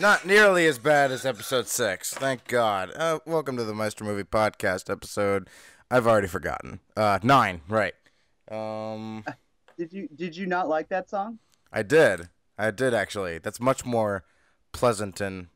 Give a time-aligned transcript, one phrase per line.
[0.00, 2.14] Not nearly as bad as episode six.
[2.14, 2.90] Thank God.
[2.96, 5.48] Uh, welcome to the Meister Movie Podcast episode.
[5.90, 6.80] I've already forgotten.
[6.96, 7.92] Uh, nine, right?
[8.50, 9.24] Um,
[9.78, 11.38] Did you did you not like that song?
[11.72, 12.28] I did.
[12.58, 13.38] I did actually.
[13.38, 14.24] That's much more
[14.72, 15.46] pleasant and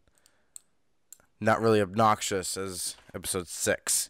[1.41, 4.09] not really obnoxious as episode six.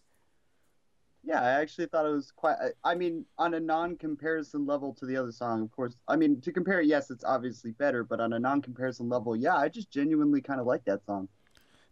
[1.27, 2.57] Yeah, I actually thought it was quite.
[2.85, 5.97] I- mean, on a non-comparison level to the other song, of course.
[6.07, 9.69] I mean, to compare, yes, it's obviously better, but on a non-comparison level, yeah, I
[9.69, 11.29] just genuinely kind of like that song.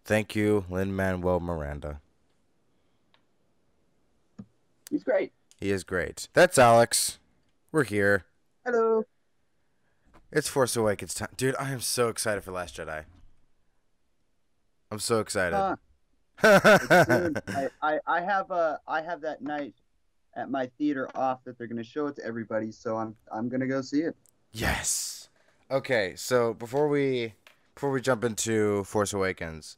[0.04, 2.00] Thank you, Lin Manuel Miranda.
[4.90, 5.32] He's great.
[5.56, 6.28] He is great.
[6.34, 7.18] That's Alex.
[7.70, 8.26] We're here.
[8.66, 9.04] Hello.
[10.30, 11.28] It's Force Awakens time.
[11.36, 13.04] Dude, I am so excited for Last Jedi.
[14.90, 15.56] I'm so excited.
[15.56, 15.76] Uh.
[16.44, 19.74] I, I I have a I have that night
[20.34, 23.66] at my theater off that they're gonna show it to everybody, so I'm I'm gonna
[23.66, 24.16] go see it.
[24.52, 25.28] yes.
[25.70, 27.34] Okay, so before we
[27.74, 29.76] before we jump into Force Awakens,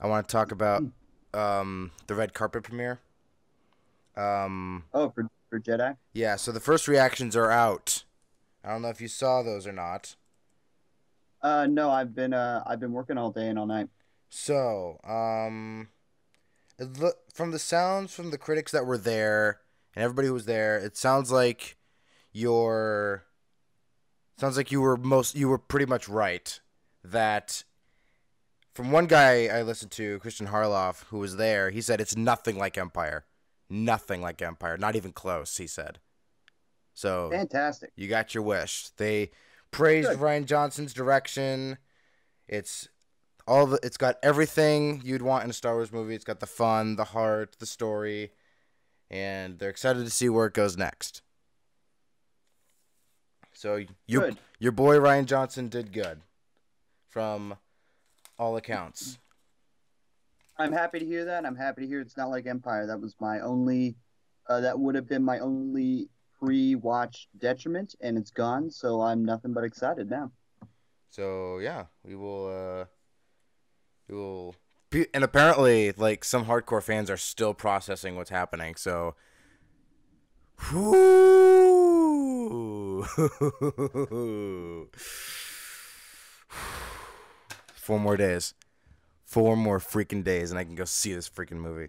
[0.00, 0.84] I want to talk about
[1.32, 3.00] um the red carpet premiere.
[4.16, 5.96] Um Oh, for for Jedi.
[6.12, 8.04] yeah, so the first reactions are out.
[8.64, 10.16] I don't know if you saw those or not.
[11.42, 13.88] Uh, no, I've been uh I've been working all day and all night.
[14.28, 15.88] So, um,
[17.32, 19.60] from the sounds from the critics that were there
[19.94, 21.76] and everybody who was there, it sounds like
[22.32, 23.24] you're
[24.38, 26.60] sounds like you were most you were pretty much right
[27.04, 27.62] that
[28.74, 32.58] from one guy I listened to, Christian Harloff, who was there, he said it's nothing
[32.58, 33.24] like Empire.
[33.70, 36.00] Nothing like Empire, not even close, he said.
[36.92, 37.92] So, Fantastic.
[37.96, 38.88] you got your wish.
[38.96, 39.30] They
[39.70, 40.18] praised Good.
[40.18, 41.78] Rian Johnson's direction.
[42.46, 42.88] It's
[43.46, 46.14] all the it's got everything you'd want in a Star Wars movie.
[46.14, 48.32] It's got the fun, the heart, the story,
[49.10, 51.22] and they're excited to see where it goes next.
[53.52, 54.38] So you Good.
[54.58, 56.20] your boy Rian Johnson did good
[57.08, 57.56] from
[58.38, 59.18] all accounts.
[60.58, 61.44] I'm happy to hear that.
[61.44, 62.86] I'm happy to hear it's not like Empire.
[62.86, 63.96] That was my only,
[64.48, 68.70] uh, that would have been my only pre-watch detriment, and it's gone.
[68.70, 70.30] So I'm nothing but excited now.
[71.10, 72.84] So yeah, we will uh
[74.08, 74.54] we will
[74.90, 78.76] be, and apparently like some hardcore fans are still processing what's happening.
[78.76, 79.14] So
[87.84, 88.54] Four more days.
[89.24, 91.88] Four more freaking days and I can go see this freaking movie.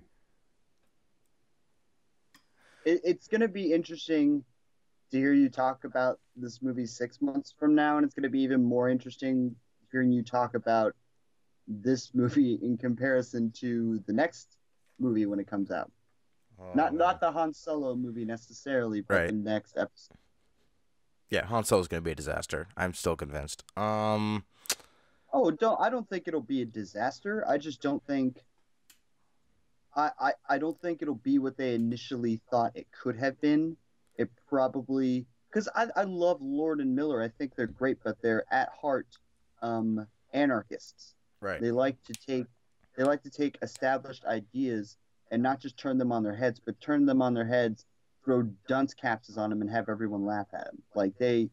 [2.86, 4.44] It's gonna be interesting
[5.12, 8.42] to hear you talk about this movie six months from now, and it's gonna be
[8.42, 9.56] even more interesting
[9.92, 10.96] hearing you talk about
[11.68, 14.58] this movie in comparison to the next
[15.00, 15.92] movie when it comes out.
[16.60, 16.98] Oh, not man.
[17.00, 19.28] not the Han Solo movie necessarily, but Right.
[19.28, 20.18] the next episode.
[21.30, 22.68] Yeah, Han Solo's going to be a disaster.
[22.78, 23.64] I'm still convinced.
[23.78, 24.46] Um
[25.34, 27.44] Oh, don't I don't think it'll be a disaster.
[27.48, 28.46] I just don't think
[29.96, 33.76] I, I I don't think it'll be what they initially thought it could have been.
[34.18, 37.22] It probably because I, I love Lord and Miller.
[37.22, 39.08] I think they're great, but they're at heart
[39.62, 41.16] um, anarchists.
[41.46, 41.62] Right.
[41.62, 42.48] They like to take
[42.98, 44.98] they like to take established ideas
[45.32, 47.86] and not just turn them on their heads, but turn them on their heads,
[48.24, 50.82] throw dunce capses on them, and have everyone laugh at them.
[50.94, 51.50] Like they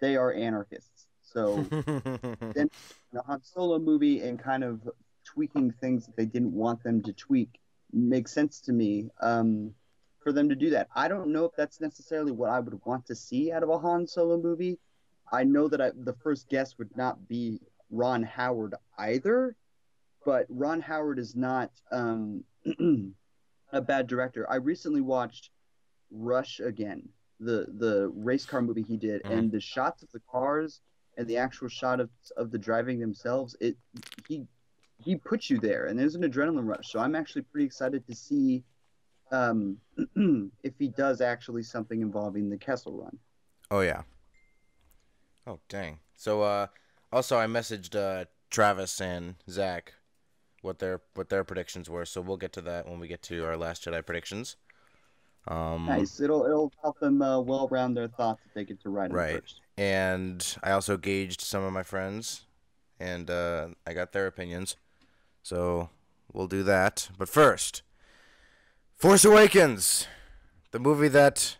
[0.00, 1.06] they are anarchists.
[1.22, 2.70] So then
[3.12, 4.88] the Han Solo movie and kind of
[5.24, 7.58] tweaking things that they didn't want them to tweak
[7.92, 9.74] makes sense to me um,
[10.22, 10.88] for them to do that.
[10.94, 13.78] I don't know if that's necessarily what I would want to see out of a
[13.78, 14.78] Han Solo movie.
[15.32, 17.60] I know that I, the first guess would not be
[17.90, 19.56] Ron Howard either,
[20.24, 22.44] but Ron Howard is not um,
[23.72, 24.50] a bad director.
[24.50, 25.50] I recently watched
[26.10, 27.08] Rush again,
[27.40, 29.30] the the race car movie he did, Mhm.
[29.30, 30.80] and the shots of the cars
[31.16, 33.76] and the actual shot of of the driving themselves, it
[34.28, 34.46] he
[34.98, 36.90] he puts you there, and there's an adrenaline rush.
[36.90, 38.64] So I'm actually pretty excited to see
[39.32, 39.78] um,
[40.62, 43.18] if he does actually something involving the Kessel Run.
[43.70, 44.02] Oh yeah.
[45.46, 45.98] Oh dang.
[46.14, 46.68] So uh
[47.12, 49.94] also I messaged uh Travis and Zach
[50.62, 53.44] what their what their predictions were, so we'll get to that when we get to
[53.44, 54.56] our last Jedi predictions.
[55.48, 56.20] Um Nice.
[56.20, 59.40] It'll it'll help them uh, well round their thoughts if they get to write Right.
[59.40, 59.60] first.
[59.76, 62.46] and I also gauged some of my friends
[62.98, 64.76] and uh I got their opinions.
[65.42, 65.90] So
[66.32, 67.08] we'll do that.
[67.16, 67.82] But first,
[68.96, 70.08] Force Awakens,
[70.72, 71.56] the movie that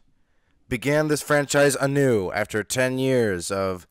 [0.69, 3.87] began this franchise anew after 10 years of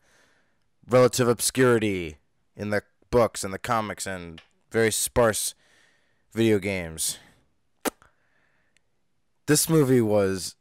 [0.88, 2.16] relative obscurity
[2.56, 4.40] in the books and the comics and
[4.70, 5.54] very sparse
[6.32, 7.18] video games.
[9.46, 10.56] This movie was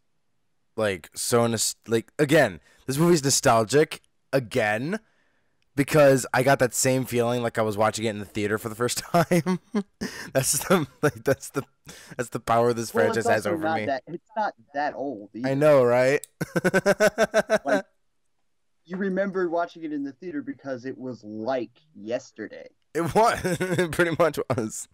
[0.75, 4.01] like so nos- like again, This movie's nostalgic
[4.31, 4.99] again
[5.75, 8.69] because I got that same feeling like I was watching it in the theater for
[8.69, 9.59] the first time.
[10.33, 11.63] that's the like that's the
[12.15, 13.85] that's the power this Well, franchise has over me.
[13.87, 15.29] That, it's not that old.
[15.43, 16.25] I know, right?
[17.65, 17.85] Like-
[18.85, 22.67] You remember watching it in the theater because it was like yesterday.
[22.93, 23.39] it was.
[23.45, 24.87] it pretty much was.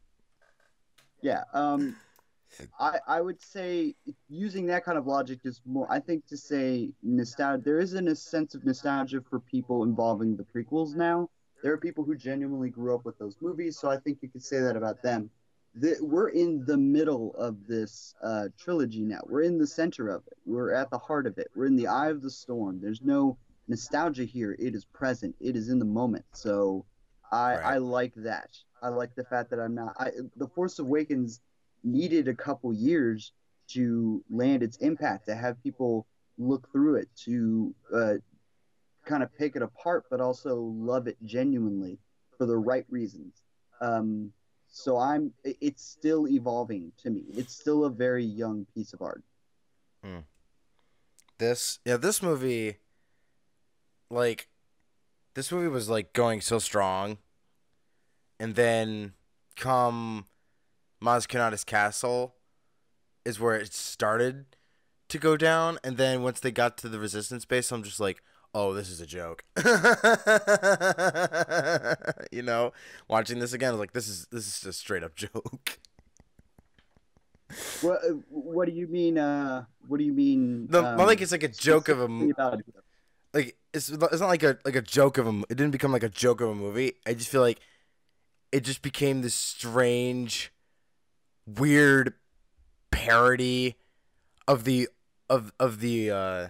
[1.22, 1.44] Yeah.
[1.54, 1.96] Um,
[2.80, 3.96] I I would say
[4.30, 5.88] using that kind of logic is more.
[5.90, 10.44] I think to say nostalgia, there isn't a sense of nostalgia for people involving the
[10.44, 11.30] prequels now.
[11.64, 14.44] There are people who genuinely grew up with those movies, so I think you could
[14.44, 15.30] say that about them.
[15.76, 19.20] The, we're in the middle of this uh, trilogy now.
[19.26, 20.38] We're in the center of it.
[20.46, 21.50] We're at the heart of it.
[21.56, 22.82] We're in the eye of the storm.
[22.82, 23.38] There's no
[23.72, 24.56] nostalgia here.
[24.60, 25.36] It is present.
[25.40, 26.26] It is in the moment.
[26.34, 26.86] So
[27.32, 27.66] I Right.
[27.74, 28.50] I like that.
[28.84, 29.96] I like the fact that I'm not.
[30.00, 31.42] I the Force Awakens
[31.84, 33.34] needed a couple years
[33.70, 36.06] to land its impact, to have people
[36.38, 38.16] look through it, to uh,
[39.06, 40.56] kind of pick it apart, but also
[40.92, 41.98] love it genuinely
[42.38, 43.42] for the right reasons.
[43.80, 44.34] Um,
[44.68, 45.34] so I'm.
[45.44, 47.24] It's still evolving to me.
[47.30, 49.24] It's still a very young piece of art.
[51.38, 52.81] This yeah, this movie
[54.12, 54.48] like
[55.34, 57.18] this movie was like going so strong
[58.40, 59.14] and then
[59.56, 60.26] come
[61.02, 62.36] Maz Kanata's castle
[63.26, 64.46] is where it started
[65.10, 68.22] to go down and then once they got to the resistance base I'm just like
[68.54, 69.44] oh this is a joke
[72.32, 72.74] you know
[73.08, 75.80] watching this again I was like this is this is a straight up joke
[77.82, 79.18] What What do you mean?
[79.18, 80.68] Uh, what do you mean?
[80.70, 82.62] no um, like it's like a joke of a about?
[83.34, 86.04] Like it's it's not like a like a joke of a it didn't become like
[86.04, 86.94] a joke of a movie.
[87.06, 87.60] I just feel like
[88.52, 90.52] it just became this strange,
[91.46, 92.14] weird
[92.92, 93.76] parody
[94.48, 94.90] of the
[95.30, 96.48] of of the uh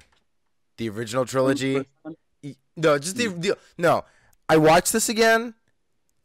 [0.77, 1.75] the original trilogy.
[1.75, 2.15] First one?
[2.43, 4.03] Y- No, just the, the no.
[4.49, 5.53] I watched this again.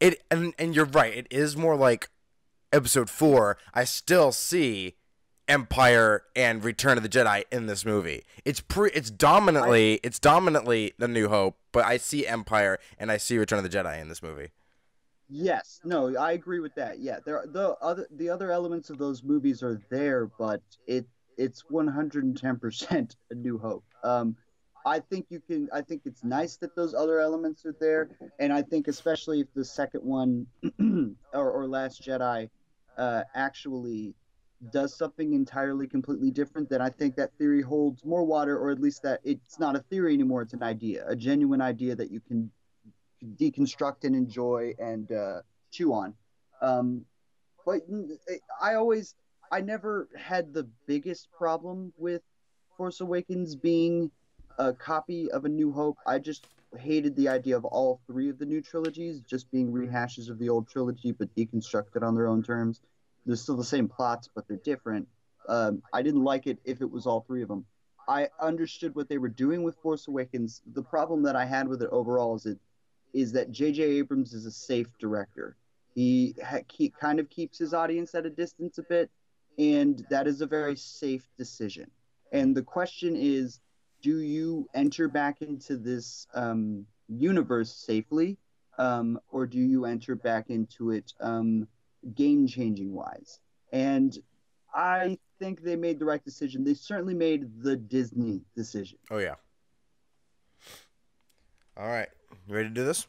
[0.01, 1.15] It and and you're right.
[1.17, 2.09] It is more like
[2.73, 3.59] episode four.
[3.75, 4.95] I still see
[5.49, 8.25] Empire and Return of the Jedi in this movie.
[8.45, 8.91] It's pre.
[8.91, 10.01] It's dominantly.
[10.03, 13.77] it's dominantly the New Hope, but I see Empire and I see Return of the
[13.77, 14.51] Jedi in this movie.
[15.29, 17.01] Yes, no, I agree with that.
[17.01, 21.07] Yeah, there the other the other elements of those movies are there, but it
[21.37, 23.85] it's 110% a new hope.
[24.03, 24.37] Um
[24.85, 28.09] I think you can I think it's nice that those other elements are there
[28.39, 30.47] and I think especially if the second one
[31.35, 32.49] or, or Last Jedi
[32.97, 34.15] uh actually
[34.73, 38.81] does something entirely completely different then I think that theory holds more water or at
[38.81, 42.21] least that it's not a theory anymore it's an idea, a genuine idea that you
[42.21, 42.51] can
[43.35, 46.15] deconstruct and enjoy and uh, chew on.
[46.61, 47.05] Um,
[47.65, 47.81] but
[48.61, 49.15] I always,
[49.51, 52.23] I never had the biggest problem with
[52.77, 54.11] Force Awakens being
[54.59, 55.97] a copy of A New Hope.
[56.07, 56.47] I just
[56.79, 60.49] hated the idea of all three of the new trilogies just being rehashes of the
[60.49, 62.81] old trilogy but deconstructed on their own terms.
[63.27, 65.09] They're still the same plots, but they're different.
[65.49, 67.67] Um, I didn't like it if it was all three of them.
[68.09, 70.63] I understood what they were doing with Force Awakens.
[70.73, 72.59] The problem that I had with it overall is it
[73.13, 73.83] is that J.J.
[73.83, 75.57] Abrams is a safe director.
[75.95, 79.11] He ha- keep, kind of keeps his audience at a distance a bit,
[79.59, 81.91] and that is a very safe decision.
[82.33, 83.61] And the question is,
[84.03, 88.37] do you enter back into this um, universe safely,
[88.79, 91.67] um, or do you enter back into it um,
[92.15, 93.41] game-changing wise?
[93.73, 94.17] And
[94.75, 96.65] I think they made the right decision.
[96.65, 98.99] They certainly made the Disney decision.
[99.11, 99.35] Oh yeah.
[101.77, 102.09] All right,
[102.49, 103.07] you ready to do this?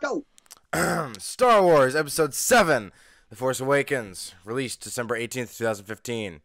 [0.00, 0.24] Go.
[1.18, 2.92] Star Wars Episode 7
[3.30, 6.40] The Force Awakens, released December 18th, 2015.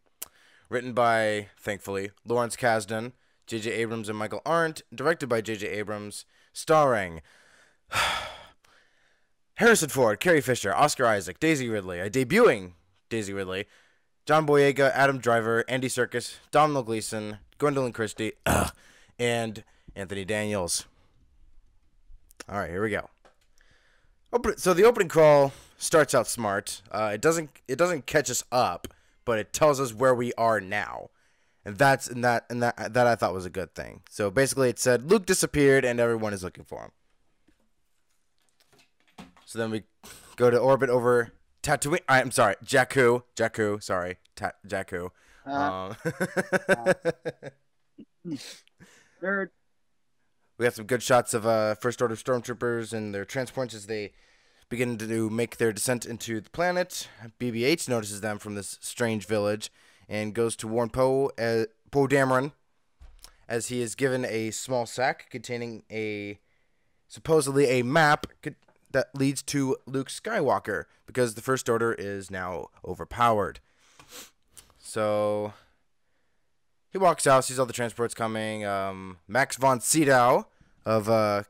[0.70, 3.12] Written by, thankfully, Lawrence Kasdan,
[3.46, 3.72] J.J.
[3.72, 4.82] Abrams, and Michael Arndt.
[4.94, 5.68] Directed by J.J.
[5.68, 6.26] Abrams.
[6.52, 7.22] Starring
[9.56, 12.72] Harrison Ford, Carrie Fisher, Oscar Isaac, Daisy Ridley, a debuting
[13.10, 13.66] Daisy Ridley,
[14.26, 18.34] John Boyega, Adam Driver, Andy Serkis, Domhnall Gleeson, Gwendoline Christie,
[19.20, 19.64] and
[19.96, 20.86] Anthony Daniels.
[22.50, 23.10] All right, here we go.
[24.58, 26.82] So the opening crawl starts out smart.
[26.92, 28.88] Uh, it doesn't it doesn't catch us up,
[29.26, 31.10] but it tells us where we are now,
[31.64, 34.02] and that's and that and that that I thought was a good thing.
[34.10, 36.92] So basically, it said Luke disappeared and everyone is looking for him.
[39.54, 39.84] So then we
[40.36, 41.32] go to orbit over
[41.62, 42.00] Tatooine.
[42.10, 43.22] I'm sorry, Jakku.
[43.36, 43.84] Jakku.
[43.84, 45.12] Sorry, Ta- Jakku.
[45.46, 45.96] Uh, Um,
[49.24, 49.50] nerd.
[50.58, 54.14] We have some good shots of uh, First Order stormtroopers and their transports as they
[54.70, 57.08] begin to make their descent into the planet.
[57.40, 59.72] BB-8 notices them from this strange village
[60.10, 62.54] and goes to warn Poe, uh, Poe Dameron,
[63.48, 66.40] as he is given a small sack containing a
[67.08, 68.26] supposedly a map
[68.94, 73.60] that leads to Luke Skywalker because the First Order is now overpowered.
[74.80, 75.54] So
[76.92, 78.66] he walks out, sees all the transports coming.
[78.66, 80.48] Um, Max von Sydow
[80.86, 81.44] of uh,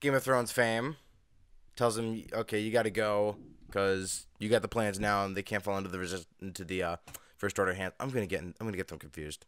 [0.00, 0.96] Game of Thrones fame
[1.76, 5.42] tells him, "Okay, you got to go because you got the plans now, and they
[5.42, 6.96] can't fall into the resist- into the uh,
[7.36, 7.92] First Order hand.
[8.00, 9.46] I'm gonna get I'm gonna get them confused.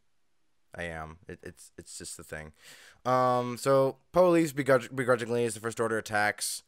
[0.75, 1.19] I am.
[1.29, 2.53] It, it's it's just the thing.
[3.05, 6.63] Um, so Poe leaves begrudg- begrudgingly as the First Order attacks.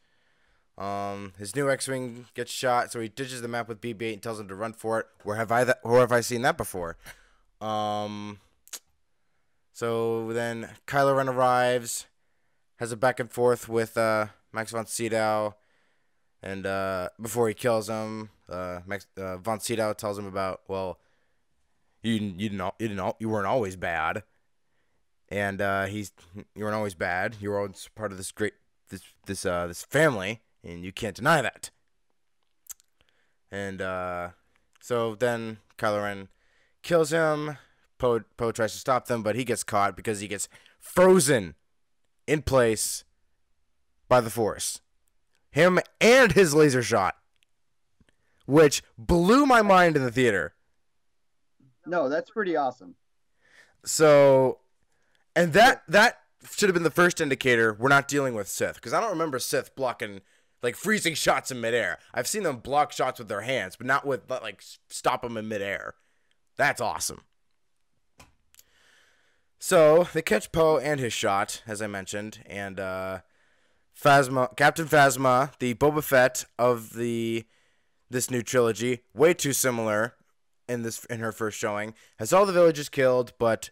[0.76, 4.40] Um, his new X-wing gets shot, so he ditches the map with BB-8 and tells
[4.40, 5.06] him to run for it.
[5.22, 5.78] Where have I that?
[5.82, 6.96] Where have I seen that before?
[7.60, 8.40] Um.
[9.72, 12.06] So then Kylo Ren arrives,
[12.76, 15.56] has a back and forth with uh, Max von Sydow,
[16.42, 20.98] and uh, before he kills him, uh, Max uh, von Sydow tells him about well,
[22.02, 24.22] you you didn't you didn't you weren't always bad,
[25.28, 26.12] and uh, he's
[26.54, 27.36] you weren't always bad.
[27.40, 28.54] You were always part of this great
[28.90, 31.70] this this uh this family, and you can't deny that.
[33.50, 34.30] And uh,
[34.80, 36.28] so then Kylo Ren
[36.82, 37.58] kills him.
[37.98, 40.48] Poe Poe tries to stop them, but he gets caught because he gets
[40.80, 41.54] frozen
[42.26, 43.04] in place
[44.08, 44.80] by the Force.
[45.50, 47.16] Him and his laser shot,
[48.46, 50.54] which blew my mind in the theater.
[51.86, 52.96] No, that's pretty awesome.
[53.84, 54.58] So,
[55.36, 58.92] and that that should have been the first indicator we're not dealing with Sith because
[58.92, 60.20] I don't remember Sith blocking
[60.64, 61.98] like freezing shots in midair.
[62.12, 65.46] I've seen them block shots with their hands, but not with like stop them in
[65.46, 65.94] midair.
[66.56, 67.20] That's awesome.
[69.58, 73.20] So they catch Poe and his shot, as I mentioned, and uh,
[73.98, 77.44] Phasma, Captain Phasma, the Boba Fett of the
[78.10, 80.14] this new trilogy, way too similar
[80.68, 83.70] in this in her first showing, has all the villagers killed, but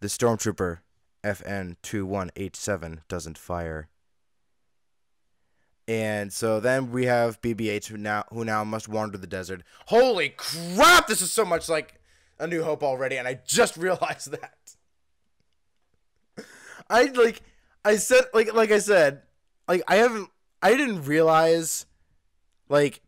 [0.00, 0.78] the stormtrooper
[1.22, 3.88] FN two one eight seven doesn't fire.
[5.86, 9.62] And so then we have BB-8 who now who now must wander the desert.
[9.86, 11.06] Holy crap!
[11.06, 12.00] This is so much like
[12.38, 14.76] A New Hope already, and I just realized that.
[16.88, 17.42] I like
[17.84, 19.22] I said like like I said
[19.68, 20.30] like I haven't
[20.62, 21.86] I didn't realize
[22.68, 23.00] like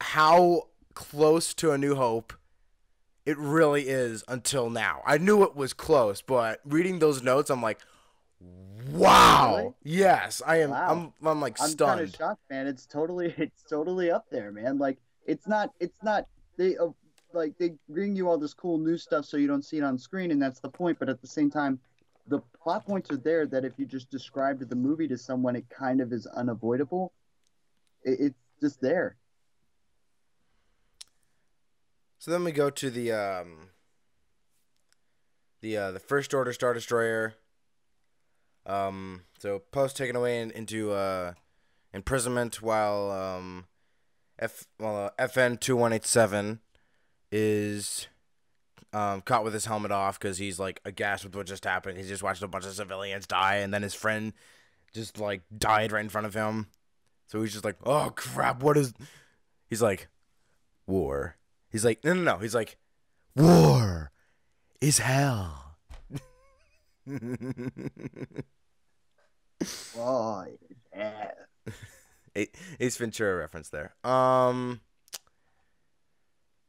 [0.00, 2.32] how close to a new hope
[3.26, 5.00] it really is until now.
[5.06, 7.80] I knew it was close, but reading those notes I'm like
[8.92, 9.56] wow.
[9.56, 9.74] Really?
[9.82, 11.12] Yes, I am Wow.
[11.22, 11.80] I'm I'm like stunned.
[11.80, 12.66] I'm kind of shocked, man.
[12.66, 14.78] It's totally, it's totally up there, man.
[14.78, 16.26] Like, it's not, it's not.
[16.56, 16.88] They uh,
[17.32, 19.98] like they bring you all this cool new stuff so you don't see it on
[19.98, 20.98] screen, and that's the point.
[20.98, 21.80] But at the same time,
[22.28, 25.68] the plot points are there that if you just described the movie to someone, it
[25.68, 27.12] kind of is unavoidable.
[28.02, 29.16] It, it's just there.
[32.18, 33.68] So then we go to the um
[35.60, 37.34] the uh the first order star destroyer.
[38.66, 41.34] Um so Poe's taken away in, into uh
[41.92, 43.66] imprisonment while um
[44.38, 46.60] F well uh, FN two one eight seven
[47.30, 48.08] is
[48.92, 51.98] um caught with his helmet off because he's like aghast with what just happened.
[51.98, 54.32] He's just watched a bunch of civilians die and then his friend
[54.92, 56.68] just like died right in front of him.
[57.26, 58.94] So he's just like, oh crap, what is
[59.68, 60.08] he's like
[60.86, 61.36] war.
[61.70, 62.38] He's like, no, no, no.
[62.38, 62.76] He's like,
[63.34, 64.12] war
[64.80, 65.76] is hell.
[69.98, 70.44] Oh,
[70.94, 71.30] yeah.
[72.80, 73.94] Ace Ventura reference there.
[74.04, 74.80] Um.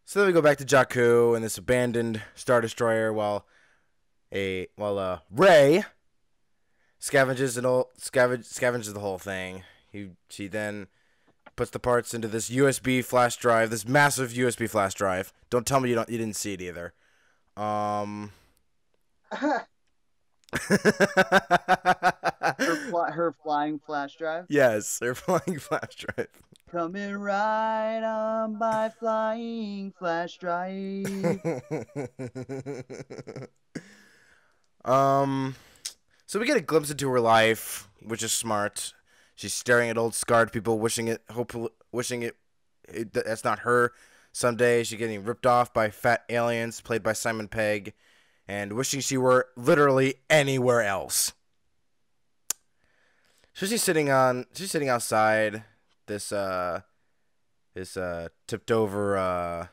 [0.06, 3.46] So then we go back to Jakku and this abandoned star destroyer, while
[4.32, 5.84] a while uh Rey
[7.02, 9.64] scavenges and all scavenge scavenges the whole thing.
[9.92, 10.88] He she then
[11.56, 15.34] puts the parts into this USB flash drive, this massive USB flash drive.
[15.50, 16.94] Don't tell me you don't you didn't see it either.
[17.58, 18.32] Um.
[20.58, 26.28] her, fly, her flying flash drive yes, they're flying flash drive.
[26.72, 31.06] coming right on by flying flash drive.
[34.86, 35.56] um,
[36.26, 38.94] so we get a glimpse into her life, which is smart.
[39.36, 42.36] She's staring at old scarred people, wishing it, hopefully, wishing it,
[42.88, 43.92] it that's not her.
[44.32, 47.94] Someday she's getting ripped off by fat aliens, played by Simon Pegg,
[48.48, 51.34] and wishing she were literally anywhere else.
[53.54, 55.64] So she's sitting on, she's sitting outside
[56.08, 56.82] this uh,
[57.74, 59.68] this uh tipped over uh,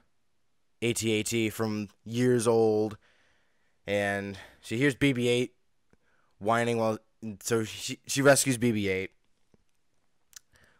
[0.82, 2.96] AT-AT from years old,
[3.86, 5.50] and she hears BB-8
[6.38, 6.98] whining while
[7.40, 9.08] so she she rescues BB-8,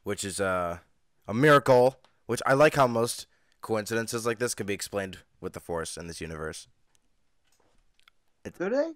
[0.02, 0.78] which is uh,
[1.26, 1.98] a miracle.
[2.26, 3.26] Which I like how most
[3.60, 6.68] coincidences like this can be explained with the Force in this universe.
[8.44, 8.92] Do they?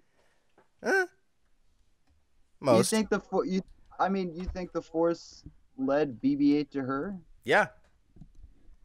[0.83, 1.05] Eh,
[2.59, 2.91] most.
[2.91, 3.61] You think the for- you?
[3.99, 5.43] I mean, you think the Force
[5.77, 7.15] led BB-8 to her?
[7.43, 7.67] Yeah.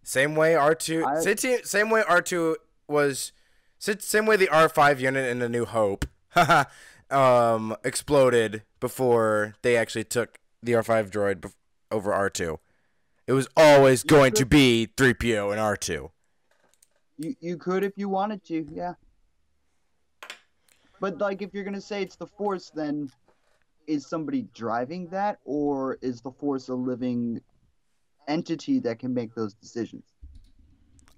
[0.05, 2.57] Same way R two, I- same- same way R two
[2.89, 3.33] was,
[3.79, 6.07] same way the R five unit in A New Hope,
[7.11, 11.55] um, exploded before they actually took the R five droid bef-
[11.91, 12.59] over R two.
[13.27, 16.11] It was always going to be three PO and R two.
[17.19, 18.95] You you could if you wanted to, yeah.
[21.03, 23.11] But like, if you're gonna say it's the Force, then
[23.89, 27.41] is somebody driving that, or is the Force a living
[28.29, 30.05] entity that can make those decisions?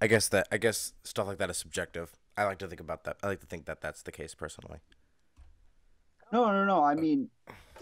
[0.01, 2.17] I guess that I guess stuff like that is subjective.
[2.35, 3.19] I like to think about that.
[3.23, 4.79] I like to think that that's the case personally.
[6.33, 6.83] No, no, no.
[6.83, 7.29] I mean,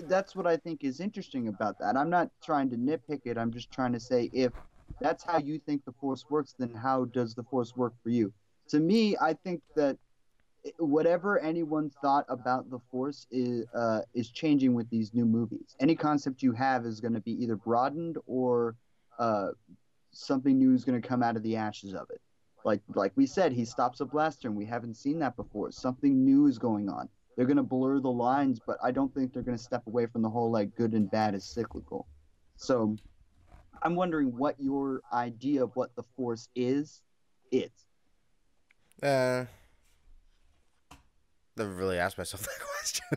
[0.00, 1.96] that's what I think is interesting about that.
[1.96, 3.38] I'm not trying to nitpick it.
[3.38, 4.52] I'm just trying to say if
[5.00, 8.32] that's how you think the Force works, then how does the Force work for you?
[8.70, 9.98] To me, I think that
[10.78, 15.76] whatever anyone thought about the Force is uh, is changing with these new movies.
[15.80, 18.76] Any concept you have is going to be either broadened or
[19.18, 19.48] uh,
[20.12, 22.20] something new is going to come out of the ashes of it.
[22.64, 25.72] Like like we said, he stops a blaster, and we haven't seen that before.
[25.72, 29.32] Something new is going on they're going to blur the lines, but I don't think
[29.32, 32.06] they're going to step away from the whole like good and bad is cyclical.
[32.56, 32.96] So
[33.82, 37.00] I'm wondering what your idea of what the force is
[37.50, 37.70] is.
[39.02, 39.46] Uh,
[41.56, 42.46] never really asked myself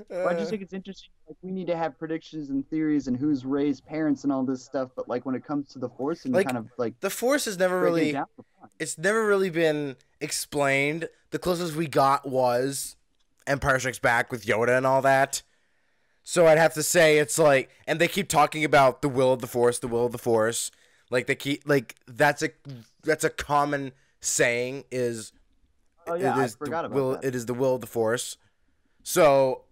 [0.08, 1.10] But I just think it's interesting.
[1.26, 4.64] Like we need to have predictions and theories and who's raised parents and all this
[4.64, 4.90] stuff.
[4.96, 7.44] But like when it comes to the force and Like, kind of like the Force
[7.46, 8.70] has never really down for fun.
[8.78, 11.08] it's never really been explained.
[11.30, 12.96] The closest we got was
[13.46, 15.42] Empire Strikes Back with Yoda and all that.
[16.22, 19.40] So I'd have to say it's like, and they keep talking about the will of
[19.40, 20.70] the Force, the will of the Force.
[21.10, 22.50] Like they keep like that's a
[23.02, 25.32] that's a common saying is
[26.06, 27.24] Oh yeah, it I forgot the about will that.
[27.24, 28.36] it is the will of the Force.
[29.02, 29.62] So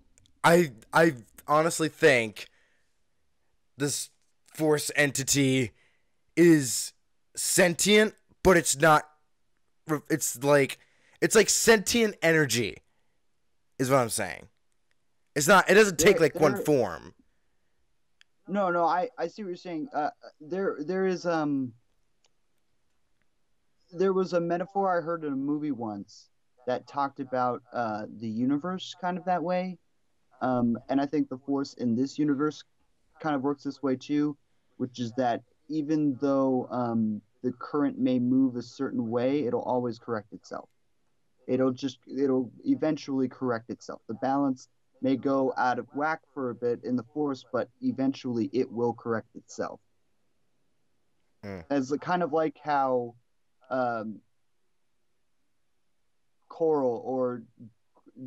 [0.45, 1.15] I I
[1.49, 2.49] honestly think
[3.77, 4.11] this
[4.55, 5.73] Force entity
[6.37, 6.93] is
[7.35, 9.09] sentient, but it's not.
[10.11, 10.79] It's like
[11.21, 12.79] it's like sentient energy,
[13.79, 14.49] is what I'm saying.
[15.35, 15.69] It's not.
[15.71, 17.15] It doesn't take There- like one form.
[18.49, 19.89] No, no, I, I see what you're saying.
[19.93, 21.73] Uh, there, there is um,
[23.93, 26.29] there was a metaphor I heard in a movie once
[26.67, 29.79] that talked about uh, the universe kind of that way,
[30.41, 32.63] um, and I think the force in this universe
[33.21, 34.37] kind of works this way too,
[34.77, 39.99] which is that even though um, the current may move a certain way, it'll always
[39.99, 40.69] correct itself.
[41.47, 44.01] It'll just, it'll eventually correct itself.
[44.09, 44.69] The balance
[45.01, 48.93] may go out of whack for a bit in the force, but eventually it will
[48.93, 49.81] correct itself.
[51.45, 51.65] Mm.
[51.71, 53.15] As kind of like how
[53.71, 54.21] um,
[56.49, 57.43] coral or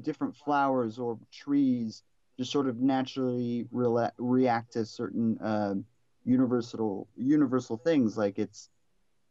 [0.02, 2.04] different flowers or trees
[2.38, 5.86] just sort of naturally rela- react to certain um
[6.23, 8.17] universal universal things.
[8.17, 8.69] Like it's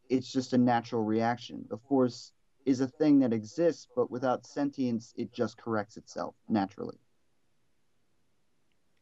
[0.09, 1.65] it's just a natural reaction.
[1.69, 2.33] The force
[2.67, 6.99] is a thing that exists, but without sentience, it just corrects itself naturally.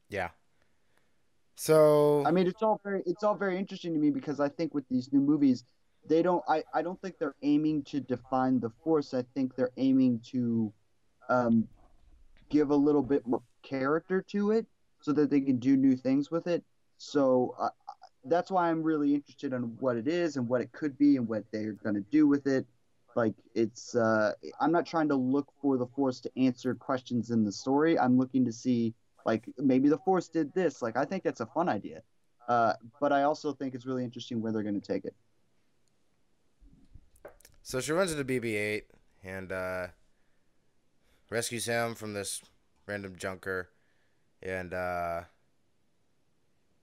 [0.09, 0.31] Yeah.
[1.57, 4.75] So I mean, it's all very it's all very interesting to me because I think
[4.75, 5.65] with these new movies,
[6.09, 9.15] they don't I, I don't think they're aiming to define the force.
[9.15, 10.73] I think they're aiming to
[11.29, 11.69] um,
[12.49, 14.67] give a little bit more character to it
[15.01, 16.65] so that they can do new things with it.
[16.99, 17.69] So uh,
[18.25, 21.29] that's why I'm really interested in what it is and what it could be and
[21.29, 22.67] what they're going to do with it.
[23.15, 27.45] Like it's uh, I'm not trying to look for the force to answer questions in
[27.45, 27.99] the story.
[27.99, 30.83] I'm looking to see like maybe the force did this.
[30.83, 32.03] Like I think that's a fun idea.
[32.47, 35.15] Uh, but I also think it's really interesting where they're going to take it.
[37.67, 38.83] So she runs into BB-8
[39.25, 39.87] and uh,
[41.31, 42.41] rescues him from this
[42.87, 43.71] random junker,
[44.41, 45.23] and uh,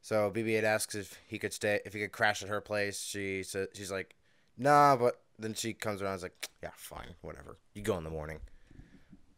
[0.01, 3.01] so BB-8 asks if he could stay, if he could crash at her place.
[3.01, 4.17] She says she's like,
[4.57, 7.55] nah, but then she comes around and is like, yeah, fine, whatever.
[7.73, 8.41] You go in the morning.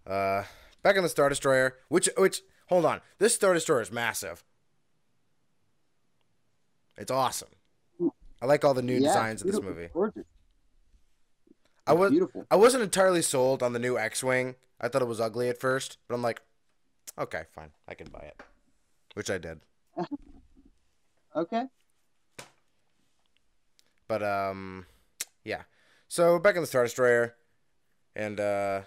[0.08, 0.46] Uh,
[0.82, 4.44] back on the Star Destroyer, which which hold on, this Star Destroyer is massive.
[6.98, 7.50] It's awesome.
[8.42, 9.90] I like all the new Yeah, designs of this movie.
[9.94, 10.24] Gorgeous.
[11.88, 12.46] I was beautiful.
[12.50, 14.56] I wasn't entirely sold on the new X-wing.
[14.80, 16.42] I thought it was ugly at first, but I'm like,
[17.18, 18.42] okay, fine, I can buy it,
[19.14, 19.62] which I did.
[21.36, 21.66] Okay.
[24.08, 24.86] But um,
[25.44, 25.64] yeah.
[26.08, 27.36] So back in the Star Destroyer,
[28.16, 28.82] and uh,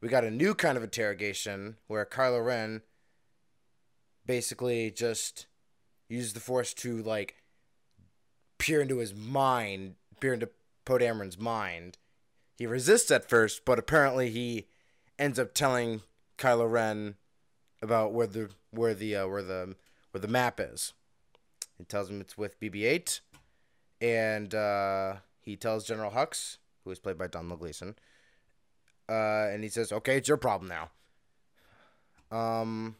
[0.00, 2.82] we got a new kind of interrogation where Kylo Ren
[4.26, 5.46] basically just
[6.08, 7.36] used the Force to like
[8.58, 10.50] peer into his mind, peer into
[10.88, 11.98] Poe Dameron's mind.
[12.56, 14.68] he resists at first, but apparently he
[15.18, 16.00] ends up telling
[16.38, 17.16] Kylo Ren
[17.82, 19.76] about where the where the uh, where the
[20.12, 20.94] where the map is.
[21.76, 23.20] He tells him it's with BB-8,
[24.00, 27.94] and uh, he tells General Hux, who is played by Donald Gleeson,
[29.10, 30.90] uh, and he says, "Okay, it's your problem now."
[32.34, 32.96] Um,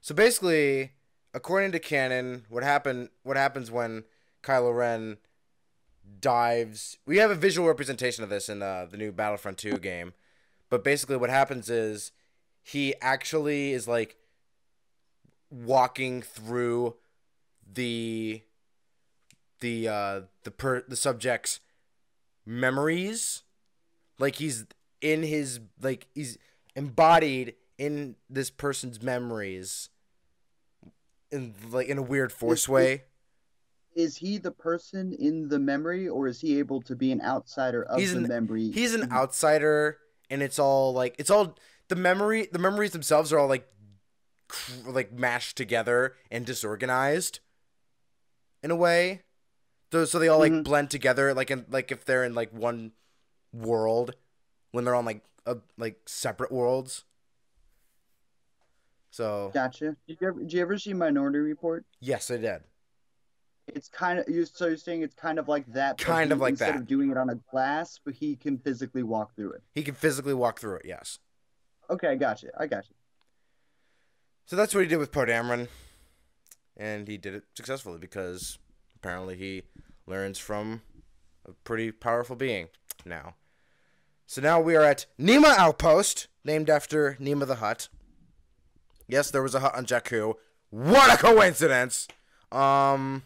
[0.00, 0.90] so basically,
[1.32, 3.10] according to canon, what happened?
[3.22, 4.02] What happens when
[4.42, 5.18] Kylo Ren
[6.20, 6.98] dives?
[7.06, 10.14] We have a visual representation of this in uh, the new Battlefront Two game,
[10.70, 12.12] but basically, what happens is
[12.62, 14.16] he actually is like
[15.50, 16.96] walking through
[17.72, 18.42] the
[19.60, 21.60] the uh the per the subject's
[22.44, 23.42] memories
[24.18, 24.66] like he's
[25.00, 26.38] in his like he's
[26.76, 29.88] embodied in this person's memories
[31.30, 33.04] in like in a weird force way
[33.98, 37.82] Is he the person in the memory, or is he able to be an outsider
[37.82, 38.70] of He's the an- memory?
[38.70, 39.98] he's an outsider
[40.30, 41.56] and it's all like it's all
[41.88, 43.66] the memory the memories themselves are all like
[44.86, 47.40] like mashed together and disorganized
[48.62, 49.22] in a way
[49.92, 50.62] so, so they all like Mhm.
[50.64, 52.92] blend together like in like if they're in like one
[53.52, 54.14] world
[54.70, 57.04] when they're on like a, like separate worlds
[59.10, 59.96] so Gotcha.
[60.06, 61.84] Did you ever, did you ever see Minority Report?
[62.00, 62.62] yes i did
[63.74, 64.44] It's kind of you.
[64.44, 65.98] So you're saying it's kind of like that.
[65.98, 66.80] Kind of like instead that.
[66.80, 69.62] of doing it on a glass, but he can physically walk through it.
[69.74, 71.18] he can physically walk through it yes
[71.90, 72.50] Okay, I got you.
[72.58, 72.94] I got you.
[74.44, 75.68] So that's what he did with Poe Dameron,
[76.76, 78.58] and he did it successfully because
[78.96, 79.62] apparently he
[80.06, 80.82] learns from
[81.46, 82.68] a pretty powerful being
[83.04, 83.34] now.
[84.26, 87.88] So now we are at Niima Outpost, named after Niima the Hutt.
[89.06, 90.34] Yes, there was a Hutt on Jakku.
[90.70, 92.06] What a coincidence!
[92.52, 93.22] Um.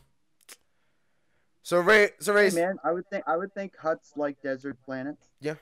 [1.63, 4.77] So Rey, so Rey, Hey, man, I would think I would think Hutts like desert
[4.85, 5.29] planets.
[5.41, 5.55] Yeah.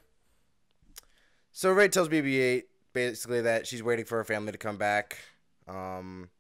[1.53, 5.19] So Rey tells BB-8 basically that she's waiting for her family to come back.
[5.69, 6.31] Um,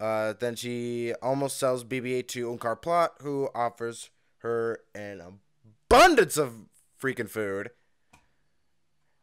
[0.00, 5.20] uh, then she almost sells BB-8 to Unkar Plutt, who offers her an
[5.90, 6.66] abundance of
[7.00, 7.70] freaking food.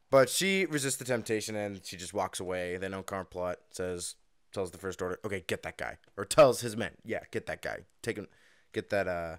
[0.10, 2.78] But she resists the temptation and she just walks away.
[2.78, 4.16] Then Unkar Plutt says,
[4.52, 7.62] tells the First Order, "Okay, get that guy," or tells his men, "Yeah, get that
[7.62, 7.86] guy.
[8.02, 8.28] Take him,
[8.74, 9.38] get that uh,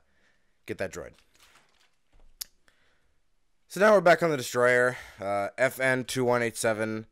[0.66, 1.12] get that droid."
[3.68, 7.06] So now we're back on the destroyer, uh, FN two one eight seven.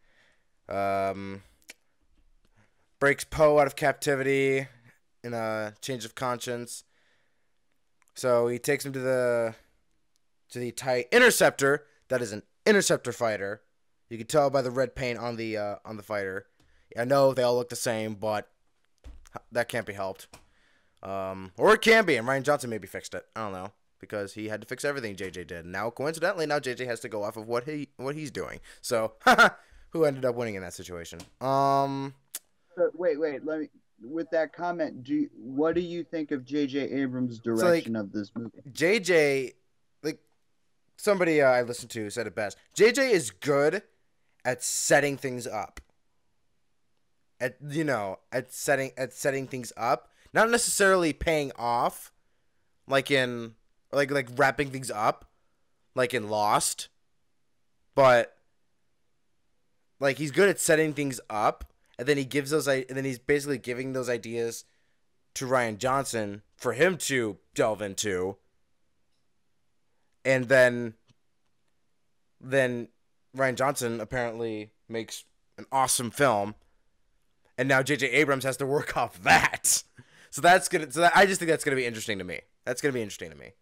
[0.68, 1.42] Um,
[3.00, 4.68] breaks Poe out of captivity
[5.24, 6.84] in a change of conscience.
[8.14, 9.54] So he takes him to the
[10.50, 11.86] to the TIE interceptor.
[12.08, 13.62] That is an interceptor fighter.
[14.08, 16.46] You can tell by the red paint on the uh, on the fighter.
[16.98, 18.48] I know they all look the same, but
[19.52, 20.26] that can't be helped.
[21.02, 23.24] Um, or it can be, and Rian Johnson maybe fixed it.
[23.34, 25.66] I don't know because he had to fix everything JJ did.
[25.66, 28.60] Now, coincidentally, now JJ has to go off of what he what he's doing.
[28.80, 29.12] So,
[29.90, 31.20] who ended up winning in that situation?
[31.40, 32.14] Um,
[32.76, 33.44] So, wait, wait.
[33.44, 33.68] Let me.
[34.02, 36.90] With that comment, do you, what do you think of J.J.
[36.90, 38.62] Abrams' direction of this movie?
[38.72, 39.52] JJ,
[40.02, 40.20] like
[40.96, 42.56] somebody uh, I listened to said it best.
[42.74, 43.82] JJ is good
[44.42, 45.80] at setting things up.
[47.38, 52.12] At you know, at setting at setting things up, not necessarily paying off,
[52.86, 53.54] like in
[53.92, 55.30] like like wrapping things up,
[55.94, 56.88] like in Lost,
[57.94, 58.36] but
[59.98, 63.18] like he's good at setting things up, and then he gives those and then he's
[63.18, 64.64] basically giving those ideas
[65.34, 68.36] to Rian Johnson for him to delve into.
[70.24, 70.94] And then
[72.40, 72.88] then
[73.36, 75.24] Rian Johnson apparently makes
[75.58, 76.54] an awesome film.
[77.58, 79.82] And now JJ Abrams has to work off that.
[80.30, 82.40] So that's gonna so that, I just think that's gonna be interesting to me.
[82.64, 83.52] That's gonna be interesting to me.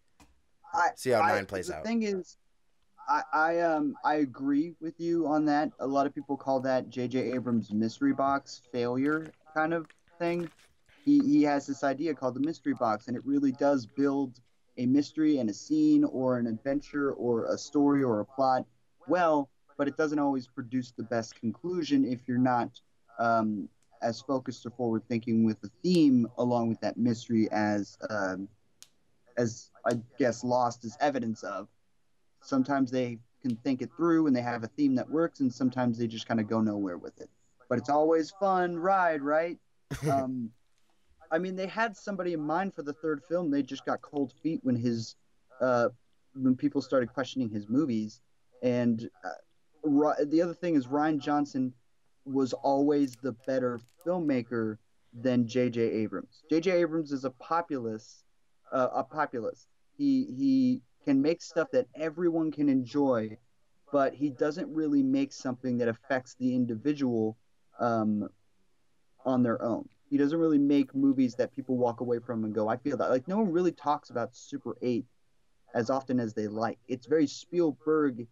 [0.73, 1.83] I, See how I- nine plays the out.
[1.83, 2.37] The thing is,
[3.07, 5.71] I, I um I agree with you on that.
[5.79, 7.33] A lot of people call that J.J.
[7.33, 9.87] Abrams' mystery box failure kind of
[10.19, 10.47] thing.
[11.03, 14.39] He he has this idea called the mystery box, and it really does build
[14.77, 18.63] a mystery and a scene or an adventure or a story or a plot
[19.07, 22.79] well, but it doesn't always produce the best conclusion if you're not
[23.17, 23.67] um,
[24.01, 28.47] as focused or forward thinking with the theme along with that mystery as um,
[29.37, 31.67] as I guess Lost is evidence of.
[32.41, 35.97] Sometimes they can think it through and they have a theme that works, and sometimes
[35.97, 37.29] they just kind of go nowhere with it.
[37.69, 39.57] But it's always fun ride, right?
[40.11, 40.51] um,
[41.31, 43.51] I mean, they had somebody in mind for the third film.
[43.51, 45.15] They just got cold feet when his
[45.61, 45.89] uh,
[46.33, 48.21] when people started questioning his movies.
[48.61, 51.73] And uh, the other thing is Rian Johnson
[52.25, 54.77] was always the better filmmaker
[55.13, 55.81] than J.J.
[55.81, 56.43] Abrams.
[56.49, 56.71] J.J.
[56.71, 58.23] Abrams is a populist,
[58.71, 59.67] uh, a populist.
[59.97, 63.37] He he can make stuff that everyone can enjoy,
[63.91, 67.37] but he doesn't really make something that affects the individual
[67.79, 68.29] um,
[69.25, 69.87] on their own.
[70.09, 73.09] He doesn't really make movies that people walk away from and go, I feel that.
[73.09, 75.05] Like, no one really talks about Super 8
[75.73, 76.79] as often as they like.
[76.87, 78.27] It's very Spielberg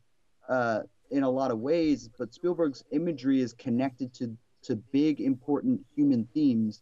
[0.49, 5.85] uh, in a lot of ways, but Spielberg's imagery is connected to, to big, important
[5.95, 6.81] human themes.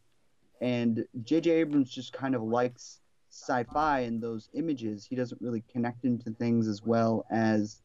[0.61, 1.51] And J.J.
[1.51, 5.05] Abrams just kind of likes sci-fi and those images.
[5.05, 7.81] He doesn't really connect into things as well as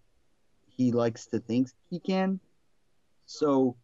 [0.68, 2.40] he likes to think he can.
[3.26, 3.76] So,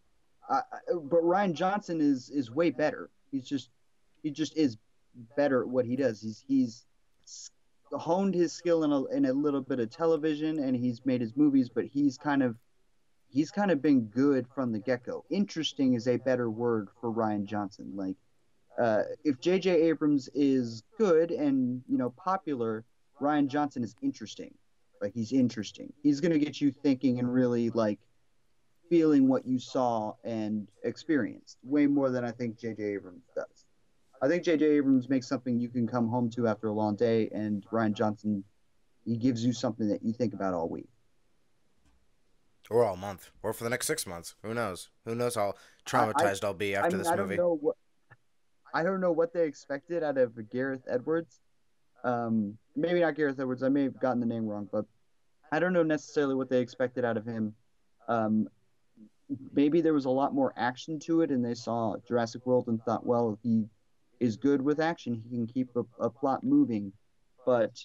[0.49, 0.63] uh,
[1.05, 3.11] but Rian Johnson is is way better.
[3.31, 3.71] He's just
[4.23, 4.77] he just is
[5.37, 6.21] better at what he does.
[6.21, 6.85] He's he's
[7.99, 11.37] honed his skill in a in a little bit of television and he's made his
[11.37, 12.57] movies, but he's kind of
[13.29, 15.25] he's kind of been good from the get go.
[15.31, 17.93] Interesting is a better word for rian Johnson.
[17.95, 18.17] Like
[18.79, 19.71] uh, if J.J.
[19.83, 22.85] Abrams is good and you know popular,
[23.21, 24.55] rian Johnson is interesting.
[25.03, 25.93] Like he's interesting.
[26.03, 27.99] He's gonna get you thinking and really like
[28.89, 32.83] feeling what you saw and experienced way more than I think J.J.
[32.83, 33.66] Abrams does.
[34.23, 34.65] I think J.J.
[34.65, 38.45] Abrams makes something you can come home to after a long day, and Rian Johnson,
[39.05, 40.89] he gives you something that you think about all week.
[42.71, 44.35] Or all month, or for the next six months.
[44.43, 44.89] Who knows?
[45.05, 45.55] Who knows how
[45.87, 47.37] traumatized I, will be after I mean, this I movie?
[47.37, 47.77] Don't know what,
[48.75, 51.41] I don't know what they expected out of Gareth Edwards.
[52.03, 53.63] Um, maybe not Gareth Edwards.
[53.63, 54.85] I may have gotten the name wrong, but
[55.53, 57.55] I don't know necessarily what they expected out of him.
[58.09, 58.49] Um,
[59.53, 62.83] maybe there was a lot more action to it, and they saw Jurassic World and
[62.83, 63.65] thought, well, if he
[64.21, 66.93] is good with action, he can keep a, a plot moving.
[67.45, 67.79] But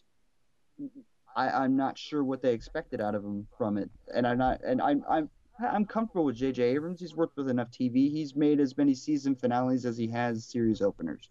[1.36, 4.62] I, am not sure what they expected out of him from it, and I'm not,
[4.66, 6.64] and I'm, I'm, I'm comfortable with J.J.
[6.64, 7.00] Abrams.
[7.00, 8.10] He's worked with enough TV.
[8.10, 11.30] He's made as many season finales as he has series openers.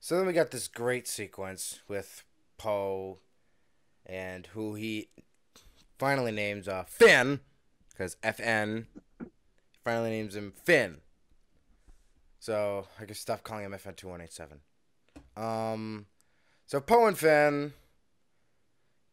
[0.00, 2.24] So then we got this great sequence with
[2.56, 3.18] Poe
[4.06, 5.08] and who he
[5.98, 7.40] finally names uh, Finn,
[7.90, 8.86] because FN
[9.84, 10.98] finally names him Finn.
[12.38, 14.60] So I guess stop calling him FN two one eight seven.
[15.36, 16.06] Um,
[16.66, 17.72] so Poe and Finn,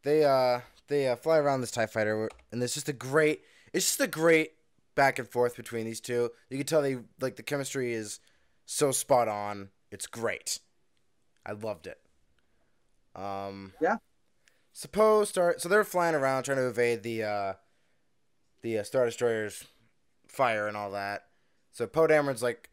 [0.02, 3.42] they uh they uh, fly around this Tie Fighter, and it's just a great.
[3.72, 4.52] It's just a great
[4.94, 6.30] back and forth between these two.
[6.50, 8.20] You can tell they like the chemistry is
[8.64, 9.70] so spot on.
[9.90, 10.60] It's great.
[11.44, 11.98] I loved it.
[13.14, 13.96] Um, yeah.
[14.72, 15.60] Suppose start.
[15.60, 17.52] So they're flying around trying to evade the uh,
[18.62, 19.64] the uh, Star Destroyer's
[20.28, 21.24] fire and all that.
[21.72, 22.70] So Poe Dameron's like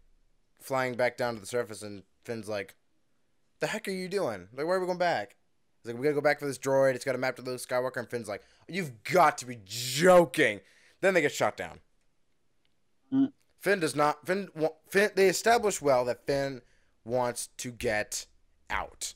[0.63, 2.75] flying back down to the surface, and Finn's like,
[3.59, 4.47] "The heck are you doing?
[4.53, 5.35] Like, why are we going back?"
[5.81, 6.95] He's like, "We gotta go back for this droid.
[6.95, 10.61] It's got a map to Luke Skywalker." And Finn's like, "You've got to be joking!"
[11.01, 11.81] Then they get shot down.
[13.11, 13.33] Mm.
[13.59, 14.25] Finn does not.
[14.25, 14.49] Finn,
[14.89, 15.11] Finn.
[15.15, 16.61] They establish well that Finn
[17.05, 18.25] wants to get
[18.69, 19.13] out.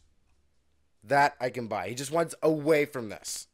[1.04, 1.90] That I can buy.
[1.90, 3.48] He just wants away from this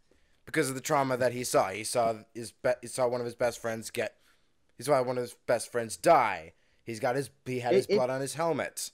[0.45, 1.69] because of the trauma that he saw.
[1.69, 4.17] He saw his be- he saw one of his best friends get.
[4.77, 6.53] He saw one of his best friends die.
[6.85, 8.91] He's got his he had his blood it, on his helmet.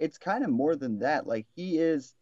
[0.00, 1.26] It's kind of more than that.
[1.26, 2.14] Like he is,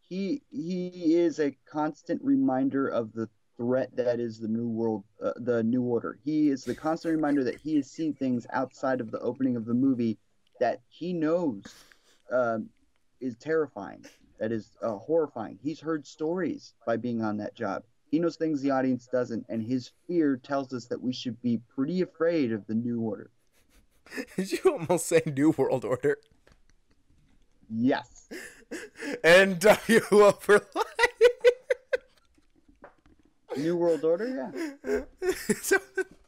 [0.00, 5.32] he he is a constant reminder of the threat that is the new world, uh,
[5.36, 6.18] the new order.
[6.24, 9.64] He is the constant reminder that he has seen things outside of the opening of
[9.64, 10.18] the movie
[10.60, 11.64] that he knows
[12.30, 12.68] um,
[13.20, 14.04] is terrifying
[14.38, 15.58] that is uh, horrifying.
[15.62, 17.82] He's heard stories by being on that job.
[18.10, 21.60] He knows things the audience doesn't, and his fear tells us that we should be
[21.74, 23.30] pretty afraid of the New Order.
[24.36, 26.18] Did you almost say New World Order?
[27.68, 28.28] Yes.
[29.24, 30.50] and W life.
[33.56, 34.50] New World Order,
[34.84, 35.00] yeah.
[35.62, 35.78] so,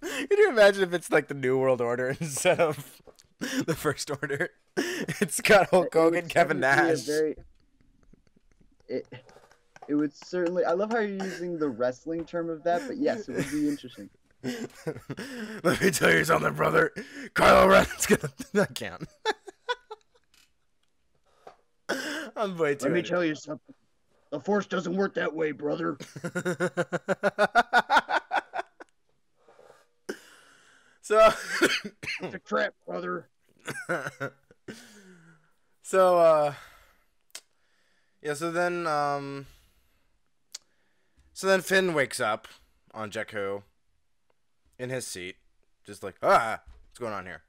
[0.00, 3.02] can you imagine if it's like the New World Order instead of
[3.38, 4.50] the First Order?
[4.76, 7.00] It's got Hulk Hogan, Kevin Nash.
[7.00, 7.36] Very,
[8.88, 9.06] it
[9.88, 10.64] it would certainly.
[10.64, 13.68] I love how you're using the wrestling term of that, but yes, it would be
[13.68, 14.08] interesting.
[15.62, 16.92] Let me tell you something, brother.
[17.34, 18.32] Kylo Ren's gonna.
[18.68, 19.08] I can't.
[22.36, 22.86] I'm way too.
[22.86, 23.74] Let me tell you something.
[24.30, 25.96] The Force doesn't work that way, brother.
[31.00, 31.32] so.
[32.22, 33.28] it's a trap, brother.
[35.82, 36.54] so, uh.
[38.22, 39.46] Yeah, so then um
[41.32, 42.48] so then Finn wakes up
[42.92, 43.62] on Jakku
[44.78, 45.36] in his seat,
[45.84, 47.42] just like, ah, what's going on here?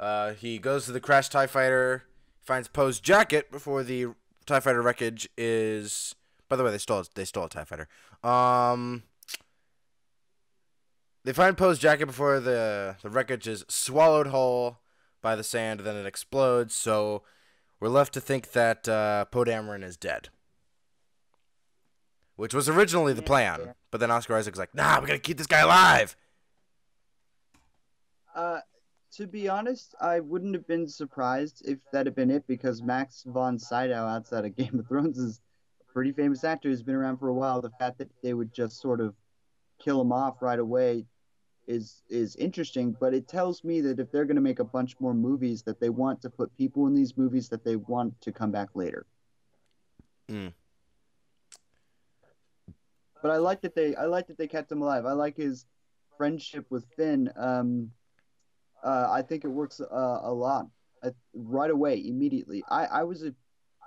[0.00, 2.04] Uh, he goes to the crashed TIE fighter,
[2.40, 4.08] finds Poe's jacket before the
[4.46, 6.14] TIE fighter wreckage is
[6.48, 7.88] by the way, they stole they stole a TIE fighter.
[8.22, 9.04] Um
[11.24, 14.78] they find Poe's jacket before the the wreckage is swallowed whole
[15.22, 17.22] by the sand, then it explodes, so
[17.80, 20.28] we're left to think that uh, Poe Dameron is dead.
[22.36, 23.74] which was originally the plan.
[23.90, 26.16] But then Oscar Isaac's like, nah, we gotta keep this guy alive.
[28.34, 28.60] Uh,
[29.12, 33.24] to be honest, I wouldn't have been surprised if that had been it because Max
[33.26, 35.40] von Sydow, outside of Game of Thrones, is
[35.80, 36.68] a pretty famous actor.
[36.68, 37.60] who's been around for a while.
[37.60, 39.14] The fact that they would just sort of
[39.78, 41.06] kill him off right away
[41.66, 42.96] is is interesting.
[42.98, 45.78] But it tells me that if they're going to make a bunch more movies, that
[45.78, 49.04] they want to put people in these movies that they want to come back later.
[50.30, 50.54] Mm.
[53.20, 55.04] But I like that they I like that they kept him alive.
[55.04, 55.66] I like his
[56.16, 57.30] friendship with Finn.
[57.36, 57.90] Um,
[58.82, 60.66] uh, I think it works uh, a lot
[61.02, 62.64] uh, right away, immediately.
[62.70, 63.34] I, I was a,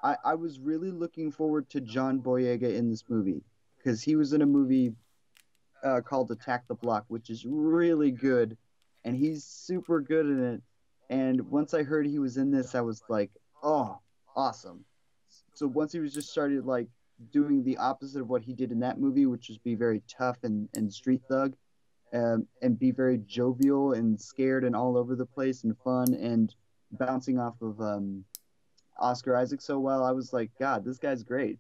[0.03, 3.41] I, I was really looking forward to John Boyega in this movie
[3.77, 4.93] because he was in a movie
[5.83, 8.57] uh, called Attack the Block, which is really good,
[9.03, 10.61] and he's super good in it.
[11.09, 13.29] And once I heard he was in this, I was like,
[13.61, 13.99] oh,
[14.35, 14.83] awesome.
[15.53, 16.87] So once he was just started like
[17.31, 20.37] doing the opposite of what he did in that movie, which was be very tough
[20.43, 21.55] and, and street thug,
[22.15, 26.55] um, and be very jovial and scared and all over the place and fun and
[26.91, 28.23] bouncing off of um,
[28.97, 31.59] Oscar Isaac so well, I was like, God, this guy's great.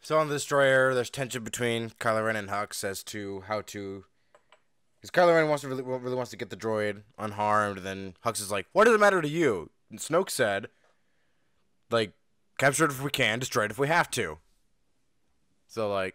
[0.00, 4.04] So on the destroyer, there's tension between Kylo Ren and Hux as to how to.
[5.00, 7.78] Because Kylo Ren wants to really, really wants to get the droid unharmed.
[7.78, 10.68] and Then Hux is like, "What does it matter to you?" And Snoke said,
[11.90, 12.12] "Like,
[12.56, 14.38] capture it if we can, destroy it if we have to."
[15.66, 16.14] So like,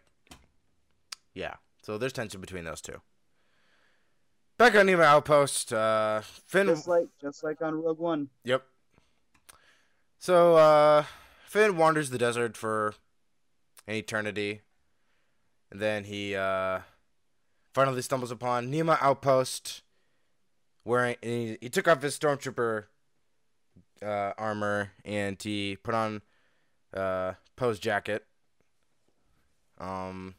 [1.33, 1.55] yeah.
[1.83, 3.01] So there's tension between those two.
[4.57, 6.67] Back on Niima Outpost, uh, Finn.
[6.67, 8.29] Just like just like on Rogue One.
[8.43, 8.63] Yep.
[10.19, 11.05] So uh
[11.47, 12.93] Finn wanders the desert for
[13.87, 14.61] an eternity.
[15.71, 16.81] And then he uh
[17.73, 19.81] finally stumbles upon Niima Outpost
[20.85, 22.85] wearing and he, he took off his stormtrooper
[24.03, 26.21] uh armor and he put on
[26.93, 28.25] uh Poe's jacket.
[29.79, 30.35] Um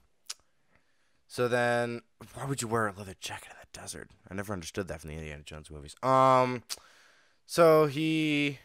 [1.33, 2.03] so then
[2.35, 4.11] why would you wear a leather jacket in the desert?
[4.31, 5.97] I never understood that from the Indiana Jones movies.
[6.03, 6.63] Um
[7.47, 8.59] so he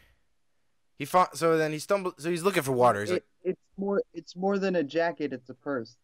[0.98, 1.38] he fought.
[1.38, 2.14] So then he stumbled.
[2.18, 3.00] So he's looking for water.
[3.00, 5.32] He's It, like, it's more it's more than a jacket.
[5.32, 5.96] It's a purse.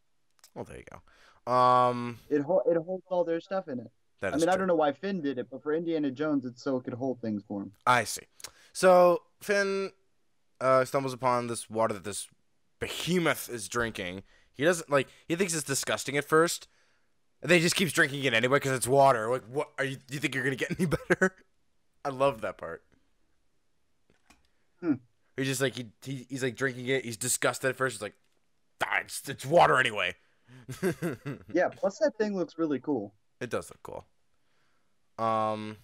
[0.55, 3.91] "Well, there you go." Um, It ho- it holds all their stuff in it.
[4.21, 6.63] that I mean, I don't know why Finn did it, but for Indiana Jones, it's
[6.63, 7.73] so it could hold things for him.
[7.87, 8.23] I see.
[8.73, 9.91] So Finn
[10.61, 12.29] uh, stumbles upon this water that this
[12.81, 14.23] behemoth is drinking.
[14.55, 15.09] He doesn't like.
[15.29, 16.69] He thinks it's disgusting at first.
[17.43, 19.31] And then he just keeps drinking it anyway because it's water.
[19.31, 19.97] Like, what are you?
[19.97, 21.35] Do you think you're gonna get any better?
[22.05, 22.83] I love that part.
[24.81, 24.95] Hmm.
[25.37, 27.05] He's just like he, he he's like drinking it.
[27.05, 27.97] He's disgusted at first.
[27.97, 28.15] He's like,
[28.83, 30.15] ah, it's, it's water anyway.
[31.53, 31.69] Yeah.
[31.69, 33.15] Plus, that thing looks really cool.
[33.41, 34.05] It does look cool.
[35.25, 35.77] Um,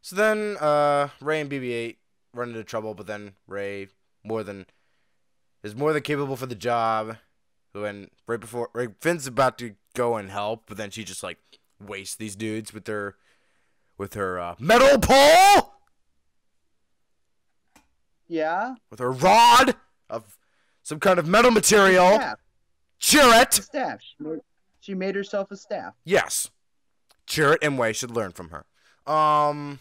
[0.00, 1.96] so then uh, Rey and BB-8
[2.34, 3.88] run into trouble, but then Rey
[4.24, 4.66] more than
[5.62, 7.16] is more than capable for the job.
[7.72, 11.38] When right before Rey, Finn's about to go and help, but then she just like
[11.80, 13.16] wastes these dudes with her
[13.98, 15.74] with her uh, metal pole
[18.28, 18.74] Yeah.
[18.90, 19.74] with her rod
[20.10, 20.36] of
[20.82, 22.16] some kind of metal material.
[22.18, 22.38] Staff.
[23.48, 23.52] It.
[23.54, 24.00] staff.
[24.00, 24.40] She made,
[24.80, 25.94] she made herself a staff.
[26.04, 26.50] Yes.
[27.26, 28.64] Chirrut and Way should learn from her.
[29.12, 29.78] Um.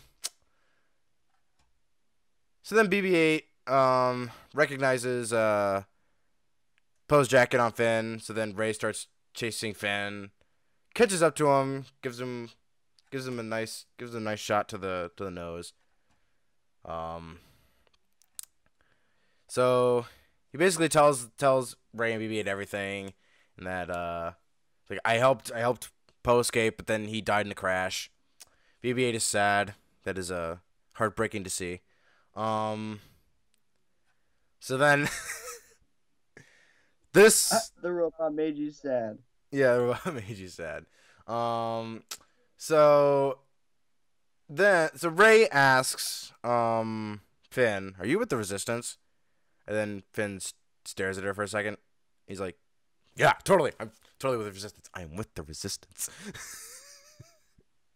[2.63, 5.83] So then BB-8 um recognizes uh
[7.11, 8.21] Poe's jacket on Finn.
[8.21, 10.31] So then Rey starts chasing Finn,
[10.93, 12.51] catches up to him, gives him
[13.11, 15.73] gives him a nice gives him a nice shot to the to the nose.
[16.85, 17.39] Um.
[19.49, 20.05] So
[20.53, 23.11] he basically tells tells Rey and BB-8 everything,
[23.57, 24.31] and that uh
[24.89, 25.89] like I helped I helped
[26.23, 28.09] Poe escape, but then he died in a crash.
[28.81, 29.73] BB-8 is sad.
[30.05, 30.57] That is uh,
[30.93, 31.81] heartbreaking to see.
[32.37, 33.01] Um.
[34.61, 35.09] So then,
[37.13, 39.17] this Ah, the robot made you sad.
[39.51, 40.85] yeah the robot made you sad.
[41.27, 42.03] Um.
[42.57, 43.39] So
[44.49, 48.97] then, so Rey asks um Finn, "Are you with the Resistance?"
[49.67, 50.53] And then Finn s-
[50.85, 51.77] stares at her for a second.
[52.27, 52.57] He's like,
[53.15, 53.71] "Yeah, totally.
[53.79, 54.89] I'm totally with the Resistance.
[54.93, 56.09] I am with the Resistance."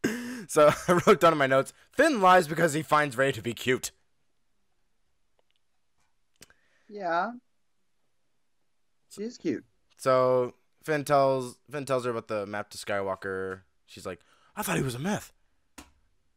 [0.48, 3.54] so I wrote down in my notes: Finn lies because he finds Rey to be
[3.54, 3.92] cute.
[6.90, 7.32] Yeah.
[9.16, 9.66] She's cute.
[9.98, 10.54] So
[10.84, 13.62] Finn tells Finn tells her about the map to Skywalker.
[13.86, 14.20] She's like,
[14.56, 15.32] "I thought he was a myth."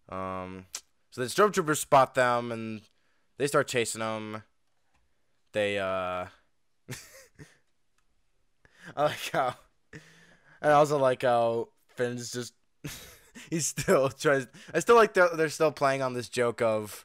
[0.09, 0.67] Um,
[1.11, 2.81] so the stormtroopers spot them and
[3.37, 4.43] they start chasing them.
[5.53, 6.27] They uh,
[8.97, 9.55] I like how,
[9.93, 10.03] and
[10.63, 12.55] I also like how Finn's just
[13.51, 14.47] he's still tries.
[14.73, 17.05] I still like they're, they're still playing on this joke of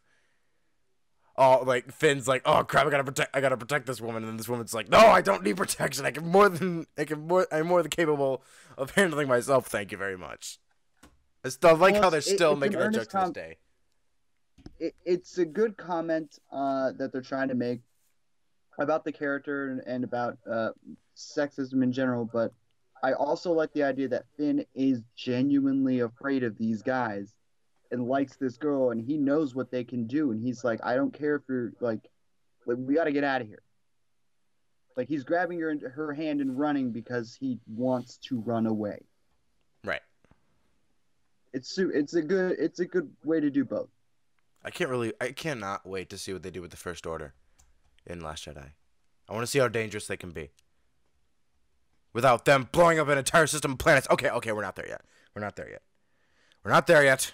[1.36, 4.30] oh, like Finn's like, oh crap, I gotta protect, I gotta protect this woman, and
[4.30, 6.06] then this woman's like, no, I don't need protection.
[6.06, 8.44] I can more than, I can more, I'm more than capable
[8.78, 9.68] of handling myself.
[9.68, 10.60] Thank you very much.
[11.46, 13.58] I still like Well, how they're it- still making that joke earnest to this day.
[14.80, 17.82] it, it's a good comment uh, that they're trying to make
[18.80, 20.70] about the character and, and about uh,
[21.18, 22.26] sexism in general.
[22.32, 22.54] But
[23.04, 27.34] I also like the idea that Finn is genuinely afraid of these guys
[27.94, 30.96] and likes this girl, and he knows what they can do, and he's like, I
[30.96, 32.10] don't care if you're like,
[32.66, 33.62] like we got to get out of here.
[34.98, 39.00] Like he's grabbing her her hand and running because he wants to run away.
[39.84, 40.02] Right.
[41.54, 43.90] It's it's a good it's a good way to do both.
[44.66, 47.34] I can't really, I cannot wait to see what they do with the First Order
[48.06, 48.72] in Last Jedi.
[49.28, 50.52] I want to see how dangerous they can be.
[52.14, 54.08] Without them blowing up an entire system of planets.
[54.10, 55.02] Okay, okay, we're not there yet.
[55.36, 55.82] We're not there yet.
[56.64, 57.34] We're not there yet.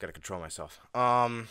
[0.00, 0.80] Gotta control myself.
[0.94, 1.46] Um,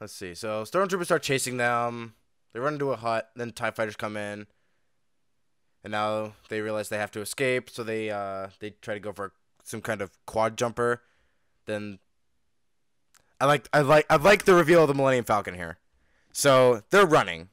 [0.00, 0.34] let's see.
[0.34, 2.14] So stormtroopers start chasing them.
[2.52, 3.30] They run into a hut.
[3.36, 4.46] Then Tie fighters come in,
[5.84, 7.68] and now they realize they have to escape.
[7.68, 9.32] So they uh they try to go for
[9.62, 11.02] some kind of quad jumper.
[11.66, 11.98] Then
[13.40, 15.76] I like I like I like the reveal of the Millennium Falcon here.
[16.32, 17.50] So they're running.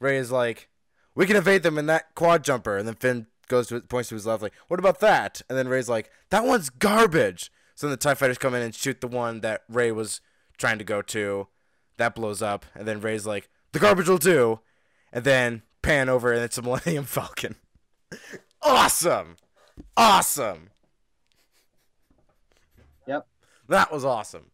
[0.00, 0.68] Rey is like,
[1.14, 4.16] we can evade them in that quad jumper, and then Finn goes to points to
[4.16, 5.42] his left like, what about that?
[5.48, 7.52] And then Rey's like, that one's garbage.
[7.82, 10.20] So then the Tie Fighters come in and shoot the one that Rey was
[10.56, 11.48] trying to go to.
[11.96, 14.60] That blows up, and then Rey's like, the garbage will do.
[15.12, 17.56] And then pan over, and it's a Millennium Falcon.
[18.62, 19.34] awesome,
[19.96, 20.70] awesome.
[23.08, 23.26] Yep.
[23.66, 24.52] That was awesome.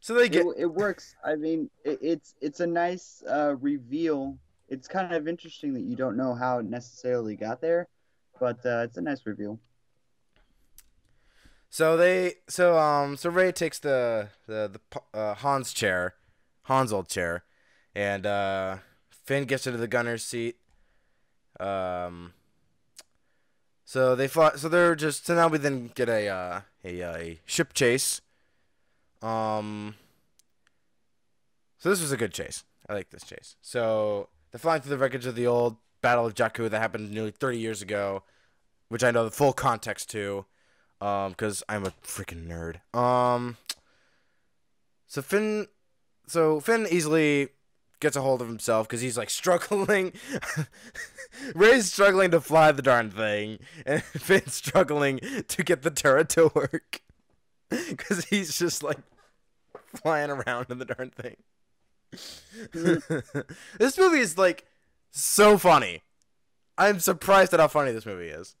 [0.00, 1.16] So they get it, it works.
[1.22, 4.38] I mean, it, it's it's a nice uh, reveal.
[4.70, 7.88] It's kind of interesting that you don't know how it necessarily got there,
[8.40, 9.60] but uh, it's a nice reveal.
[11.74, 16.14] So they so um so Rey takes the the the uh, Han's chair,
[16.66, 17.42] Han's old chair,
[17.96, 18.76] and uh,
[19.10, 20.54] Finn gets into the gunner's seat.
[21.58, 22.32] Um.
[23.84, 24.52] So they fly.
[24.54, 25.26] So they're just.
[25.26, 28.20] So now we then get a uh, a a ship chase.
[29.20, 29.96] Um.
[31.78, 32.62] So this was a good chase.
[32.88, 33.56] I like this chase.
[33.60, 37.32] So they're flying through the wreckage of the old Battle of Jakku that happened nearly
[37.32, 38.22] 30 years ago,
[38.90, 40.44] which I know the full context to,
[41.04, 42.76] um, because I'm a freaking nerd.
[42.98, 43.58] Um.
[45.06, 45.68] So Finn,
[46.26, 47.50] so Finn easily
[48.00, 50.12] gets a hold of himself because he's like struggling.
[51.54, 56.50] Rey's struggling to fly the darn thing, and Finn's struggling to get the turret to
[56.54, 57.00] work
[57.68, 58.98] because he's just like
[59.94, 61.36] flying around in the darn thing.
[63.78, 64.66] this movie is like
[65.10, 66.02] so funny.
[66.78, 68.56] I'm surprised at how funny this movie is.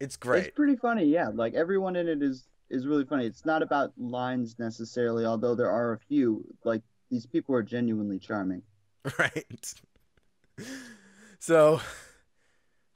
[0.00, 0.46] It's great.
[0.46, 1.30] It's pretty funny, yeah.
[1.32, 3.26] Like everyone in it is is really funny.
[3.26, 6.44] It's not about lines necessarily, although there are a few.
[6.64, 8.62] Like these people are genuinely charming.
[9.18, 9.74] right
[11.38, 11.80] so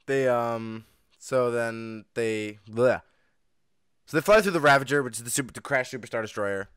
[0.07, 0.85] they um
[1.17, 3.01] so then they bleh.
[4.05, 6.69] so they fly through the ravager which is the super the crash superstar destroyer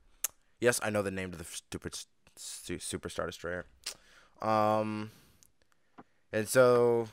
[0.61, 1.95] yes i know the name of the stupid
[2.39, 3.65] superstar destroyer
[4.43, 5.11] um
[6.33, 7.09] and so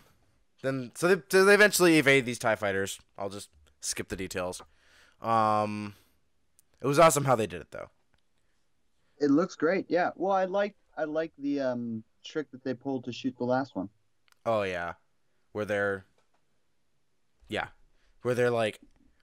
[0.61, 3.49] then so they, so they eventually evade these tie fighters i'll just
[3.81, 4.61] skip the details
[5.21, 5.95] um
[6.81, 7.89] it was awesome how they did it though
[9.19, 10.09] It looks great, yeah.
[10.15, 13.75] Well, I like I like the um trick that they pulled to shoot the last
[13.75, 13.89] one.
[14.47, 14.93] Oh yeah,
[15.51, 16.05] where they're,
[17.47, 17.67] yeah,
[18.23, 18.79] where they're like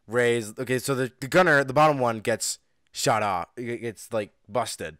[0.06, 0.58] raised.
[0.58, 2.60] Okay, so the, the gunner, the bottom one gets
[2.92, 3.48] shot off.
[3.56, 4.98] It gets like busted,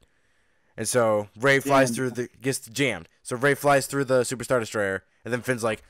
[0.77, 1.97] and so Rey flies Jammed.
[1.97, 3.09] through the gets jammed.
[3.23, 5.83] So Rey flies through the Superstar Destroyer, and then Finn's like,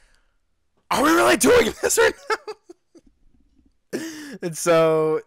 [0.90, 4.00] "Are we really doing this right now?"
[4.42, 5.20] and so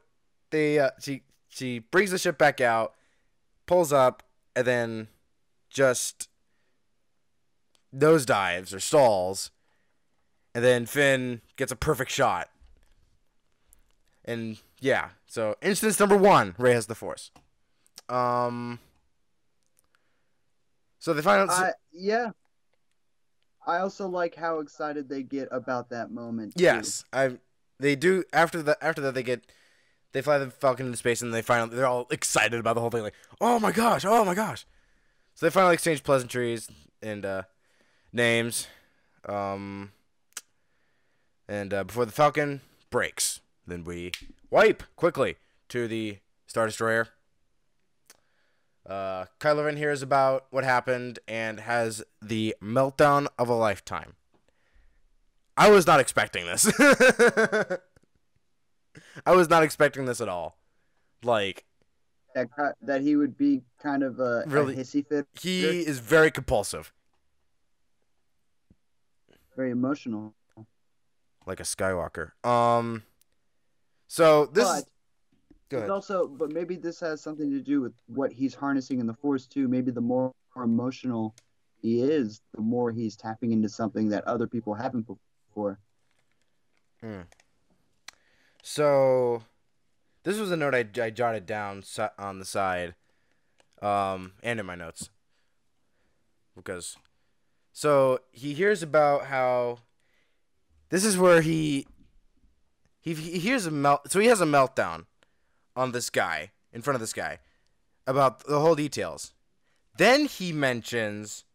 [0.52, 2.94] they uh, she she brings the ship back out,
[3.66, 4.24] pulls up,
[4.56, 5.08] and then
[5.70, 6.30] just
[7.96, 9.52] nosedives or stalls,
[10.54, 12.50] and then Finn gets a perfect shot.
[14.24, 17.32] And yeah, so instance number one, Rey has the Force.
[18.10, 18.80] Um.
[21.00, 21.50] So they find out.
[21.50, 22.32] I yeah.
[23.66, 26.54] I also like how excited they get about that moment.
[26.56, 27.38] yes, I.
[27.80, 29.44] They do after the after that they get.
[30.14, 32.90] They fly the Falcon into space and they finally they're all excited about the whole
[32.90, 34.66] thing like oh my gosh oh my gosh,
[35.36, 36.70] so they finally exchange pleasantries
[37.02, 37.44] and uh,
[38.12, 38.68] names,
[39.28, 39.94] um,
[41.48, 44.12] and uh, before the Falcon breaks, then we
[44.50, 45.38] wipe quickly
[45.70, 47.08] to the Star Destroyer.
[48.86, 54.16] Uh, Kylo Ren hears about what happened and has the meltdown of a lifetime.
[55.56, 56.66] I was not expecting this.
[59.26, 60.58] I was not expecting this at all.
[61.24, 61.66] Like,
[62.34, 62.48] that,
[62.82, 64.74] that he would be kind of a, Really?
[64.74, 66.92] a hissy fit, He is very compulsive,
[69.56, 70.34] very emotional.
[71.46, 72.32] like a Skywalker.
[72.46, 73.04] Um,
[74.08, 74.86] so this but
[75.72, 79.08] is go also, but maybe this has something to do with what he's harnessing in
[79.08, 79.68] the Force too.
[79.68, 81.36] Maybe the more emotional
[81.82, 85.08] he is, the more he's tapping into something that other people haven't
[85.50, 85.80] before.
[88.64, 89.44] So,
[90.24, 91.84] this was a note I, I jotted down
[92.20, 92.94] on the side,
[93.82, 95.10] um, and in my notes.
[96.56, 96.98] Because,
[97.74, 99.80] so he hears about how
[100.90, 101.88] this is where he
[103.00, 104.12] he he hears a melt.
[104.12, 105.06] So he has a meltdown
[105.76, 107.40] on this guy in front of this guy
[108.08, 109.34] about the whole details.
[109.98, 111.46] Then he mentions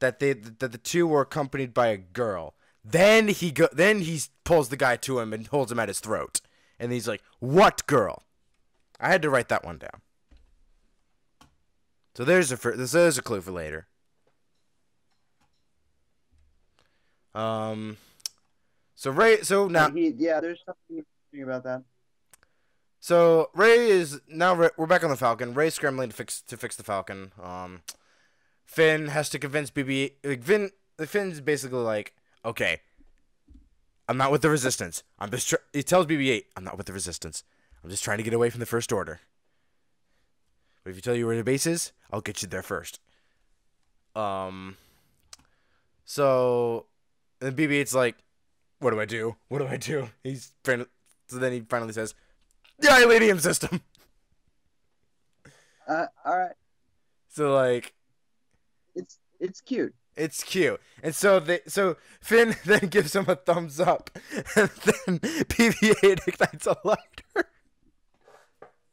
[0.00, 2.54] that they that the two were accompanied by a girl.
[2.84, 6.00] Then he go then he pulls the guy to him and holds him at his
[6.00, 6.40] throat.
[6.78, 8.24] And he's like, "What girl?"
[8.98, 10.00] I had to write that one down.
[12.14, 13.86] So there's a there's a clue for later.
[17.34, 17.96] Um
[18.94, 21.82] so Rey so now he, yeah, there's something interesting about that.
[23.02, 25.54] So Rey is now Rey, we're back on the Falcon.
[25.54, 27.32] Rey's scrambling to fix to fix the Falcon.
[27.42, 27.82] Um,
[28.64, 30.12] Finn has to convince BB.
[30.22, 30.70] Like Finn,
[31.04, 32.78] Finn's basically like, okay,
[34.08, 35.02] I'm not with the Resistance.
[35.18, 35.48] I'm just.
[35.48, 37.42] Tr-, he tells BB-8, I'm not with the Resistance.
[37.82, 39.18] I'm just trying to get away from the First Order.
[40.84, 43.00] But if you tell you where the base is, I'll get you there first.
[44.14, 44.76] Um.
[46.04, 46.86] So,
[47.40, 48.14] and BB-8's like,
[48.78, 49.34] what do I do?
[49.48, 50.10] What do I do?
[50.22, 52.14] He's so then he finally says,
[52.82, 53.80] the Ileenium system.
[55.88, 56.52] Uh, all right,
[57.28, 57.92] So like
[58.94, 59.94] it's it's cute.
[60.16, 60.80] it's cute.
[61.02, 64.10] And so they so Finn then gives him a thumbs up
[64.56, 67.50] and then BB-8 ignites a lighter.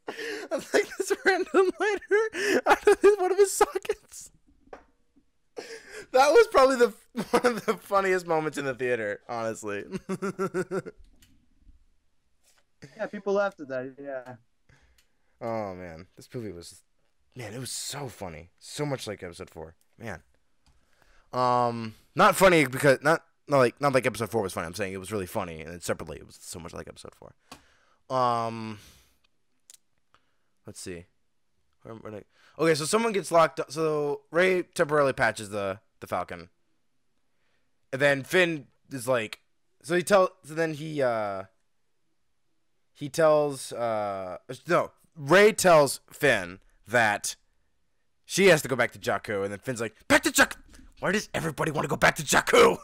[0.50, 4.32] I'm like this random lighter out of his, one of his sockets.
[6.12, 6.92] That was probably the
[7.30, 9.84] one of the funniest moments in the theater, honestly.
[12.96, 13.94] Yeah, people laughed at that.
[14.00, 14.34] Yeah.
[15.40, 16.82] Oh man, this movie was,
[17.34, 20.22] man, it was so funny, so much like episode four, man.
[21.32, 24.66] Um, not funny because not not like not like episode four was funny.
[24.66, 27.14] I'm saying it was really funny, and then separately it was so much like episode
[27.14, 27.34] four.
[28.14, 28.78] Um,
[30.66, 31.06] let's see.
[31.86, 33.60] Okay, so someone gets locked.
[33.60, 33.72] up.
[33.72, 36.50] So Rey temporarily patches the the Falcon,
[37.92, 39.40] and then Finn is like,
[39.82, 41.44] so he tell, so then he uh
[43.00, 44.36] he tells uh
[44.68, 47.34] no Rey tells Finn that
[48.24, 50.56] she has to go back to Jakku, and then Finn's like, back to Jakku.
[51.00, 52.78] Why does everybody want to go back to Jakku?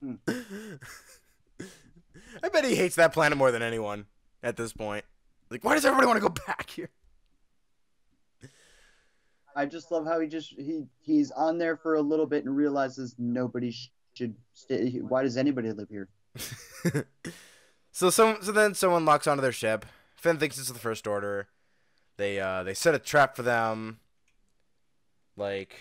[0.00, 0.14] Hmm.
[2.42, 4.06] I bet he hates that planet more than anyone
[4.42, 5.04] at this point.
[5.50, 6.90] Like, why does everybody want to go back here?
[9.54, 12.56] I just love how he just he he's on there for a little bit and
[12.56, 13.72] realizes nobody
[14.14, 14.98] should stay.
[15.00, 16.08] Why does anybody live here?
[17.92, 19.86] so some so then someone locks onto their ship.
[20.16, 21.48] Finn thinks it's the First Order.
[22.16, 24.00] They uh they set a trap for them.
[25.36, 25.74] Like,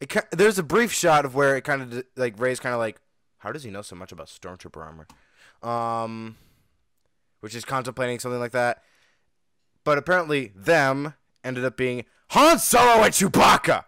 [0.00, 2.78] it ki- there's a brief shot of where it kind of like Rey's kind of
[2.78, 3.00] like,
[3.38, 5.06] how does he know so much about stormtrooper armor?
[5.62, 6.36] Um,
[7.40, 8.82] which is contemplating something like that.
[9.82, 13.84] But apparently, them ended up being Han Solo and Chewbacca.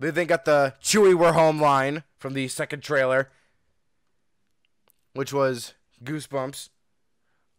[0.00, 3.30] They then got the Chewie We're Home line from the second trailer,
[5.14, 6.68] which was Goosebumps.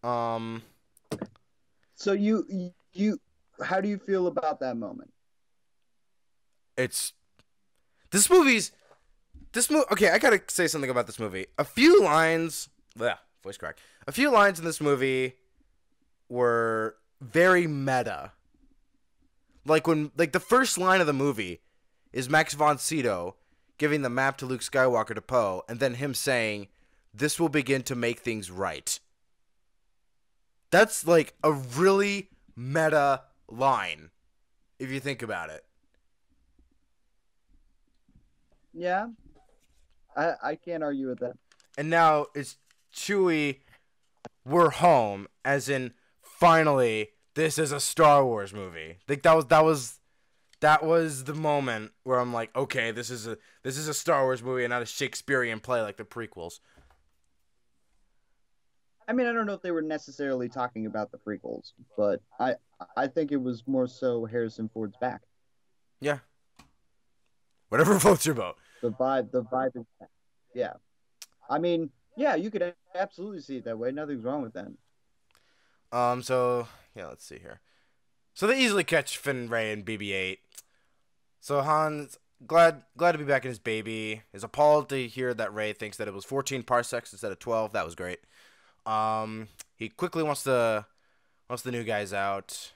[0.03, 0.63] Um,
[1.95, 3.19] So you you
[3.63, 5.13] how do you feel about that moment?
[6.77, 7.13] it's
[8.11, 8.71] this movie's
[9.53, 9.85] this movie.
[9.91, 11.47] Okay, I gotta say something about this movie.
[11.59, 13.77] A few lines, yeah, voice crack.
[14.07, 15.35] A few lines in this movie
[16.29, 18.31] were very meta.
[19.65, 21.61] Like when, like the first line of the movie
[22.11, 23.35] is Max von Sydow
[23.77, 26.67] giving the map to Luke Skywalker to Poe, and then him saying,
[27.13, 28.99] "This will begin to make things right."
[30.71, 34.11] That's like a really meta line,
[34.79, 35.65] if you think about it.
[38.73, 39.07] Yeah,
[40.15, 41.33] I I can't argue with that.
[41.77, 42.57] and now it's
[42.93, 43.59] Chewie.
[44.45, 48.97] We're home, as in finally this is a Star Wars movie.
[49.07, 49.99] Like that was that was
[50.61, 54.23] that was the moment where I'm like, okay, this is a this is a Star
[54.23, 56.59] Wars movie and not a Shakespearean play like the prequels.
[59.11, 62.55] I mean, I don't know if they were necessarily talking about the prequels, but I
[62.95, 65.23] I think it was more so Harrison Ford's back.
[65.99, 66.19] Yeah.
[67.67, 68.55] Whatever floats your boat.
[68.81, 69.85] The vibe, the vibe is,
[70.55, 70.75] yeah.
[71.49, 73.91] I mean, Yeah, you could absolutely see it that way.
[73.91, 74.69] Nothing's wrong with that.
[75.91, 77.59] Um, so yeah, let's see here.
[78.33, 80.37] So they easily catch Finn, Rey, and BB-8.
[81.41, 84.21] So Han's glad glad to be back in his baby.
[84.31, 87.73] Is appalled to hear that Rey thinks that it was 14 parsecs instead of 12.
[87.73, 88.21] That was great.
[88.85, 90.85] Um, he quickly wants the
[91.49, 92.71] wants the new guys out.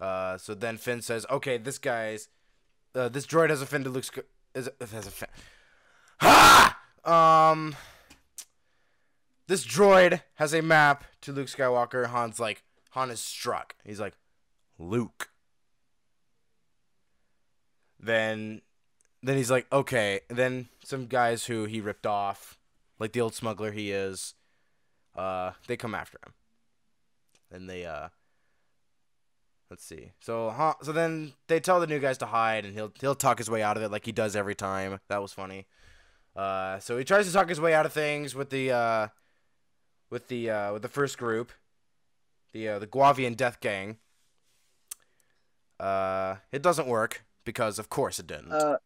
[0.00, 2.28] Uh, so then Finn says, "Okay, this guy's
[2.94, 4.04] uh, this droid has offended.
[4.04, 5.36] Sk- is has offended.
[6.20, 6.78] Ha!
[7.04, 7.76] Um,
[9.46, 12.10] this droid has a map to Luke Skywalker.
[12.10, 13.74] Han's like, Han is struck.
[13.84, 14.14] He's like,
[14.78, 15.30] Luke.
[18.00, 18.62] Then,
[19.22, 20.20] then he's like, okay.
[20.28, 22.58] And then some guys who he ripped off,
[22.98, 24.34] like the old smuggler he is,
[25.16, 26.32] uh, they come after him.
[27.50, 28.08] And they, uh,
[29.70, 30.12] let's see.
[30.20, 33.38] So, Han, so then they tell the new guys to hide, and he'll he'll talk
[33.38, 35.00] his way out of it like he does every time.
[35.08, 35.66] That was funny.
[36.34, 39.08] Uh, so he tries to talk his way out of things with the uh,
[40.10, 41.52] with the uh, with the first group,
[42.52, 43.98] the uh, the Guavian Death Gang.
[45.78, 48.52] Uh, it doesn't work because, of course, it didn't.
[48.52, 48.78] Uh,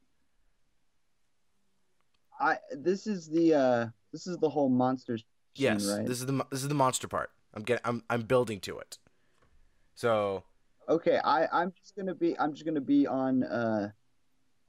[2.40, 5.24] I this is the uh this is the whole monsters
[5.58, 6.06] yes, right?
[6.06, 7.30] this is the this is the monster part.
[7.54, 8.98] I'm getting I'm I'm building to it.
[9.94, 10.44] So
[10.88, 13.90] Okay, I I'm just gonna be I'm just gonna be on uh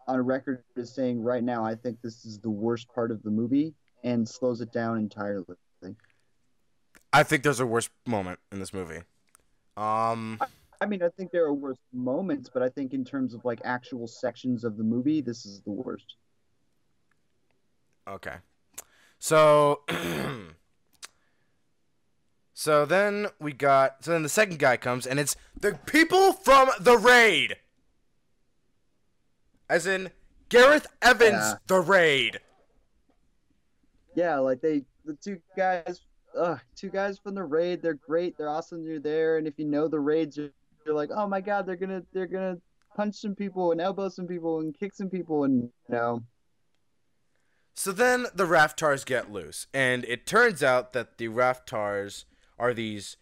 [0.08, 3.30] on record as saying right now I think this is the worst part of the
[3.30, 3.74] movie
[4.04, 5.56] and slows it down entirely.
[7.12, 9.02] I think there's a worse moment in this movie.
[9.78, 10.40] Um,
[10.82, 13.62] I mean, I think there are worse moments, but I think in terms of like
[13.64, 16.16] actual sections of the movie, this is the worst.
[18.08, 18.36] Okay.
[19.18, 19.82] So
[22.60, 26.70] So then we got so then the second guy comes and it's the people from
[26.78, 27.56] the raid.
[29.70, 30.12] As in
[30.50, 31.54] Gareth Evans Yeah.
[31.68, 32.42] the raid.
[34.14, 36.02] Yeah, like they the two guys,
[36.38, 37.82] uh, two guys from the raid.
[37.82, 38.38] They're great.
[38.38, 38.84] They're awesome.
[38.84, 40.50] You're there, and if you know the raids, you're,
[40.86, 42.58] you're like, oh my god, they're gonna they're gonna
[42.94, 46.24] punch some people and elbow some people and kick some people and you know.
[47.74, 52.26] So then the Rathtars get loose and it turns out that the Rathtars
[52.60, 53.18] are these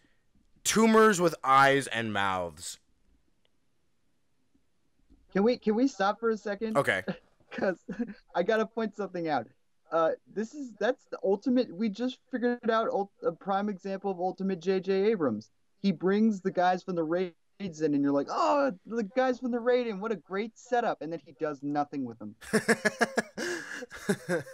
[0.64, 2.78] tumors with eyes and mouths.
[5.32, 6.76] Can we can we stop for a second?
[6.76, 7.02] Okay.
[7.50, 7.78] because
[8.34, 9.46] I gotta point something out.
[9.90, 11.74] Uh, this is that's the ultimate.
[11.74, 14.92] We just figured out ult- a prime example of ultimate J.J.
[15.10, 15.50] Abrams.
[15.80, 19.50] He brings the guys from the raids in, and you're like, oh, the guys from
[19.50, 22.34] the raid in, what a great setup, and then he does nothing with them.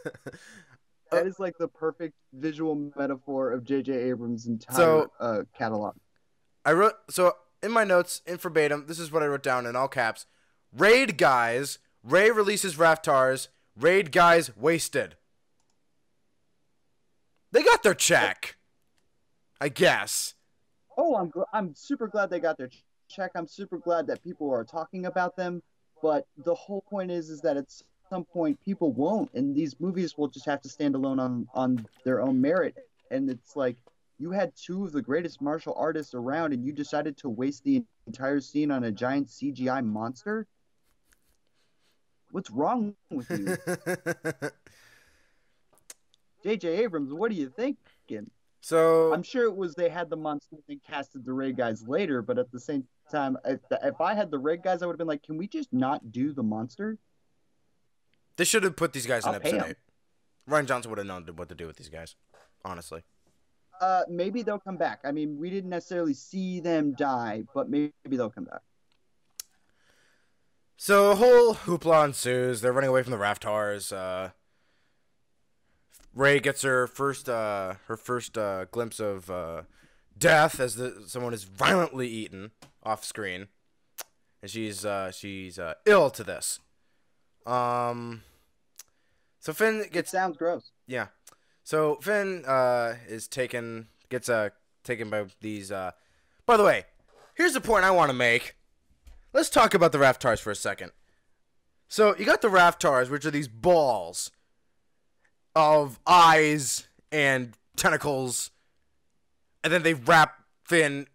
[1.14, 3.92] That is like the perfect visual metaphor of J.J.
[3.92, 5.96] Abrams' entire So- uh, catalog.
[6.64, 8.86] I wrote so in my notes in verbatim.
[8.86, 10.26] This is what I wrote down in all caps.
[10.72, 11.78] Raid guys.
[12.02, 13.48] Rey releases Rathtars.
[13.76, 15.16] Raid guys wasted.
[17.52, 18.56] They got their check.
[19.60, 20.34] I guess.
[20.96, 22.70] Oh, I'm gl- I'm super glad they got their
[23.08, 23.30] check.
[23.34, 25.62] I'm super glad that people are talking about them.
[26.02, 27.66] But the whole point is, is that at
[28.10, 31.86] some point people won't, and these movies will just have to stand alone on on
[32.04, 32.74] their own merit.
[33.10, 33.76] And it's like
[34.18, 37.84] you had two of the greatest martial artists around, and you decided to waste the
[38.06, 40.46] entire scene on a giant CGI monster.
[42.30, 43.56] What's wrong with you,
[46.42, 46.68] J.J.
[46.82, 47.12] Abrams?
[47.12, 48.30] What are you thinking?
[48.60, 52.22] so I'm sure it was they had the monster and casted the raid guys later,
[52.22, 54.98] but at the same time, if, if I had the raid guys, I would have
[54.98, 56.98] been like, can we just not do the monster?
[58.36, 59.76] They should have put these guys in I'll pay episode eight.
[60.48, 62.16] Rian Johnson would have known what to do with these guys.
[62.64, 63.02] Honestly.
[63.80, 65.00] Uh, maybe they'll come back.
[65.04, 68.62] I mean, we didn't necessarily see them die, but maybe they'll come back.
[70.76, 72.60] So a whole hoopla ensues.
[72.60, 73.94] They're running away from the Rathtars.
[73.94, 74.30] Uh,
[76.14, 79.62] Rey gets her first uh, her first uh, glimpse of uh,
[80.16, 83.48] death as the, someone is violently eaten off screen,
[84.42, 86.60] and she's uh, she's uh, ill to this.
[87.46, 88.22] Um,
[89.40, 90.70] so Finn It gets sounds gross.
[90.86, 91.08] yeah.
[91.62, 94.50] So Finn uh, is taken gets uh,
[94.82, 95.72] taken by these.
[95.72, 95.92] Uh...
[96.46, 96.84] By the way,
[97.34, 98.54] here's the point I want to make.
[99.32, 100.92] Let's talk about the Rathtars for a second.
[101.88, 104.30] So you got the Rathtars, which are these balls
[105.54, 108.50] of eyes and tentacles,
[109.62, 110.34] and then they wrap
[110.64, 111.06] Finn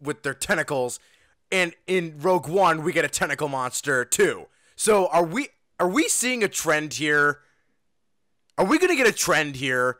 [0.00, 1.00] with their tentacles.
[1.50, 4.46] And in Rogue One, we get a tentacle monster too.
[4.74, 5.48] So are we
[5.78, 7.40] are we seeing a trend here?
[8.58, 9.98] Are we gonna get a trend here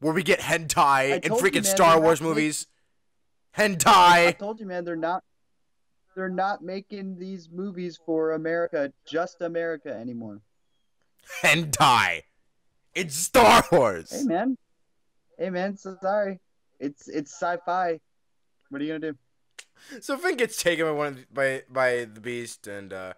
[0.00, 2.66] where we get hentai in told you, freaking man, Star Wars not movies?
[3.56, 4.28] Hentai.
[4.28, 5.22] I told you, man, they're not.
[6.14, 10.40] They're not making these movies for America, just America anymore.
[11.42, 12.22] hentai.
[12.94, 14.12] It's Star Wars.
[14.12, 14.56] Hey, man.
[15.38, 16.38] Hey man, so sorry.
[16.78, 17.98] It's it's sci-fi.
[18.68, 19.18] What are you gonna do?
[20.00, 23.14] So Finn gets taken by one of the, by by the beast, and uh,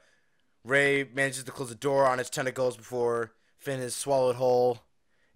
[0.67, 4.81] Rey manages to close the door on its tentacles before Finn is swallowed whole.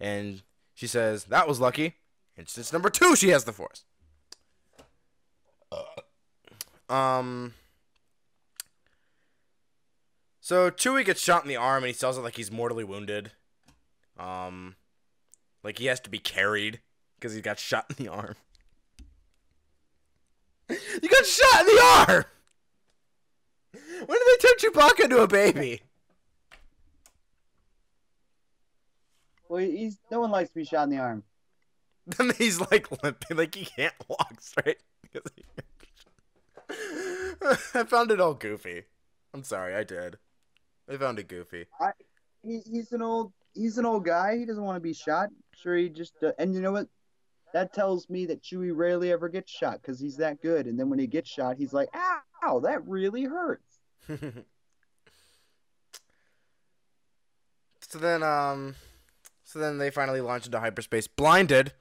[0.01, 0.43] And
[0.75, 1.95] she says that was lucky.
[2.37, 3.85] Instance number two, she has the force.
[6.89, 7.55] Um.
[10.41, 13.31] So Chewie gets shot in the arm, and he tells it like he's mortally wounded.
[14.19, 14.75] Um,
[15.63, 16.81] like he has to be carried
[17.19, 18.35] because he got shot in the arm.
[21.03, 22.25] You got shot in the arm.
[24.07, 25.83] When did they turn Chewbacca into a baby?
[29.49, 31.25] Well, he's no one likes to be shot in the arm.
[32.17, 34.79] Then he's like limping, like he can't walk straight.
[37.75, 38.85] I found it all goofy.
[39.35, 40.19] I'm sorry, I did.
[40.89, 41.67] I found it goofy.
[42.43, 44.39] He, he's an old he's an old guy.
[44.39, 45.29] He doesn't want to be shot.
[45.55, 46.89] Sure, he just uh, and you know what?
[47.53, 50.67] That tells me that Chewie rarely ever gets shot because he's that good.
[50.67, 51.89] And then when he gets shot, he's like,
[52.43, 53.70] "Ow, that really hurts."
[57.91, 58.77] So then, um,
[59.43, 61.73] so then they finally launch into hyperspace, blinded.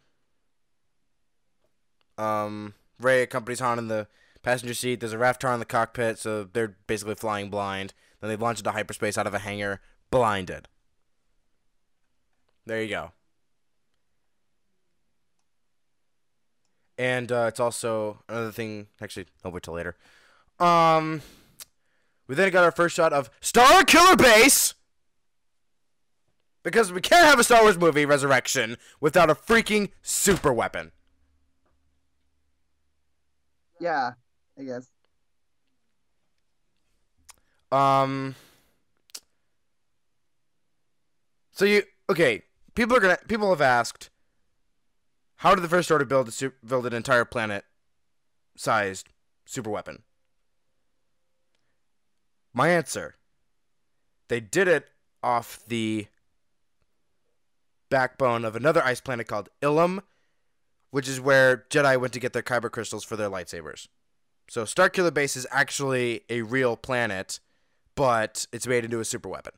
[2.17, 4.07] Um, Rey accompanies Han in the
[4.41, 5.01] passenger seat.
[5.01, 7.93] There's a Rathtar in the cockpit, so they're basically flying blind.
[8.21, 10.67] Then they launch into hyperspace out of a hangar, blinded.
[12.65, 13.11] There you go.
[16.97, 18.87] And uh, it's also another thing.
[18.99, 19.95] Actually, I'll wait till later.
[20.59, 21.21] Um,
[22.29, 24.75] we then got our first shot of Starkiller Base.
[26.61, 30.91] Because we can't have a Star Wars movie, Resurrection, without a freaking super weapon.
[33.79, 34.11] Yeah,
[34.59, 34.91] I guess.
[37.71, 38.35] Um.
[41.51, 42.43] So you okay?
[42.75, 43.17] People are gonna.
[43.27, 44.11] People have asked,
[45.37, 49.07] how did the First Order build a build an entire planet-sized
[49.45, 50.03] super weapon?
[52.53, 53.15] My answer.
[54.27, 54.89] They did it
[55.23, 56.07] off the
[57.89, 60.01] backbone of another ice planet called Ilum,
[60.91, 63.87] which is where Jedi went to get their kyber crystals for their lightsabers.
[64.49, 67.39] So Starkiller Base is actually a real planet,
[67.95, 69.53] but it's made into a super weapon.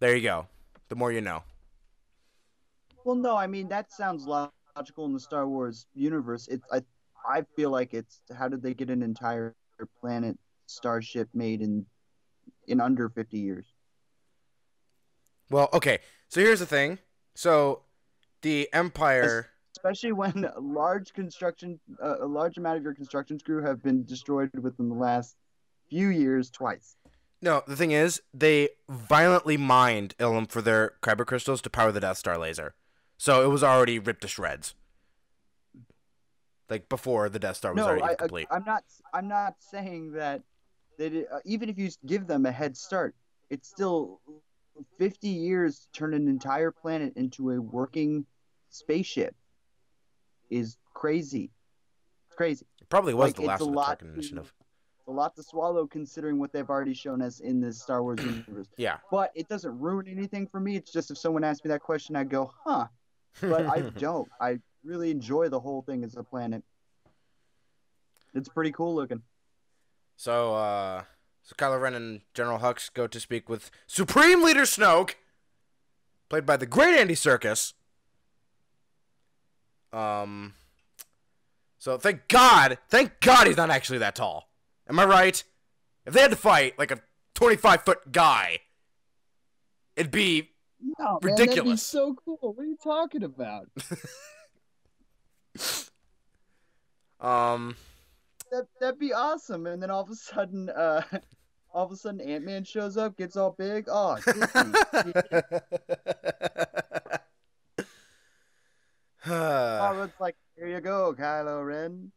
[0.00, 0.48] There you go.
[0.88, 1.44] The more you know.
[3.04, 6.48] Well, no, I mean that sounds logical in the Star Wars universe.
[6.48, 6.82] It's I
[7.28, 9.54] I feel like it's how did they get an entire
[10.00, 10.38] planet
[10.72, 11.86] starship made in
[12.66, 13.66] in under 50 years?
[15.50, 15.98] Well, okay.
[16.28, 16.98] So here's the thing.
[17.34, 17.82] So
[18.42, 19.48] the Empire.
[19.76, 24.04] Especially when a large construction uh, a large amount of your construction crew have been
[24.04, 25.36] destroyed within the last
[25.88, 26.96] few years twice.
[27.40, 31.98] No, the thing is, they violently mined Ilum for their kyber crystals to power the
[31.98, 32.74] Death Star laser.
[33.18, 34.74] So it was already ripped to shreds.
[36.70, 38.46] Like before the Death Star was No, already I, complete.
[38.50, 38.84] I, am not.
[39.12, 40.42] I'm not saying that.
[41.02, 43.16] They did, uh, even if you give them a head start,
[43.50, 44.20] it's still
[44.98, 48.24] 50 years to turn an entire planet into a working
[48.70, 49.34] spaceship.
[50.48, 51.50] Is crazy.
[52.28, 52.66] It's crazy.
[52.80, 54.54] It probably was like, the last a lot to- initiative.
[55.08, 58.68] A lot to swallow considering what they've already shown us in the Star Wars universe.
[58.76, 58.98] Yeah.
[59.10, 60.76] But it doesn't ruin anything for me.
[60.76, 62.86] It's just if someone asked me that question, I'd go, huh.
[63.40, 64.28] But I don't.
[64.40, 66.62] I really enjoy the whole thing as a planet.
[68.34, 69.22] It's pretty cool looking.
[70.16, 71.02] So, uh,
[71.42, 75.14] so Kylo Ren and General Hux go to speak with Supreme Leader Snoke,
[76.28, 77.72] played by the great Andy Serkis.
[79.92, 80.54] Um,
[81.78, 84.48] so thank God, thank God he's not actually that tall.
[84.88, 85.42] Am I right?
[86.06, 87.00] If they had to fight like a
[87.34, 88.60] 25 foot guy,
[89.96, 90.50] it'd be
[90.98, 91.82] No, Ridiculous.
[91.82, 92.38] so cool.
[92.40, 93.68] What are you talking about?
[97.20, 97.76] um.
[98.52, 99.66] That that'd be awesome.
[99.66, 101.02] And then all of a sudden, uh,
[101.72, 103.86] all of a sudden, Ant Man shows up, gets all big.
[103.88, 104.18] Oh,
[110.04, 112.12] it's like here you go, Kylo Ren.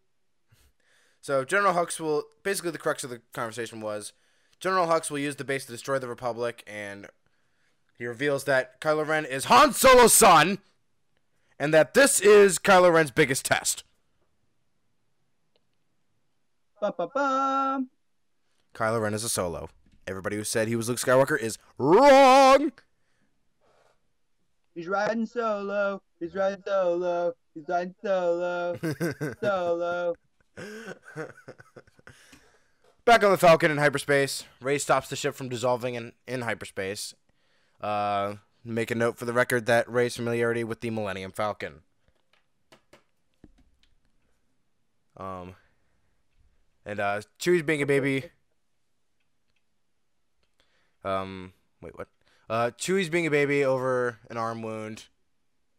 [1.22, 4.12] So General Hux will basically the crux of the conversation was
[4.60, 7.08] General Hux will use the base to destroy the Republic, and
[7.98, 10.58] he reveals that Kylo Ren is Han Solo's son,
[11.58, 13.85] and that this is Kylo Ren's biggest test.
[16.92, 17.84] Ba-ba-ba.
[18.74, 19.70] Kylo Ren is a solo.
[20.08, 22.72] Everybody who said he was Luke Skywalker is wrong.
[24.76, 26.02] He's riding solo.
[26.20, 27.34] He's riding solo.
[27.54, 28.78] He's riding solo.
[29.42, 30.16] solo.
[33.06, 37.14] Back on the Falcon in hyperspace, Rey stops the ship from dissolving in, in hyperspace.
[37.82, 41.82] Uh, make a note for the record that Rey's familiarity with the Millennium Falcon.
[45.18, 45.56] Um,
[46.86, 48.26] and uh, Chewie's being a baby.
[51.04, 52.08] Um, wait, what?
[52.50, 55.06] Uh, Chewie's being a baby over an arm wound.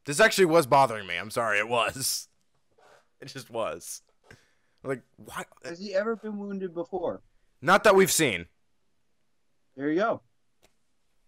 [0.05, 1.17] This actually was bothering me.
[1.17, 2.29] I'm sorry, it was.
[3.19, 4.03] It just was.
[4.85, 5.45] Like, why?
[5.65, 7.23] Has he ever been wounded before?
[7.63, 8.45] Not that we've seen.
[9.75, 10.21] There you go.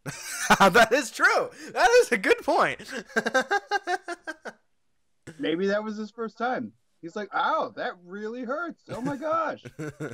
[0.58, 1.48] that is true.
[1.72, 2.82] That is a good point.
[5.38, 6.72] Maybe that was his first time.
[7.00, 8.82] He's like, "Ow, that really hurts!
[8.88, 9.62] Oh my gosh!"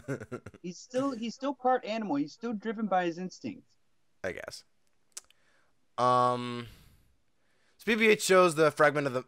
[0.63, 2.17] he's still he's still part animal.
[2.17, 3.69] He's still driven by his instincts.
[4.23, 4.65] I guess.
[5.97, 6.67] Um,
[7.79, 9.25] so BB-8 shows the fragment of the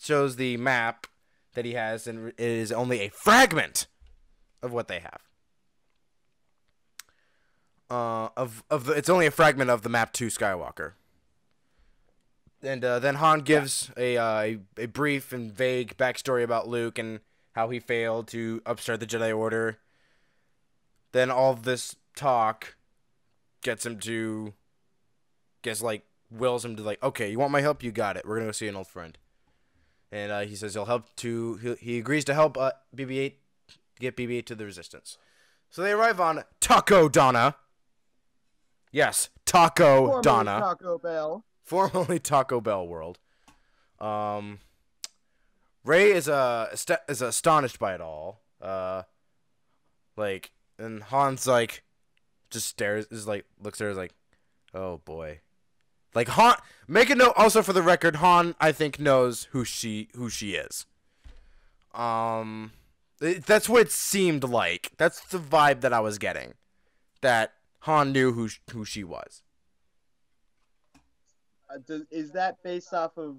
[0.00, 1.06] shows the map
[1.54, 3.86] that he has, and it is only a fragment
[4.62, 5.22] of what they have.
[7.90, 10.92] Uh, of of the, it's only a fragment of the map to Skywalker.
[12.62, 16.98] And uh, then Han gives a, uh, a a brief and vague backstory about Luke
[16.98, 17.20] and
[17.52, 19.78] how he failed to upstart the Jedi Order.
[21.12, 22.76] Then all this talk
[23.62, 24.52] gets him to,
[25.62, 27.82] gets like wills him to like, okay, you want my help?
[27.82, 28.26] You got it.
[28.26, 29.16] We're gonna go see an old friend
[30.12, 33.34] and uh, he says he'll help to he, he agrees to help uh, BB-8
[33.98, 35.18] get BB-8 to the Resistance.
[35.68, 37.54] So they arrive on Takodana.
[38.90, 41.44] Yes, Takodana, Taco Bell.
[41.70, 43.20] Formerly Taco Bell World.
[44.00, 44.58] Um,
[45.84, 46.74] Rey is uh
[47.08, 48.40] is astonished by it all.
[48.60, 49.02] Uh,
[50.16, 50.50] like
[50.80, 51.84] and Han's like
[52.50, 54.12] just stares is like looks at her is like,
[54.74, 55.38] oh boy.
[56.12, 56.56] Like Han,
[56.88, 58.16] make a note also for the record.
[58.16, 60.86] Han, I think knows who she who she is.
[61.94, 62.72] Um,
[63.20, 64.90] it- that's what it seemed like.
[64.96, 66.54] That's the vibe that I was getting.
[67.20, 67.52] That
[67.82, 69.42] Han knew who who she was.
[71.72, 73.36] Uh, does, is that based off of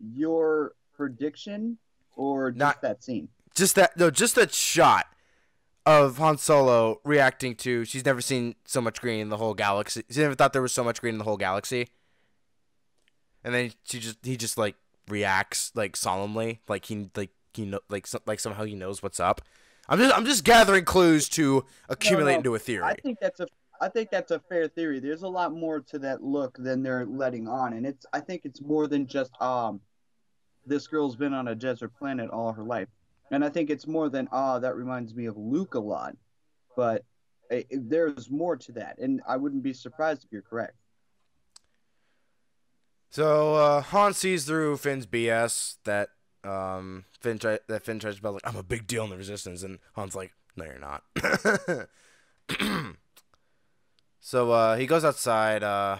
[0.00, 1.78] your prediction
[2.16, 3.28] or just Not- that scene?
[3.54, 5.06] Just that no, just that shot
[5.84, 10.02] of Han Solo reacting to she's never seen so much green in the whole galaxy.
[10.08, 11.88] She never thought there was so much green in the whole galaxy.
[13.44, 14.76] And then she just he just like
[15.08, 19.20] reacts like solemnly, like he like he know like so, like somehow he knows what's
[19.20, 19.42] up.
[19.88, 22.84] I'm just I'm just gathering clues to accumulate no, into a theory.
[22.84, 23.46] I think that's a
[23.82, 25.00] I think that's a fair theory.
[25.00, 28.42] There's a lot more to that look than they're letting on, and it's I think
[28.44, 29.80] it's more than just um,
[30.64, 32.86] this girl's been on a desert planet all her life,
[33.32, 36.16] and I think it's more than ah that reminds me of Luke a lot,
[36.76, 37.04] but
[37.50, 40.76] eh, there's more to that, and I wouldn't be surprised if you're correct.
[43.10, 46.10] So uh, Han sees through Finn's BS that
[46.44, 49.16] um, Finn try- that Finn tries to be like, "I'm a big deal in the
[49.16, 51.02] Resistance," and Han's like, "No, you're not."
[54.24, 55.64] so uh, he goes outside.
[55.64, 55.98] Uh,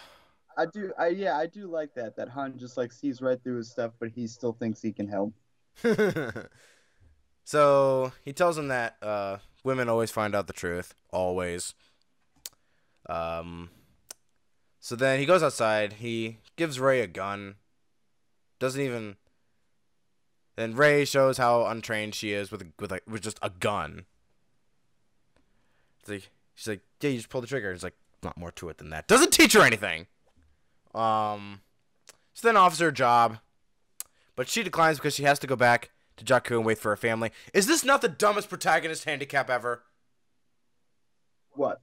[0.57, 2.16] I do, I yeah, I do like that.
[2.16, 5.09] That Han just like sees right through his stuff, but he still thinks he can
[5.09, 5.35] help.
[7.45, 11.75] so he tells him that uh, women always find out the truth, always.
[13.09, 13.70] Um.
[14.79, 15.95] So then he goes outside.
[15.95, 17.57] He gives Rey a gun.
[18.61, 19.16] Doesn't even.
[20.55, 24.05] Then Rey shows how untrained she is with with like with just a gun.
[26.01, 27.73] It's like she's like, yeah, you just pull the trigger.
[27.73, 29.09] It's like not more to it than that.
[29.09, 30.07] Doesn't teach her anything.
[30.95, 31.61] Um.
[32.35, 33.39] So then offers her a job,
[34.37, 36.97] but she declines because she has to go back to Jakku and wait for her
[36.97, 37.31] family.
[37.53, 39.83] Is this not the dumbest protagonist handicap ever?
[41.53, 41.81] What?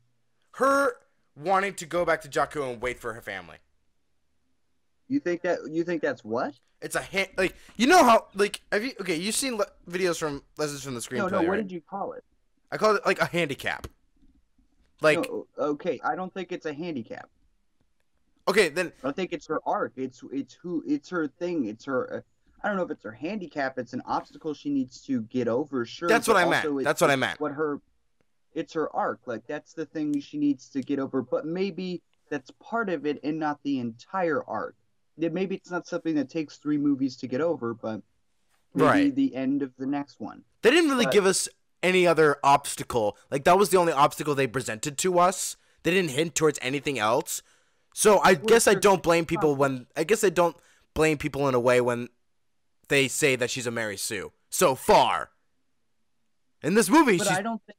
[0.54, 0.94] Her
[1.36, 3.58] wanting to go back to Jakku and wait for her family.
[5.08, 5.60] You think that?
[5.70, 6.54] You think that's what?
[6.82, 9.60] It's a hand like you know how like have you okay you've seen
[9.90, 11.32] videos from lessons from the No, screenplay.
[11.32, 11.38] no.
[11.42, 11.58] What right?
[11.58, 12.24] did you call it?
[12.72, 13.88] I call it like a handicap.
[15.02, 17.30] Like No, okay, I don't think it's a handicap.
[18.47, 19.93] okay then I think it's her arc.
[19.95, 21.66] It's it's who it's her thing.
[21.66, 22.14] It's her.
[22.14, 22.22] Uh,
[22.64, 23.78] I don't know if it's her handicap.
[23.80, 25.86] It's an obstacle she needs to get over.
[25.86, 26.10] Sure.
[26.10, 26.84] That's what I meant.
[26.84, 27.39] That's what I meant.
[27.39, 27.80] What her.
[28.54, 29.22] It's her arc.
[29.26, 31.22] Like that's the thing she needs to get over.
[31.22, 34.76] But maybe that's part of it and not the entire arc.
[35.20, 38.02] That maybe it's not something that takes three movies to get over, but
[38.74, 39.16] maybe Right.
[39.16, 40.43] the end of the next one.
[40.62, 41.47] they didn't really But- give us
[41.82, 43.18] any other obstacle.
[43.32, 45.58] Like that was the only obstacle they presented to us.
[45.84, 47.42] They didn't hint towards anything else.
[47.94, 50.56] So I guess I don't blame people when I guess I don't
[50.94, 52.10] blame people in a way when
[52.88, 54.32] they say that she's a Mary Sue.
[54.50, 55.30] So far.
[56.62, 57.78] In this movie, But she's I don't think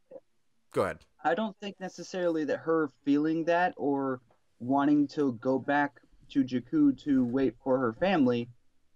[0.73, 0.99] go ahead.
[1.23, 4.21] I don't think necessarily that her feeling that or
[4.59, 8.49] wanting to go back to Jakku to wait for her family.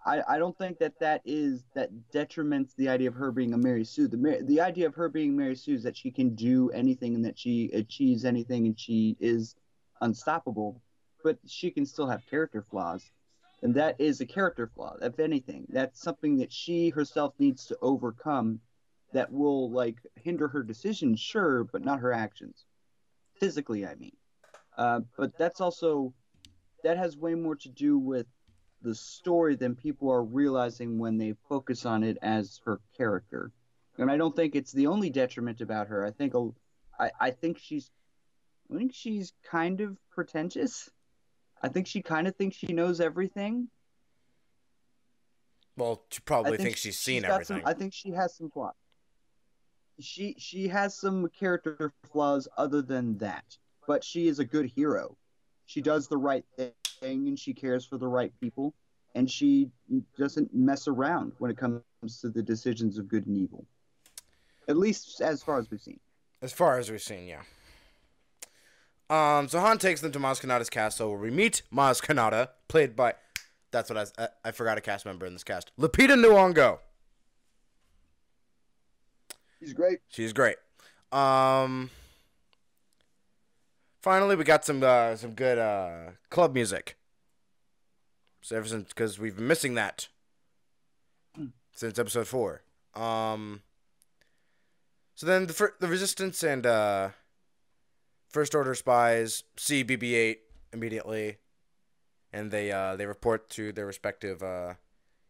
[0.07, 3.59] I, I don't think that that is that detriments the idea of her being a
[3.59, 4.07] Mary Sue.
[4.07, 7.25] The the idea of her being Mary Sue is that she can do anything and
[7.25, 9.55] that she achieves anything and she is
[10.01, 10.83] unstoppable.
[11.23, 13.11] But she can still have character flaws,
[13.63, 14.97] and that is a character flaw.
[15.01, 18.61] If anything, that's something that she herself needs to overcome
[19.15, 22.67] that will like hinder her decisions, sure, but not her actions.
[23.41, 24.17] Physically, I mean.
[24.77, 26.13] Uh, but that's also
[26.83, 28.27] that has way more to do with
[28.85, 33.51] the story than people are realizing when they focus on it as her character.
[33.99, 36.05] And I don't think it's the only detriment about her.
[36.05, 36.51] I think a,
[37.01, 37.91] I, I think she's
[38.71, 40.91] I think she's kind of pretentious.
[41.63, 43.69] I think she kind of thinks she knows everything.
[45.77, 47.59] Well, she probably think thinks she's seen got everything.
[47.59, 48.75] Some, I think she has some flaws.
[50.01, 53.45] She she has some character flaws other than that,
[53.87, 55.17] but she is a good hero.
[55.67, 56.73] She does the right thing
[57.13, 58.75] and she cares for the right people,
[59.15, 59.71] and she
[60.19, 61.83] doesn't mess around when it comes
[62.21, 63.65] to the decisions of good and evil.
[64.69, 66.01] At least as far as we've seen.
[66.43, 67.43] As far as we've seen, yeah.
[69.11, 72.97] Um, so Han takes them to Maz Kanata's castle where we meet Maz Kanata, played
[72.97, 73.15] by.
[73.71, 75.73] That's what I, I, I forgot a cast member in this cast.
[75.79, 76.79] Lupita Nyong'o.
[79.61, 79.99] She's great.
[80.09, 80.57] She's great.
[81.13, 81.91] Um,
[84.05, 86.97] finally, we got some uh, some good uh, club music.
[88.43, 90.09] So ever since, because we've been missing that
[91.73, 92.63] since episode four.
[92.95, 93.63] Um,
[95.15, 97.09] so then the fir- the resistance and uh,
[98.29, 100.37] first order spies see BB-8
[100.75, 101.39] immediately,
[102.33, 104.75] and they uh, they report to their respective uh,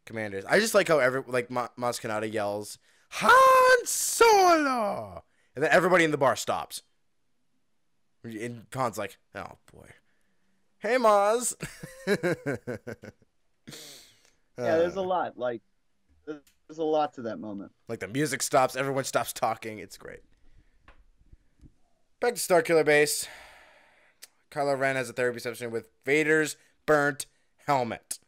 [0.05, 0.45] commanders.
[0.47, 2.79] I just like how every like Ma- Maz Kanata yells
[3.11, 5.23] Han Solo,
[5.55, 6.83] and then everybody in the bar stops.
[8.25, 9.89] And Han's like, "Oh boy,
[10.79, 11.55] hey Maz."
[14.57, 15.37] Yeah, there's a Uh, lot.
[15.37, 15.63] Like
[16.27, 17.73] there's a lot to that moment.
[17.89, 19.79] like the music stops, everyone stops talking.
[19.81, 20.21] It's great.
[22.21, 23.27] Back to Starkiller Base.
[24.53, 26.57] Kylo Ren has a therapy session with Vader's
[26.87, 27.27] burnt
[27.67, 28.21] helmet.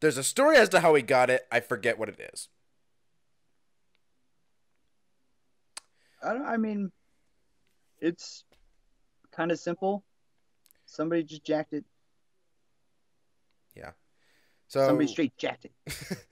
[0.00, 1.46] There's a story as to how he got it.
[1.50, 2.48] I forget what it is.
[6.22, 6.44] I don't.
[6.44, 6.92] I mean,
[7.98, 8.44] it's
[9.40, 10.04] kind of simple.
[10.84, 11.86] Somebody just jacked it.
[13.74, 13.92] Yeah.
[14.68, 15.72] So Somebody straight jacked it.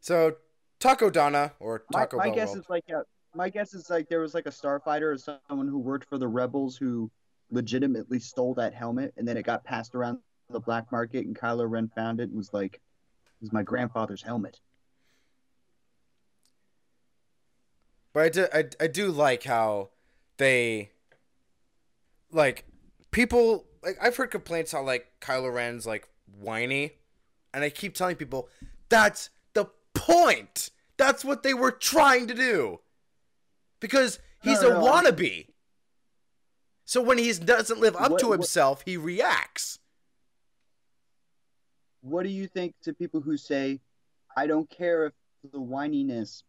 [0.00, 0.34] So
[0.80, 2.58] Takodana or My, Taco my Bell guess World.
[2.58, 3.04] is like a,
[3.34, 6.28] my guess is like there was like a starfighter or someone who worked for the
[6.28, 7.10] rebels who
[7.50, 10.18] legitimately stole that helmet and then it got passed around
[10.50, 12.82] the black market and Kylo Ren found it and was like,
[13.40, 14.60] "This is my grandfather's helmet."
[18.12, 19.88] But I do, I, I do like how
[20.36, 20.90] they
[22.34, 22.64] like
[23.10, 26.08] people like I've heard complaints how like Kylo Ren's like
[26.38, 26.92] whiny,
[27.52, 28.48] and I keep telling people
[28.88, 30.70] that's the point.
[30.96, 32.80] That's what they were trying to do.
[33.80, 35.48] Because he's No, a no, wannabe.
[36.84, 39.78] So when he doesn't live up What- to what- himself, he reacts.
[42.02, 43.80] What do you think to people who say,
[44.36, 45.12] "I don't care if
[45.50, 46.42] the whininess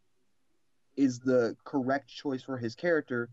[0.98, 3.30] is the correct choice for his character.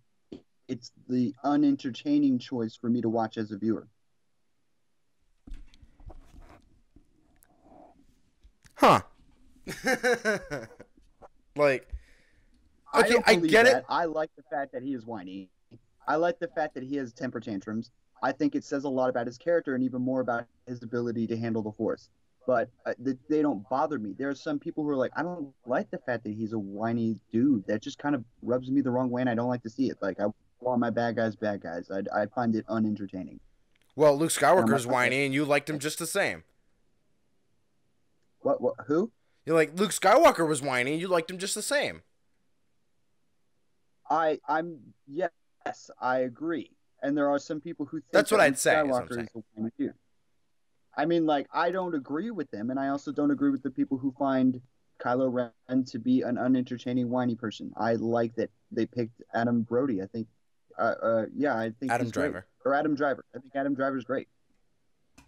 [0.68, 3.88] It's the unentertaining choice for me to watch as a viewer."
[8.74, 9.00] Huh.
[11.56, 11.88] like
[12.92, 13.84] I Okay, don't I believe get it.
[13.88, 15.50] I like the fact that he is whiny.
[16.06, 17.90] I like the fact that he has temper tantrums.
[18.22, 21.26] I think it says a lot about his character and even more about his ability
[21.28, 22.08] to handle the force.
[22.46, 24.14] But uh, th- they don't bother me.
[24.18, 26.58] There are some people who are like, I don't like the fact that he's a
[26.58, 27.64] whiny dude.
[27.68, 29.90] That just kind of rubs me the wrong way, and I don't like to see
[29.90, 29.98] it.
[30.02, 30.26] Like I
[30.62, 31.90] want my bad guys, bad guys.
[31.90, 33.40] I I find it unentertaining.
[33.96, 36.44] well, Luke Skywalker's whiny and you liked him just the same.
[38.40, 39.10] What what who?
[39.44, 42.02] You're like Luke Skywalker was whiny, and you liked him just the same.
[44.10, 45.30] I I'm yes,
[46.00, 46.70] I agree.
[47.02, 49.02] And there are some people who think That's that what I'd Luke say, is what
[49.02, 49.94] I'm Skywalker is a whiny dude.
[50.96, 53.70] I mean, like I don't agree with them, and I also don't agree with the
[53.70, 54.60] people who find
[55.00, 57.72] Kylo Ren to be an unentertaining, whiny person.
[57.76, 60.02] I like that they picked Adam Brody.
[60.02, 60.28] I think,
[60.78, 62.30] uh, uh yeah, I think Adam he's great.
[62.30, 62.46] Driver.
[62.64, 63.24] or Adam Driver.
[63.34, 64.28] I think Adam Driver's great.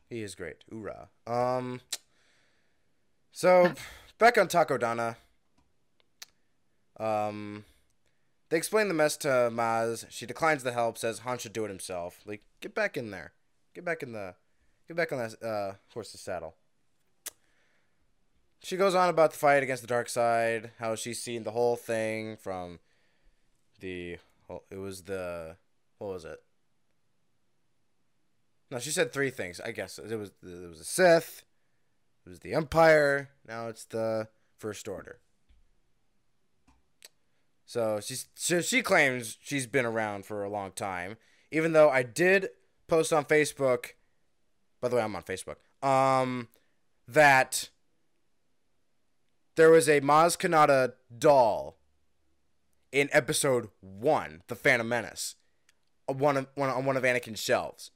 [0.09, 0.65] He is great.
[0.71, 1.09] Hoorah.
[1.27, 1.81] Um
[3.33, 3.73] So
[4.19, 5.17] back on Takodana.
[6.99, 7.65] Um
[8.51, 10.07] they explain the mess to Maz.
[10.11, 12.21] She declines the help, says Han should do it himself.
[12.25, 13.33] Like, get back in there.
[13.75, 14.35] Get back in the
[14.87, 16.55] get back on that uh horse's saddle.
[18.63, 21.77] She goes on about the fight against the dark side, how she's seen the whole
[21.77, 22.79] thing from
[23.81, 24.17] the
[24.71, 25.57] it was the
[25.99, 26.41] what was it?
[28.71, 29.61] No, she said three things.
[29.61, 31.45] I guess it was it was the Sith,
[32.27, 33.31] it was the Empire.
[33.47, 34.29] Now it's the
[34.59, 35.19] First Order.
[37.67, 41.17] So she's so she claims she's been around for a long time.
[41.51, 42.49] Even though I did
[42.89, 43.93] post on Facebook.
[44.81, 45.57] By the way, I'm on Facebook.
[45.87, 46.49] Um,
[47.09, 47.71] that
[49.57, 51.77] there was a Maz Kanata doll
[52.95, 55.35] in episode one, The Phantom Menace,
[56.09, 57.91] on one of one on one of Anakin's shelves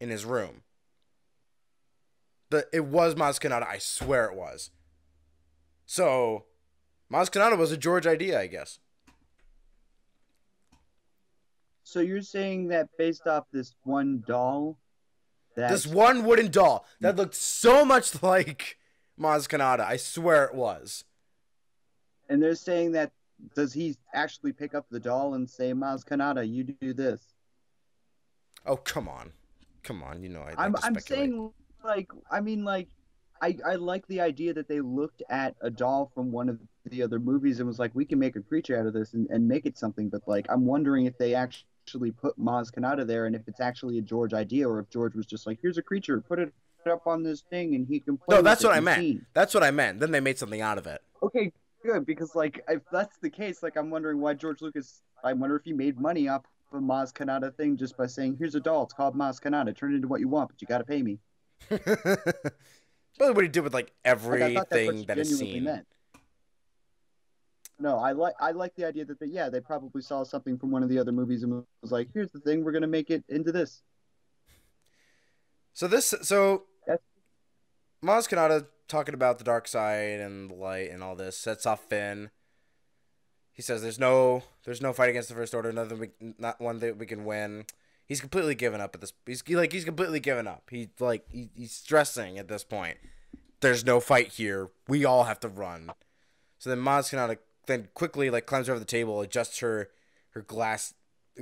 [0.00, 0.62] in his room.
[2.50, 4.70] The it was Maz Kanata, I swear it was.
[5.86, 6.44] So
[7.12, 8.78] Maz Kanata was a George idea, I guess.
[11.82, 14.78] So you're saying that based off this one doll,
[15.56, 18.78] that This one wooden doll that looked so much like
[19.18, 21.04] Maz Kanata, I swear it was.
[22.28, 23.10] and they're saying that
[23.54, 27.22] does he actually pick up the doll and say, "Maz Kanata, you do this"?
[28.66, 29.32] Oh come on,
[29.82, 31.52] come on, you know I like I'm saying
[31.84, 32.88] like I mean like
[33.40, 37.02] I I like the idea that they looked at a doll from one of the
[37.02, 39.46] other movies and was like we can make a creature out of this and, and
[39.46, 43.36] make it something but like I'm wondering if they actually put Maz Kanata there and
[43.36, 46.20] if it's actually a George idea or if George was just like here's a creature
[46.20, 46.52] put it
[46.90, 49.24] up on this thing and he can play No, that's what I meant.
[49.34, 50.00] That's what I meant.
[50.00, 51.02] Then they made something out of it.
[51.22, 51.52] Okay,
[51.88, 55.56] good because like if that's the case like I'm wondering why George Lucas I wonder
[55.56, 58.60] if he made money off of a Maz Kanata thing just by saying here's a
[58.60, 60.84] doll it's called Maz Kanata turn it into what you want but you got to
[60.84, 61.18] pay me.
[63.18, 65.64] But what he did with like Like, everything you that is seen.
[65.64, 65.86] meant.
[67.80, 70.70] No, I like I like the idea that they, yeah they probably saw something from
[70.70, 73.24] one of the other movies and was like, here's the thing, we're gonna make it
[73.28, 73.82] into this.
[75.72, 77.04] So this, so That's-
[78.04, 81.84] Maz Kanata talking about the dark side and the light and all this sets off
[81.88, 82.30] Finn.
[83.52, 85.72] He says, "There's no, there's no fight against the First Order.
[85.72, 86.08] Nothing, we,
[86.38, 87.66] not one that we can win."
[88.06, 89.12] He's completely given up at this.
[89.26, 90.68] He's he, like he's completely given up.
[90.70, 92.96] He like he, he's stressing at this point.
[93.60, 94.70] There's no fight here.
[94.86, 95.90] We all have to run.
[96.58, 99.90] So then Maz Kanata then quickly like climbs over the table, adjusts her
[100.30, 100.94] her glass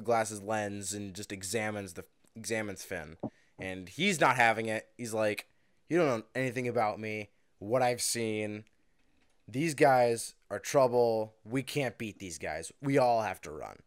[0.03, 3.17] glasses lens, and just examines the examines Finn.
[3.59, 4.89] And he's not having it.
[4.97, 5.47] He's like,
[5.89, 7.31] "You don't know anything about me.
[7.59, 8.65] What I've seen.
[9.49, 11.35] These guys are trouble.
[11.45, 12.73] We can't beat these guys.
[12.83, 13.79] We all have to run."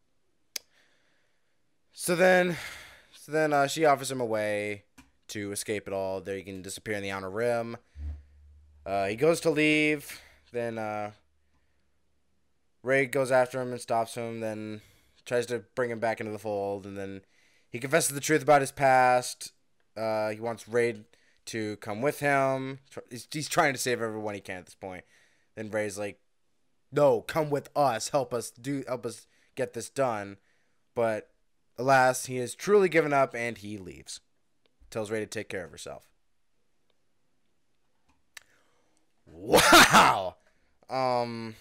[1.91, 2.55] So then,
[3.13, 4.83] so then uh, she offers him a way
[5.29, 6.21] to escape it all.
[6.21, 7.77] There, he can disappear in the outer rim.
[8.85, 10.21] Uh, he goes to leave.
[10.51, 11.11] Then uh,
[12.83, 14.39] Rey goes after him and stops him.
[14.39, 14.81] Then
[15.25, 16.85] tries to bring him back into the fold.
[16.85, 17.21] And then
[17.69, 19.51] he confesses the truth about his past.
[19.95, 21.01] Uh, he wants Rey
[21.49, 22.79] to come with him.
[23.09, 25.03] He's, he's trying to save everyone he can at this point.
[25.55, 26.19] Then Rey's like,
[26.91, 28.09] "No, come with us.
[28.09, 28.83] Help us do.
[28.87, 30.37] Help us get this done."
[30.95, 31.29] But
[31.77, 34.19] alas, he has truly given up and he leaves.
[34.89, 36.09] Tells Rey to take care of herself.
[39.25, 40.35] Wow.
[40.89, 41.55] Um.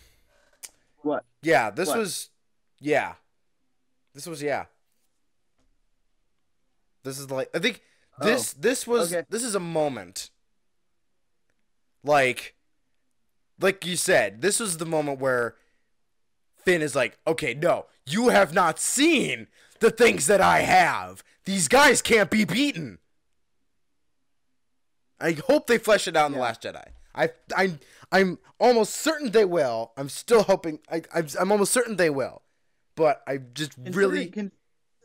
[1.02, 1.24] What?
[1.42, 1.98] Yeah, this What?
[1.98, 2.30] was.
[2.80, 3.14] Yeah.
[4.14, 4.66] This was yeah.
[7.04, 7.82] This is like I think
[8.20, 9.24] Oh, this this was okay.
[9.30, 10.30] this is a moment.
[12.04, 12.54] Like
[13.60, 15.56] like you said, this was the moment where
[16.64, 19.48] Finn is like, "Okay, no, you have not seen
[19.80, 21.22] the things that I have.
[21.44, 22.98] These guys can't be beaten."
[25.20, 26.84] I hope they flesh it out in the Last Jedi.
[27.14, 27.78] I I
[28.12, 29.92] I'm almost certain they will.
[29.96, 30.78] I'm still hoping.
[30.90, 32.42] I I'm, I'm almost certain they will,
[32.94, 34.52] but I just really Considering-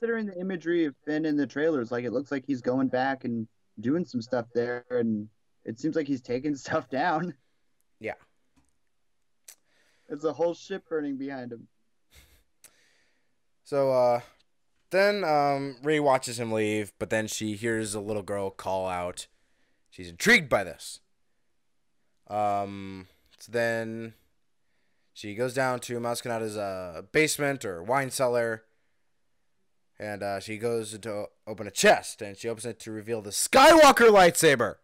[0.03, 3.23] considering the imagery of Finn in the trailers, like it looks like he's going back
[3.23, 3.47] and
[3.79, 5.29] doing some stuff there, and
[5.63, 7.33] it seems like he's taking stuff down.
[8.01, 8.15] Yeah.
[10.09, 11.69] It's a whole ship burning behind him.
[13.63, 14.19] So uh
[14.89, 19.27] then um Rey watches him leave, but then she hears a little girl call out.
[19.89, 20.99] She's intrigued by this.
[22.27, 23.07] Um
[23.39, 24.15] so then
[25.13, 28.65] she goes down to Maz Kanata's uh basement or wine cellar.
[30.03, 33.29] And uh, she goes to open a chest and she opens it to reveal the
[33.29, 34.75] Skywalker lightsaber.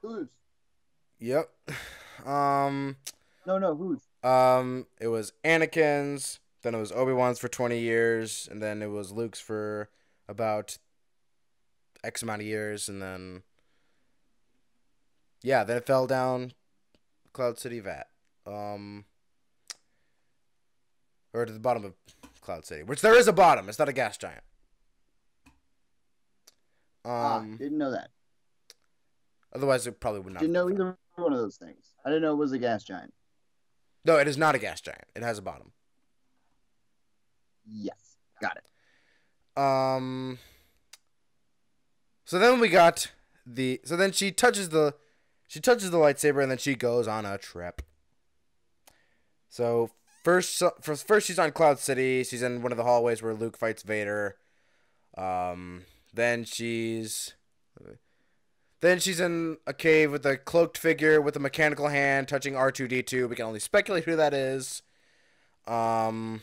[0.00, 0.28] Who's?
[1.18, 1.50] Yep.
[2.24, 2.98] Um
[3.46, 4.00] No, no, who's?
[4.22, 8.90] Um, it was Anakin's, then it was Obi Wan's for twenty years, and then it
[8.90, 9.88] was Luke's for
[10.28, 10.78] about
[12.04, 13.42] X amount of years, and then
[15.42, 16.52] yeah, then it fell down
[17.32, 18.06] Cloud City Vat,
[18.46, 19.04] um,
[21.34, 21.94] or to the bottom of
[22.40, 23.68] Cloud City, which there is a bottom.
[23.68, 24.42] It's not a gas giant.
[27.04, 28.10] ah, Um, didn't know that.
[29.54, 30.40] otherwise it probably would not.
[30.40, 31.94] Didn't know either one of those things.
[32.04, 33.12] I didn't know it was a gas giant.
[34.04, 35.04] No, it is not a gas giant.
[35.14, 35.72] It has a bottom.
[37.66, 39.60] Yes, got it.
[39.60, 40.38] Um.
[42.26, 43.10] So then we got
[43.46, 43.80] the.
[43.84, 44.94] So then she touches the,
[45.46, 47.80] she touches the lightsaber and then she goes on a trip.
[49.48, 49.90] So
[50.24, 52.24] first, first, first she's on Cloud City.
[52.24, 54.36] She's in one of the hallways where Luke fights Vader.
[55.16, 55.84] Um.
[56.12, 57.34] Then she's.
[58.80, 63.28] Then she's in a cave with a cloaked figure with a mechanical hand touching R2D2.
[63.30, 64.82] We can only speculate who that is.
[65.66, 66.42] Um,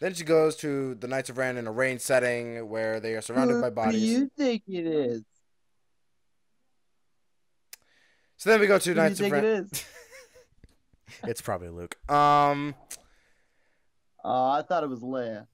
[0.00, 3.20] then she goes to the Knights of Ren in a rain setting where they are
[3.20, 4.02] surrounded Who by bodies.
[4.02, 5.22] Who do you think it is?
[8.38, 9.70] So then we go to Who do you Knights of Ren.
[11.24, 11.96] it's probably Luke.
[12.10, 12.74] Um,
[14.28, 15.46] Oh, I thought it was Leia.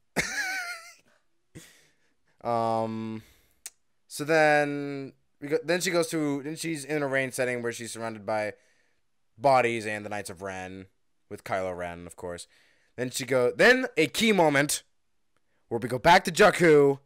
[2.43, 3.23] um,
[4.09, 5.13] so then
[5.43, 5.59] we go.
[5.63, 6.43] Then she goes to.
[6.43, 8.55] Then she's in a rain setting where she's surrounded by
[9.37, 10.87] bodies and the Knights of Ren
[11.29, 12.47] with Kylo Ren, of course.
[12.97, 13.53] Then she go.
[13.55, 14.85] Then a key moment
[15.69, 16.99] where we go back to Jakku,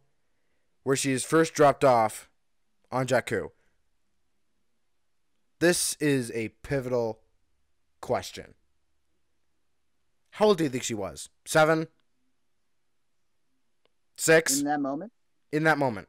[0.83, 2.29] where she is first dropped off
[2.93, 3.49] on Jakku.
[5.59, 7.19] This is a pivotal
[8.01, 8.53] question.
[10.31, 11.29] How old do you think she was?
[11.45, 11.87] Seven?
[14.15, 14.59] Six?
[14.59, 15.11] In that moment,
[15.51, 16.07] In that moment.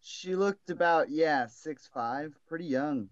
[0.00, 3.08] she looked about yeah six five, pretty young.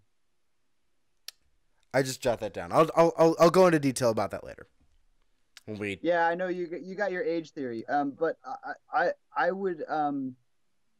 [1.92, 2.70] I just jot that down.
[2.72, 4.66] I'll, I'll, I'll, I'll go into detail about that later.
[5.66, 7.84] We Yeah, I know you got- you got your age theory.
[7.88, 10.36] Um, but I I I would um,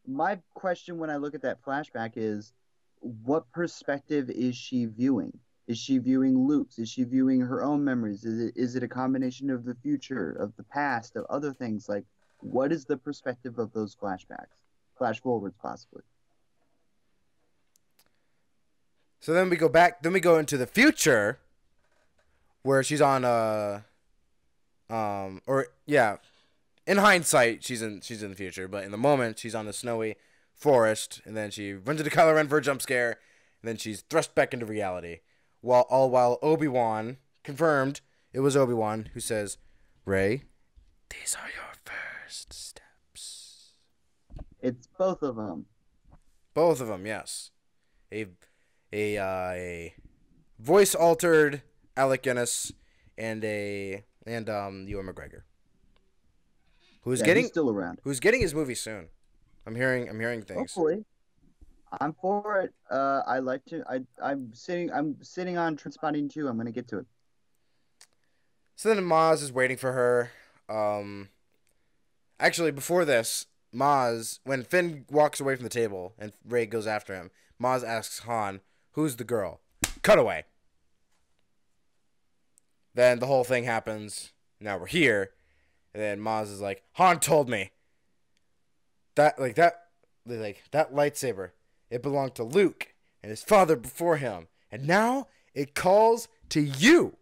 [0.06, 2.52] my question when I look at that flashback is,
[3.01, 5.38] what perspective is she viewing?
[5.70, 6.80] Is she viewing loops?
[6.80, 8.24] Is she viewing her own memories?
[8.24, 11.88] Is it is it a combination of the future, of the past, of other things?
[11.88, 12.02] Like,
[12.40, 14.56] what is the perspective of those flashbacks?
[14.98, 16.02] Flash forwards, possibly.
[19.20, 20.02] So then we go back.
[20.02, 21.38] Then we go into the future,
[22.64, 23.84] where she's on a,
[24.92, 26.16] um, or yeah,
[26.84, 29.72] in hindsight, she's in she's in the future, but in the moment, she's on the
[29.72, 30.16] snowy
[30.52, 33.20] forest, and then she runs into Kylo Ren for a jump scare,
[33.62, 35.20] and then she's thrust back into reality.
[35.60, 38.00] While all while Obi Wan confirmed
[38.32, 39.58] it was Obi Wan who says,
[40.04, 40.44] "Rey,
[41.10, 43.72] these are your first steps."
[44.60, 45.66] It's both of them.
[46.54, 47.50] Both of them, yes.
[48.12, 48.26] A
[48.92, 49.94] a uh, a
[50.58, 51.62] voice altered
[51.96, 52.72] Alec Guinness
[53.18, 55.42] and a and um Ewan McGregor.
[57.02, 58.00] Who's Yeah, getting still around.
[58.04, 59.08] who's getting his movie soon.
[59.66, 60.58] I'm hearing I'm hearing things.
[60.58, 61.04] Hopefully.
[62.00, 62.72] I'm for it.
[62.90, 63.82] Uh, I like to.
[63.88, 64.92] I I'm sitting.
[64.92, 66.46] I'm sitting on Trainspotting 2.
[66.48, 67.06] I'm gonna get to it.
[68.76, 70.30] So then Maz is waiting for her.
[70.68, 71.28] Um
[72.38, 77.14] actually before this, Maz when Finn walks away from the table and Rey goes after
[77.14, 77.30] him,
[77.60, 78.60] Maz asks Han,
[78.92, 79.60] "Who's the girl?"
[80.02, 80.44] Cutaway.
[82.94, 84.32] Then the whole thing happens.
[84.60, 85.32] Now we're here.
[85.92, 87.72] And then Maz is like, "Han told me
[89.16, 89.86] that like that
[90.26, 91.50] like that lightsaber,
[91.90, 97.16] it belonged to Luke and his father before him, and now it calls to you."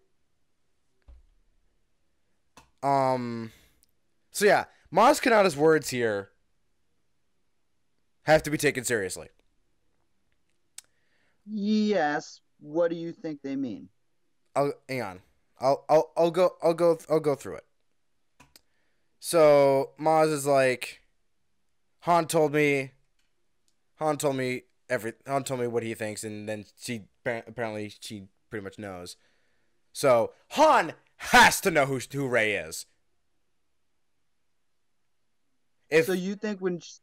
[2.83, 3.53] Um,
[4.31, 6.31] so yeah, Maz Kanata's words here
[8.23, 9.29] have to be taken seriously.
[11.51, 12.41] Yes.
[12.61, 13.89] What do you think they mean?
[14.55, 15.21] I'll hang on.
[15.61, 17.65] I'll I'll I'll go I'll go I'll go through it.
[19.21, 21.03] So Maz is like,
[22.01, 22.93] Han told me.
[23.99, 25.13] Han told me every.
[25.27, 29.17] Han told me what he thinks, and then she apparently she pretty much knows.
[29.93, 32.87] So Han has to know who who Rey is.
[35.91, 36.99] If so you think when, sh-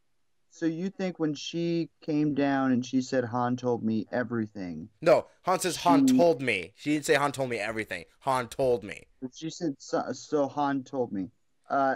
[0.51, 4.89] so you think when she came down and she said Han told me everything.
[5.01, 6.73] no, Han says Han She- told me.
[6.75, 8.05] She didn't say Han told me everything.
[8.19, 9.05] Han told me.
[9.33, 11.29] She said so, so Han told me.
[11.69, 11.95] Uh,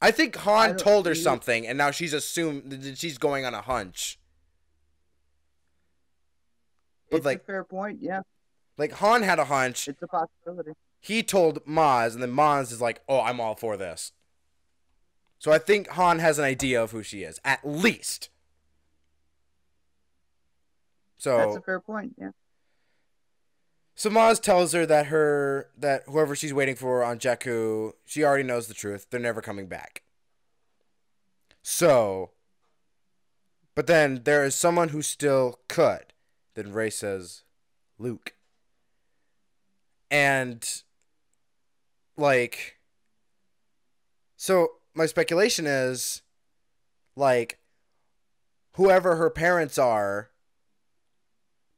[0.00, 3.54] I think Han don't- told her something, and now she's assumed that she's going on
[3.54, 4.18] a hunch.
[7.10, 7.98] But it's like, a fair point.
[8.02, 8.20] Yeah,
[8.76, 9.88] like Han had a hunch.
[9.88, 10.72] it's a possibility.
[11.00, 14.12] He told Maz, and then Maz is like, "Oh, I'm all for this."
[15.38, 18.28] So I think Han has an idea of who she is, at least.
[21.16, 22.14] So That's a fair point.
[22.18, 22.30] Yeah.
[23.98, 28.44] So Maz tells her that her that whoever she's waiting for on Jakku, she already
[28.44, 29.08] knows the truth.
[29.10, 30.02] They're never coming back.
[31.64, 32.30] So
[33.74, 36.12] But then there is someone who still could.
[36.54, 37.42] Then Rey says
[37.98, 38.34] Luke.
[40.12, 40.64] And
[42.16, 42.78] like
[44.36, 46.22] so my speculation is
[47.16, 47.58] like
[48.74, 50.30] whoever her parents are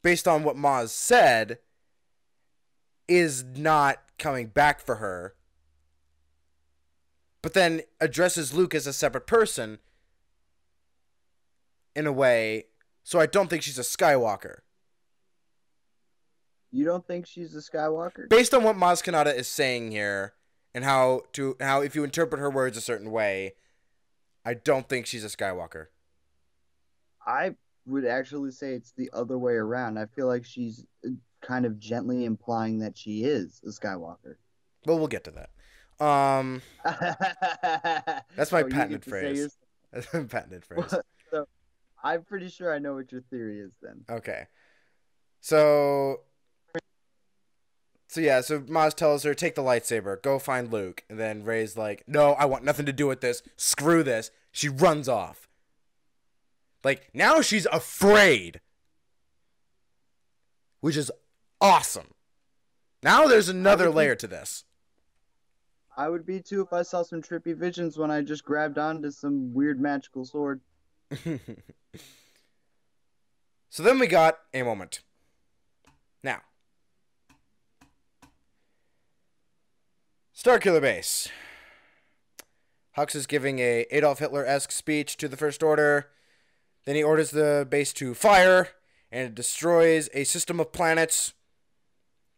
[0.03, 1.57] based on what Maz said
[3.11, 5.35] is not coming back for her,
[7.41, 9.79] but then addresses Luke as a separate person
[11.93, 12.67] in a way.
[13.03, 14.59] So I don't think she's a Skywalker.
[16.71, 18.29] You don't think she's a Skywalker?
[18.29, 20.33] Based on what Maz Kanata is saying here,
[20.73, 23.55] and how to how if you interpret her words a certain way,
[24.45, 25.87] I don't think she's a Skywalker.
[27.27, 27.55] I
[27.85, 29.99] would actually say it's the other way around.
[29.99, 30.85] I feel like she's
[31.41, 34.35] kind of gently implying that she is a Skywalker.
[34.85, 35.49] Well, we'll get to that.
[36.05, 36.61] Um,
[38.35, 39.55] That's my patented phrase.
[39.91, 40.95] that's patented phrase.
[41.29, 41.47] so,
[42.03, 44.05] I'm pretty sure I know what your theory is then.
[44.09, 44.47] Okay.
[45.41, 46.21] So
[48.11, 51.05] so yeah, so Maz tells her, take the lightsaber, go find Luke.
[51.09, 53.41] And then Rey's like, no, I want nothing to do with this.
[53.55, 54.31] Screw this.
[54.51, 55.47] She runs off.
[56.83, 58.59] Like, now she's afraid.
[60.81, 61.09] Which is
[61.61, 62.07] awesome.
[63.03, 64.65] Now there's another layer to this.
[65.95, 69.11] I would be too if I saw some trippy visions when I just grabbed onto
[69.11, 70.61] some weird magical sword.
[73.69, 75.01] so then we got a moment.
[76.23, 76.41] Now,
[80.35, 81.29] Starkiller Base.
[82.97, 86.09] Hux is giving a Adolf Hitler-esque speech to the First Order.
[86.85, 88.69] Then he orders the base to fire,
[89.11, 91.33] and it destroys a system of planets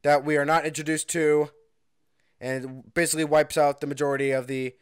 [0.04, 1.50] that we are not introduced to,
[2.40, 4.76] and basically wipes out the majority of the,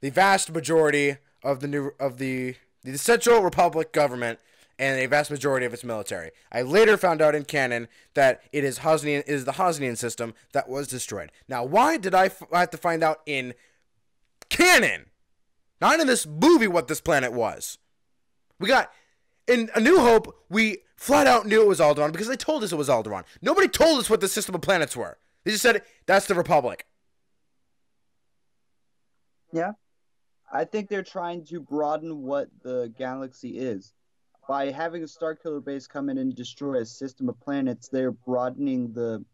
[0.00, 4.38] the vast majority of the new of the the Central Republic government
[4.78, 6.30] and a vast majority of its military.
[6.52, 10.68] I later found out in canon that it is Hosnian is the Hosnian system that
[10.68, 11.30] was destroyed.
[11.48, 13.54] Now, why did I have to find out in
[14.50, 15.06] canon,
[15.80, 17.78] not in this movie, what this planet was?
[18.58, 18.90] We got
[19.46, 20.36] in A New Hope.
[20.48, 23.24] We flat out knew it was Alderaan because they told us it was Alderaan.
[23.42, 25.18] Nobody told us what the system of planets were.
[25.44, 26.86] They just said that's the Republic.
[29.52, 29.72] Yeah.
[30.52, 33.92] I think they're trying to broaden what the galaxy is
[34.48, 38.92] by having a Starkiller base come in and destroy a system of planets, they're broadening
[38.92, 39.24] the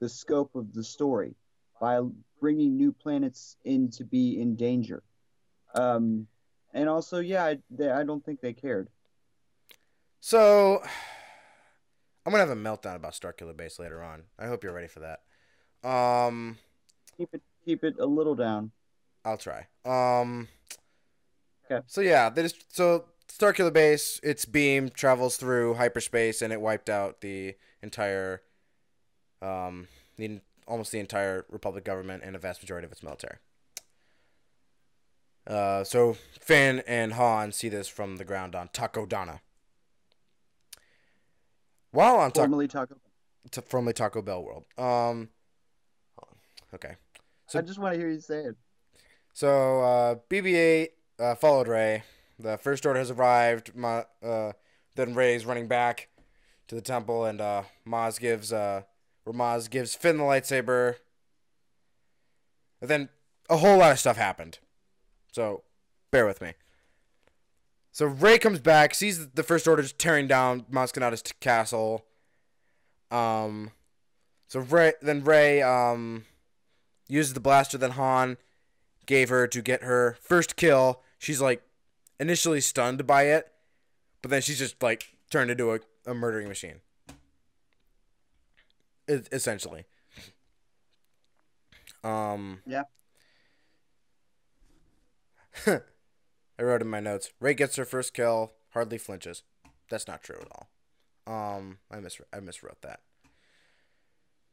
[0.00, 1.34] the scope of the story
[1.80, 2.00] by
[2.40, 5.02] bringing new planets in to be in danger.
[5.74, 6.26] Um,
[6.72, 8.88] and also, yeah, I, they, I don't think they cared.
[10.26, 10.82] So,
[12.24, 14.22] I'm gonna have a meltdown about Starkiller Base later on.
[14.38, 15.20] I hope you're ready for that.
[15.86, 16.56] Um,
[17.18, 18.70] keep it keep it a little down.
[19.22, 19.66] I'll try.
[19.84, 20.48] Um,
[21.70, 21.84] okay.
[21.86, 26.88] So yeah, they just so Starkiller Base, its beam travels through hyperspace and it wiped
[26.88, 28.40] out the entire,
[29.42, 33.36] um, the, almost the entire Republic government and a vast majority of its military.
[35.46, 39.40] Uh, so Finn and Han see this from the ground on Takodana.
[41.94, 42.96] While on formerly Ta- Taco,
[43.50, 44.64] t- formerly Taco Bell World.
[44.76, 45.28] Um,
[46.74, 46.96] okay.
[47.46, 48.56] So I just want to hear you say it.
[49.32, 50.88] So uh, BB-8
[51.20, 52.02] uh, followed Rey
[52.38, 53.76] the First Order has arrived.
[53.76, 54.52] Ma, uh,
[54.96, 56.08] then Rey's running back
[56.68, 58.82] to the temple, and uh, Maz gives uh,
[59.22, 60.96] where Maz gives Finn the lightsaber.
[62.80, 63.08] And then
[63.48, 64.58] a whole lot of stuff happened.
[65.32, 65.62] So
[66.10, 66.54] bear with me.
[67.94, 72.04] So Rey comes back, sees the First Order tearing down Maz Kanata's castle.
[73.12, 73.70] Um,
[74.48, 76.24] so Rey then Rey um
[77.08, 78.36] uses the blaster that Han
[79.06, 81.02] gave her to get her first kill.
[81.18, 81.62] She's like
[82.18, 83.52] initially stunned by it,
[84.22, 86.80] but then she's just like turned into a, a murdering machine.
[89.06, 89.84] It, essentially.
[92.02, 92.58] Um.
[92.66, 92.82] Yeah.
[96.58, 97.30] I wrote in my notes.
[97.40, 99.42] Rey gets her first kill, hardly flinches.
[99.90, 100.68] That's not true at all.
[101.26, 103.00] Um, I mis I miswrote that.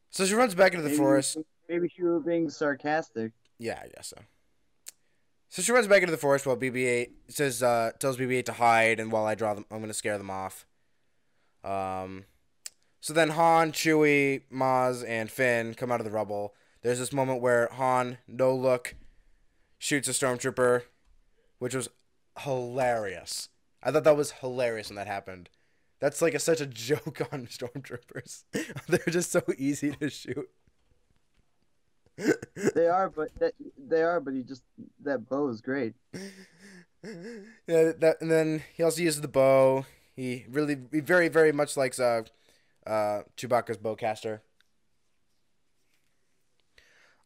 [0.10, 1.38] So she runs back into the maybe, forest.
[1.69, 3.32] Maybe she was being sarcastic.
[3.60, 4.22] Yeah, I guess so.
[5.49, 9.02] So she runs back into the forest while BB-8 says, uh, tells BB-8 to hide,
[9.02, 10.65] and while I draw them, I'm gonna scare them off.
[11.64, 12.26] Um,
[13.02, 16.56] so then Han, Chewie, Maz, and Finn come out of the rubble.
[16.84, 18.95] There's this moment where Han, no look,
[19.78, 20.84] shoots a stormtrooper,
[21.61, 21.89] which was
[22.39, 23.49] hilarious.
[23.83, 25.47] I thought that was hilarious when that happened.
[25.99, 28.45] That's like a, such a joke on stormtroopers.
[28.88, 30.49] They're just so easy to shoot
[32.75, 34.63] they are, but that, they are, but he just
[35.03, 35.93] that bow is great.
[37.03, 39.85] Yeah, that and then he also uses the bow.
[40.15, 42.23] He really, he very, very much likes uh,
[42.88, 44.39] uh, Chewbacca's bowcaster.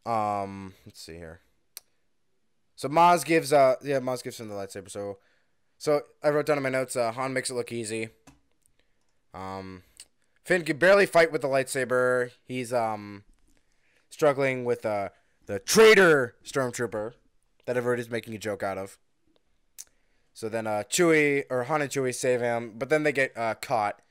[0.06, 1.40] Um, let's see here.
[2.76, 4.90] So Maz gives uh, yeah, Maz gives him the lightsaber.
[4.90, 5.18] So,
[5.78, 6.96] so I wrote down in my notes.
[6.96, 8.10] Uh, Han makes it look easy.
[9.34, 9.84] Um,
[10.44, 12.32] Finn can barely fight with the lightsaber.
[12.44, 13.24] He's um
[14.10, 15.10] struggling with uh,
[15.46, 17.14] the traitor stormtrooper
[17.66, 18.98] that everybody's making a joke out of.
[20.34, 23.56] So then uh, Chewie or Han and Chewie save him, but then they get uh,
[23.56, 24.02] caught.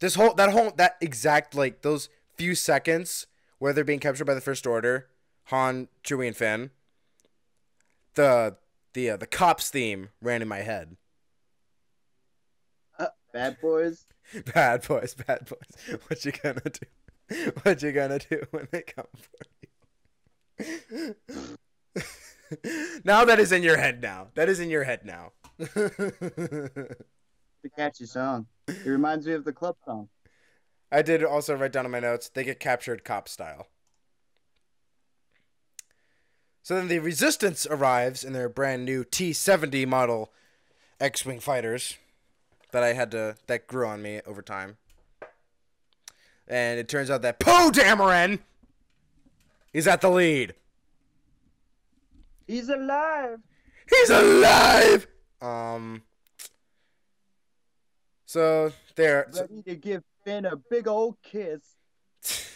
[0.00, 3.26] This whole that whole that exact like those few seconds
[3.58, 5.08] where they're being captured by the First Order,
[5.44, 6.70] Han, Chewie, and Finn.
[8.14, 8.56] The
[8.94, 10.96] the uh, the cops theme ran in my head.
[12.98, 14.06] Uh, Bad boys.
[14.54, 15.98] Bad boys, bad boys.
[16.06, 17.52] What you gonna do?
[17.62, 19.38] What you gonna do when they come for
[20.60, 21.14] you?
[23.04, 24.28] now that is in your head now.
[24.34, 25.32] That is in your head now.
[25.76, 28.46] A catchy song.
[28.68, 30.08] It reminds me of the club song.
[30.92, 33.66] I did also write down in my notes they get captured cop style.
[36.70, 40.30] So then the Resistance arrives in their brand new T 70 model
[41.00, 41.96] X Wing fighters
[42.70, 44.76] that I had to, that grew on me over time.
[46.46, 48.38] And it turns out that Poe Dameron
[49.72, 50.54] is at the lead.
[52.46, 53.40] He's alive.
[53.88, 55.08] He's alive!
[55.42, 56.02] Um.
[58.26, 59.28] So there.
[59.34, 61.62] Ready to give Finn a big old kiss.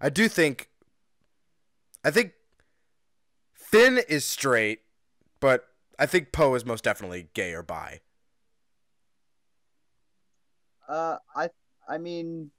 [0.00, 0.70] I do think.
[2.08, 2.32] I think
[3.52, 4.80] Finn is straight,
[5.40, 5.68] but
[5.98, 8.00] I think Poe is most definitely gay or bi.
[10.88, 11.50] Uh, I
[11.86, 12.50] I mean,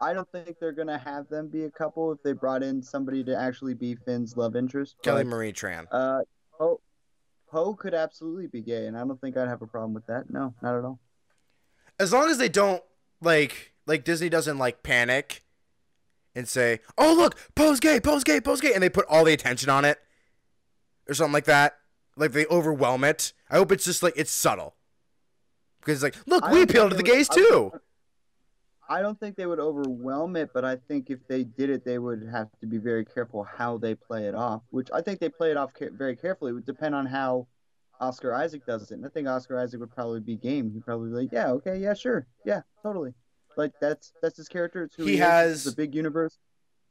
[0.00, 3.22] I don't think they're gonna have them be a couple if they brought in somebody
[3.22, 4.96] to actually be Finn's love interest.
[5.04, 5.86] Kelly but, Marie Tran.
[5.92, 6.22] Uh,
[6.58, 6.80] Poe,
[7.52, 10.28] Poe could absolutely be gay, and I don't think I'd have a problem with that.
[10.28, 10.98] No, not at all.
[12.00, 12.82] As long as they don't
[13.20, 15.44] like like Disney doesn't like panic
[16.34, 19.32] and say, "Oh look, Poe's gay, Poe's gay, Poe's gay," and they put all the
[19.32, 19.98] attention on it
[21.08, 21.76] or something like that.
[22.16, 23.32] Like they overwhelm it.
[23.50, 24.74] I hope it's just like it's subtle.
[25.80, 27.72] Because it's like, look, I we appeal to the would- gays I too.
[28.90, 31.98] I don't think they would overwhelm it, but I think if they did it, they
[31.98, 34.62] would have to be very careful how they play it off.
[34.70, 36.50] Which I think they play it off ca- very carefully.
[36.50, 37.48] It would depend on how
[38.00, 38.94] Oscar Isaac does it.
[38.94, 40.70] And I think Oscar Isaac would probably be game.
[40.72, 43.12] He'd probably be like, yeah, okay, yeah, sure, yeah, totally.
[43.56, 44.84] Like that's that's his character.
[44.84, 46.38] It's who He he, has the big universe.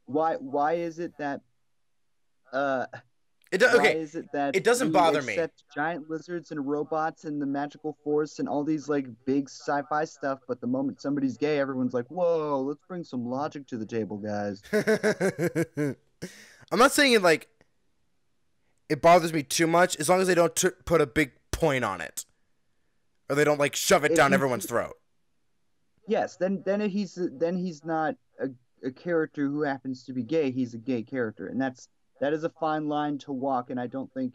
[0.06, 1.40] Why why is it that
[2.52, 2.86] uh
[3.50, 5.38] It do- why okay, is it that it doesn't bother me.
[5.74, 10.40] giant lizards and robots and the magical force and all these like big sci-fi stuff,
[10.46, 14.16] but the moment somebody's gay, everyone's like, "Whoa, let's bring some logic to the table,
[14.18, 14.62] guys."
[16.70, 17.48] I'm not saying it like
[18.88, 21.84] it bothers me too much as long as they don't t- put a big point
[21.84, 22.24] on it,
[23.28, 24.96] or they don't like shove it If down everyone's throat.
[26.08, 28.48] Yes, then then he's then he's not a,
[28.84, 30.50] a character who happens to be gay.
[30.50, 31.88] He's a gay character, and that's
[32.20, 33.70] that is a fine line to walk.
[33.70, 34.34] And I don't think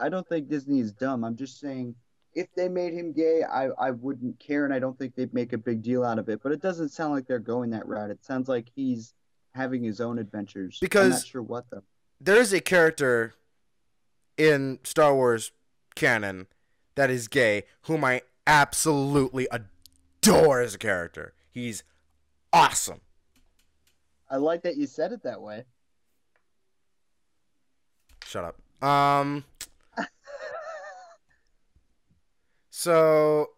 [0.00, 1.24] I don't think Disney is dumb.
[1.24, 1.94] I'm just saying
[2.34, 5.52] if they made him gay, I I wouldn't care, and I don't think they'd make
[5.52, 6.40] a big deal out of it.
[6.42, 8.10] But it doesn't sound like they're going that route.
[8.10, 9.12] It sounds like he's
[9.54, 10.78] having his own adventures.
[10.80, 11.82] I'm Because- not sure what though.
[12.20, 13.34] There is a character
[14.36, 15.52] in Star Wars
[15.94, 16.46] canon
[16.96, 19.68] that is gay, whom I absolutely adore
[20.26, 21.34] as a character.
[21.50, 21.82] He's
[22.52, 23.00] awesome.
[24.30, 25.64] I like that you said it that way.
[28.24, 28.86] Shut up.
[28.86, 29.44] Um.
[32.70, 33.48] So,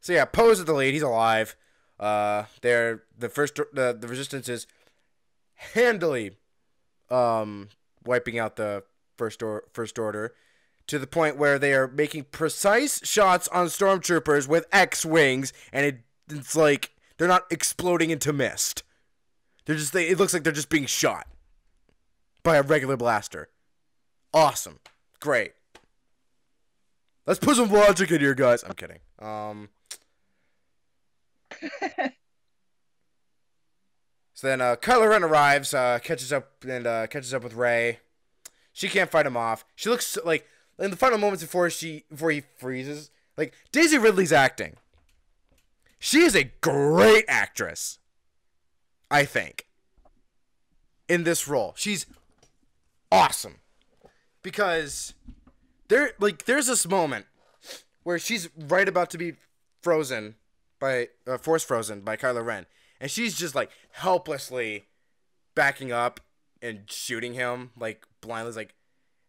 [0.00, 0.94] so yeah, Poe's at the lead.
[0.94, 1.56] He's alive.
[2.00, 3.56] Uh, they're the first.
[3.56, 4.66] The the resistance is
[5.56, 6.38] handily,
[7.10, 7.68] um,
[8.06, 8.82] wiping out the
[9.18, 10.34] first or first order,
[10.86, 15.86] to the point where they are making precise shots on stormtroopers with X wings, and
[15.86, 18.82] it it's like they're not exploding into mist.
[19.64, 19.92] They're just.
[19.92, 21.26] They, it looks like they're just being shot
[22.42, 23.48] by a regular blaster.
[24.34, 24.80] Awesome.
[25.20, 25.52] Great.
[27.26, 28.64] Let's put some logic in here, guys.
[28.64, 28.98] I'm kidding.
[29.18, 29.68] Um.
[34.34, 38.00] so then, uh, Kylo Ren arrives, uh, catches up and uh, catches up with Rey.
[38.72, 39.64] She can't fight him off.
[39.76, 40.48] She looks like
[40.82, 43.10] in the final moments before she before he freezes.
[43.36, 44.76] Like Daisy Ridley's acting.
[45.98, 47.98] She is a great actress.
[49.10, 49.66] I think.
[51.08, 52.06] In this role, she's
[53.10, 53.56] awesome
[54.42, 55.14] because
[55.88, 57.26] there like there's this moment
[58.02, 59.34] where she's right about to be
[59.82, 60.36] frozen
[60.80, 62.66] by uh, force frozen by Kylo Ren
[62.98, 64.86] and she's just like helplessly
[65.54, 66.20] backing up
[66.62, 68.74] and shooting him like blindly like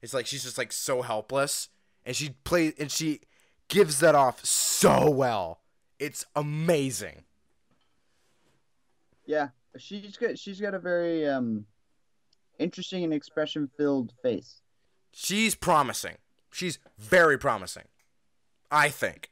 [0.03, 1.69] it's like she's just like so helpless.
[2.05, 3.21] And she plays and she
[3.69, 5.61] gives that off so well.
[5.97, 7.23] It's amazing.
[9.25, 9.47] Yeah,
[9.77, 11.65] she's got she's got a very um
[12.59, 14.61] interesting and expression filled face.
[15.13, 16.17] she's promising.
[16.51, 17.85] She's very promising.
[18.69, 19.29] I think.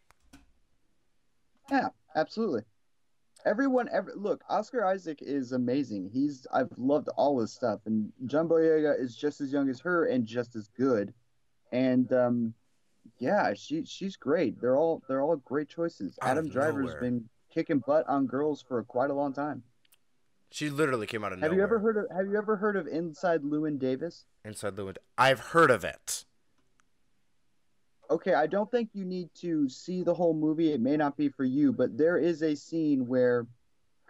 [1.69, 2.64] Yeah, absolutely.
[3.46, 4.44] Everyone, ever look.
[4.50, 6.10] Oscar Isaac is amazing.
[6.14, 10.06] He's I've loved all his stuff, and John Boyega is just as young as her
[10.06, 11.14] and just as good.
[11.72, 12.54] And um,
[13.18, 14.60] yeah, she she's great.
[14.62, 16.18] They're all they're all great choices.
[16.22, 17.02] Out Adam Driver's nowhere.
[17.02, 19.64] been kicking butt on girls for quite a long time.
[20.52, 22.76] she literally came out of Have nowhere you ever heard of Have you ever heard
[22.76, 24.26] of Inside Llewyn Davis?
[24.46, 24.98] inside Llewyn.
[25.18, 26.26] I've heard of it.
[28.12, 30.74] Okay, I don't think you need to see the whole movie.
[30.74, 33.48] It may not be for you, but there is a scene where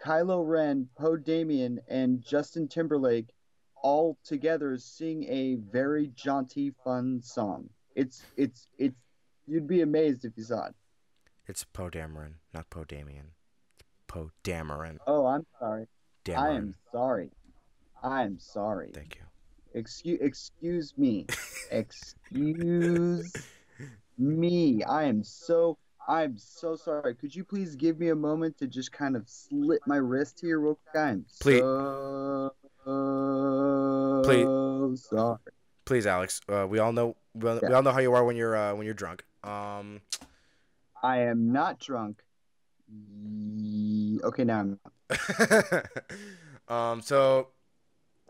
[0.04, 3.28] Kylo Ren, Poe Dameron, and Justin Timberlake
[3.76, 7.68] all together sing a very jaunty, fun song.
[7.94, 8.98] It's it's it's
[9.46, 10.74] you'd be amazed if you saw it.
[11.46, 12.84] It's Poe Dameron, not Poe.
[12.88, 14.98] It's Poe Dameron.
[15.06, 15.86] Oh, I'm sorry.
[16.24, 16.38] Dameron.
[16.38, 17.30] I am sorry.
[18.02, 18.90] I'm sorry.
[18.94, 19.22] Thank you.
[19.74, 21.26] Excuse excuse me.
[21.70, 23.32] excuse
[24.18, 24.82] me.
[24.84, 25.78] I am so
[26.08, 27.14] I'm so sorry.
[27.14, 30.58] Could you please give me a moment to just kind of slit my wrist here
[30.58, 31.02] real quick?
[31.02, 31.60] I'm Please.
[31.60, 32.52] so
[34.24, 35.04] Please.
[35.04, 35.38] sorry.
[35.84, 36.40] Please, Alex.
[36.48, 38.74] Uh, we all know we all, we all know how you are when you're uh,
[38.74, 39.24] when you're drunk.
[39.44, 40.00] Um,
[41.02, 42.22] I am not drunk.
[44.24, 44.78] Okay, now I'm
[46.68, 47.48] um, so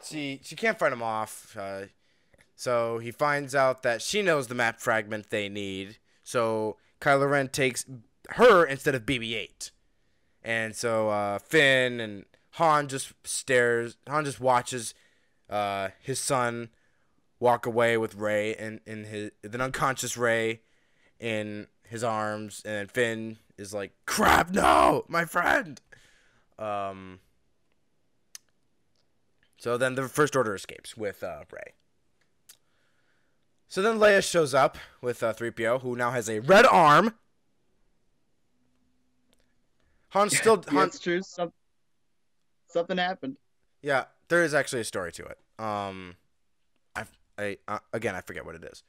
[0.04, 1.56] she she can't fight him off.
[1.58, 1.82] Uh,
[2.62, 5.98] so he finds out that she knows the map fragment they need.
[6.22, 7.84] So Kylo Ren takes
[8.28, 9.72] her instead of BB-8,
[10.44, 13.96] and so uh, Finn and Han just stares.
[14.08, 14.94] Han just watches
[15.50, 16.68] uh, his son
[17.40, 20.60] walk away with Rey and in his an unconscious Rey
[21.18, 25.80] in his arms, and Finn is like, "Crap, no, my friend."
[26.60, 27.18] Um.
[29.56, 31.74] So then the First Order escapes with uh, Rey.
[33.72, 37.14] So then Leia shows up with uh, 3PO, who now has a red arm.
[40.10, 41.22] Han still Han, true.
[41.22, 41.54] Some,
[42.66, 43.38] something happened.
[43.80, 45.38] yeah, there is actually a story to it.
[45.58, 46.16] Um,
[46.94, 47.04] I,
[47.38, 48.82] I uh, again I forget what it is.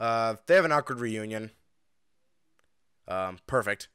[0.00, 1.52] Uh, they have an awkward reunion.
[3.06, 3.86] Um, perfect,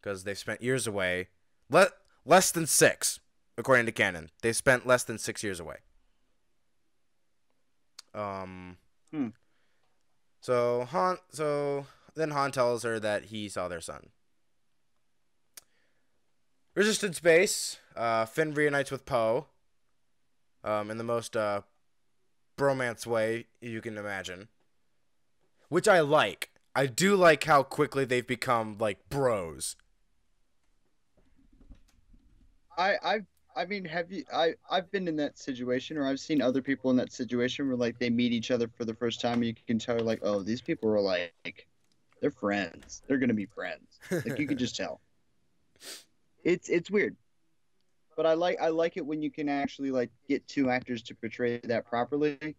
[0.00, 1.30] because they've spent years away.
[1.68, 1.90] Let
[2.24, 3.18] less than six,
[3.56, 4.30] according to canon.
[4.40, 5.78] They spent less than six years away.
[8.14, 8.76] Um.
[9.12, 9.30] Hmm.
[10.40, 14.08] So Han, so then Han tells her that he saw their son.
[16.74, 17.78] Resistance base.
[17.96, 19.46] Uh, Finn reunites with Poe.
[20.64, 21.62] Um, in the most uh,
[22.58, 24.48] bromance way you can imagine,
[25.68, 26.50] which I like.
[26.74, 29.76] I do like how quickly they've become like bros.
[32.76, 33.20] I I
[33.58, 34.22] I mean, have you?
[34.32, 37.76] I I've been in that situation, or I've seen other people in that situation where
[37.76, 40.42] like they meet each other for the first time, and you can tell like, oh,
[40.44, 41.66] these people are like,
[42.20, 43.02] they're friends.
[43.08, 43.98] They're gonna be friends.
[44.12, 45.00] Like you can just tell.
[46.44, 47.16] It's it's weird,
[48.16, 51.14] but I like I like it when you can actually like get two actors to
[51.16, 52.54] portray that properly.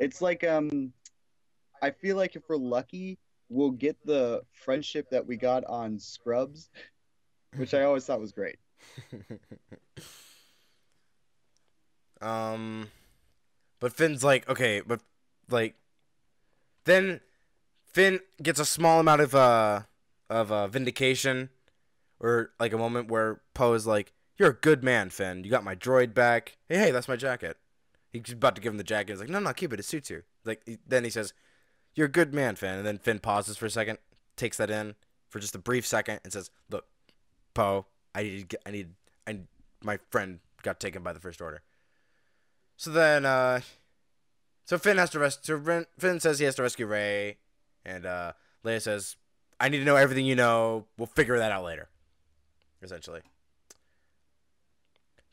[0.00, 0.94] It's like um,
[1.82, 3.18] I feel like if we're lucky,
[3.50, 6.70] we'll get the friendship that we got on Scrubs,
[7.56, 8.56] which I always thought was great.
[12.20, 12.88] um,
[13.80, 15.00] but Finn's like, okay, but
[15.48, 15.74] like,
[16.84, 17.20] then
[17.92, 19.82] Finn gets a small amount of uh
[20.28, 21.50] of uh vindication,
[22.20, 25.44] or like a moment where Poe is like, "You're a good man, Finn.
[25.44, 26.56] You got my droid back.
[26.68, 27.56] Hey, hey, that's my jacket."
[28.12, 29.12] He's about to give him the jacket.
[29.12, 29.80] He's like, "No, no, keep it.
[29.80, 31.32] It suits you." Like he- then he says,
[31.94, 33.98] "You're a good man, Finn." And then Finn pauses for a second,
[34.36, 34.94] takes that in
[35.28, 36.86] for just a brief second, and says, "Look,
[37.54, 37.86] Poe,
[38.16, 38.88] I need, to I need,
[39.26, 39.38] I,
[39.82, 41.62] my friend got taken by the First Order."
[42.76, 43.60] So then, uh,
[44.64, 45.84] so Finn has to rescue.
[45.98, 47.36] Finn says he has to rescue Rey,
[47.84, 48.32] and uh,
[48.64, 49.16] Leia says,
[49.60, 50.86] "I need to know everything you know.
[50.96, 51.88] We'll figure that out later."
[52.82, 53.20] Essentially,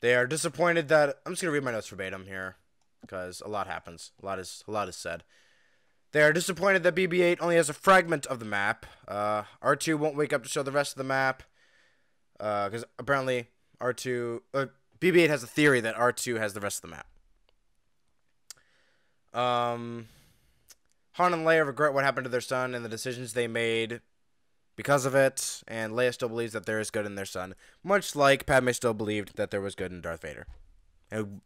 [0.00, 2.56] they are disappointed that I'm just gonna read my notes verbatim here,
[3.00, 4.12] because a lot happens.
[4.22, 5.24] A lot is a lot is said.
[6.12, 8.86] They are disappointed that BB-8 only has a fragment of the map.
[9.08, 11.42] Uh, R2 won't wake up to show the rest of the map,
[12.38, 13.48] because apparently
[13.80, 14.66] R2, uh,
[15.00, 17.06] BB-8 has a theory that R2 has the rest of the map.
[19.40, 20.08] Um,
[21.12, 24.00] Han and Leia regret what happened to their son and the decisions they made
[24.76, 28.16] because of it, and Leia still believes that there is good in their son, much
[28.16, 30.46] like Padme still believed that there was good in Darth Vader.
[31.10, 31.40] And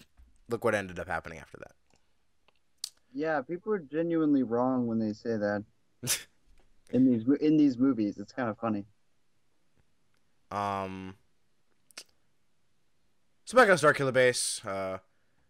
[0.49, 1.73] look what ended up happening after that.
[3.13, 5.65] Yeah, people are genuinely wrong when they say that
[6.91, 8.19] in these in these movies.
[8.19, 8.85] It's kind of funny.
[10.51, 11.15] Um,
[13.45, 14.99] so back on Starkiller Base, uh,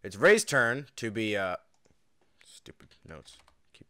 [0.02, 1.56] it's Rey's turn to be uh,
[2.44, 3.38] stupid notes.
[3.72, 3.86] Keep.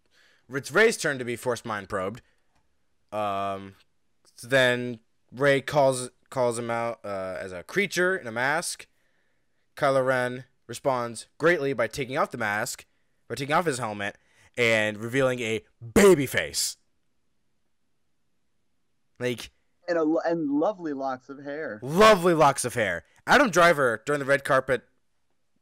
[0.50, 2.22] It's Rey's turn to be force mind probed.
[3.12, 3.74] Um,
[4.36, 5.00] so then
[5.32, 8.86] Rey calls calls him out uh, as a creature in a mask.
[9.76, 12.84] Kylo Ren responds greatly by taking off the mask,
[13.28, 14.16] by taking off his helmet,
[14.56, 15.64] and revealing a
[15.94, 16.76] baby face.
[19.18, 19.50] Like
[19.88, 21.80] And a, and lovely locks of hair.
[21.82, 23.04] lovely locks of hair.
[23.26, 24.82] Adam Driver during the red carpet,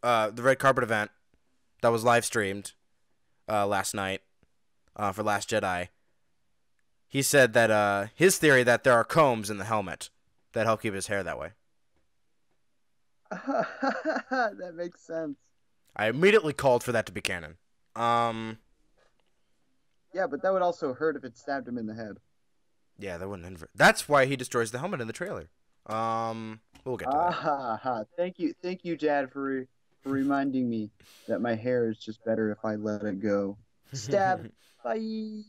[0.03, 1.11] uh, the red carpet event
[1.81, 2.73] that was live streamed
[3.49, 4.23] uh, last night
[4.97, 5.89] uh, for Last Jedi,
[7.09, 10.11] he said that uh, his theory that there are combs in the helmet
[10.53, 11.51] that help keep his hair that way.
[13.31, 15.37] that makes sense.
[15.95, 17.57] I immediately called for that to be canon.
[17.95, 18.59] Um,
[20.15, 22.17] Yeah, but that would also hurt if it stabbed him in the head.
[22.99, 23.59] Yeah, that wouldn't.
[23.59, 25.49] Inver- That's why he destroys the helmet in the trailer.
[25.87, 27.35] Um, we'll get to Ah, that.
[27.35, 28.05] ha, ha.
[28.17, 29.67] Thank you, thank you, Dad, for
[30.03, 30.91] for reminding me
[31.27, 33.57] that my hair is just better if I let it go.
[33.93, 34.51] Stab.
[34.85, 35.43] Bye.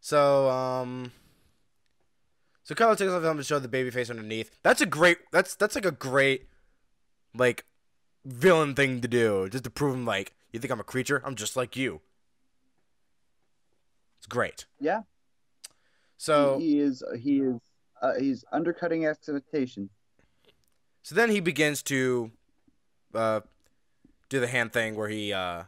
[0.00, 1.12] So, um,
[2.62, 4.50] so Kylo takes off the helmet to show the baby face underneath.
[4.62, 5.18] That's a great.
[5.32, 6.46] That's that's like a great,
[7.34, 7.64] like,
[8.26, 11.22] villain thing to do, just to prove him like you think I'm a creature.
[11.24, 12.00] I'm just like you.
[14.18, 14.66] It's great.
[14.80, 15.02] Yeah.
[16.16, 17.60] So he, is he is
[18.00, 19.90] uh, he's undercutting expectations.
[21.02, 22.30] so then he begins to,
[23.14, 23.40] uh,
[24.28, 25.64] do the hand thing where he uh,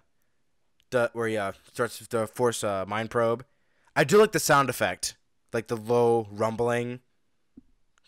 [0.90, 3.44] do, where he uh starts to force a mind probe.
[3.94, 5.16] I do like the sound effect,
[5.52, 7.00] like the low rumbling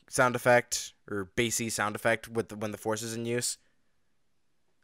[0.09, 3.59] sound effect or bassy sound effect with the, when the force is in use.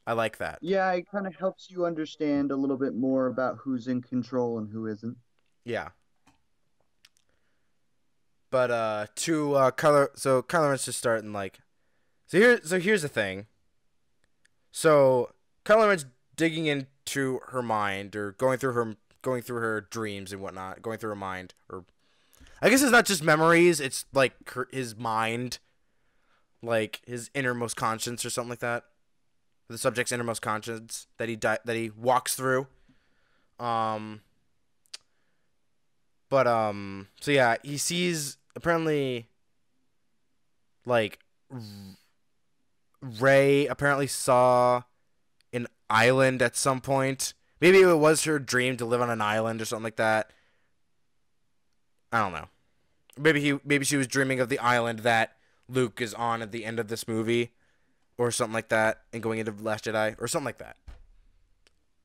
[0.06, 0.58] I like that.
[0.60, 4.58] Yeah, it kind of helps you understand a little bit more about who's in control
[4.58, 5.16] and who isn't.
[5.64, 5.88] Yeah.
[8.54, 11.58] But uh to uh color so Kylo Ren's just starting like
[12.28, 13.46] so here so here's the thing.
[14.70, 15.32] So
[15.64, 16.06] Kylo Ren's
[16.36, 20.98] digging into her mind or going through her going through her dreams and whatnot, going
[20.98, 21.84] through her mind or
[22.62, 25.58] I guess it's not just memories, it's like her, his mind
[26.62, 28.84] like his innermost conscience or something like that.
[29.66, 32.68] The subject's innermost conscience that he di- that he walks through.
[33.58, 34.20] Um
[36.28, 39.28] but um, so yeah, he sees apparently
[40.86, 41.18] like
[43.00, 44.82] Rey apparently saw
[45.52, 47.34] an island at some point.
[47.60, 50.30] Maybe it was her dream to live on an island or something like that.
[52.12, 52.48] I don't know.
[53.18, 55.36] Maybe he maybe she was dreaming of the island that
[55.68, 57.52] Luke is on at the end of this movie
[58.18, 60.76] or something like that and going into Last Jedi or something like that.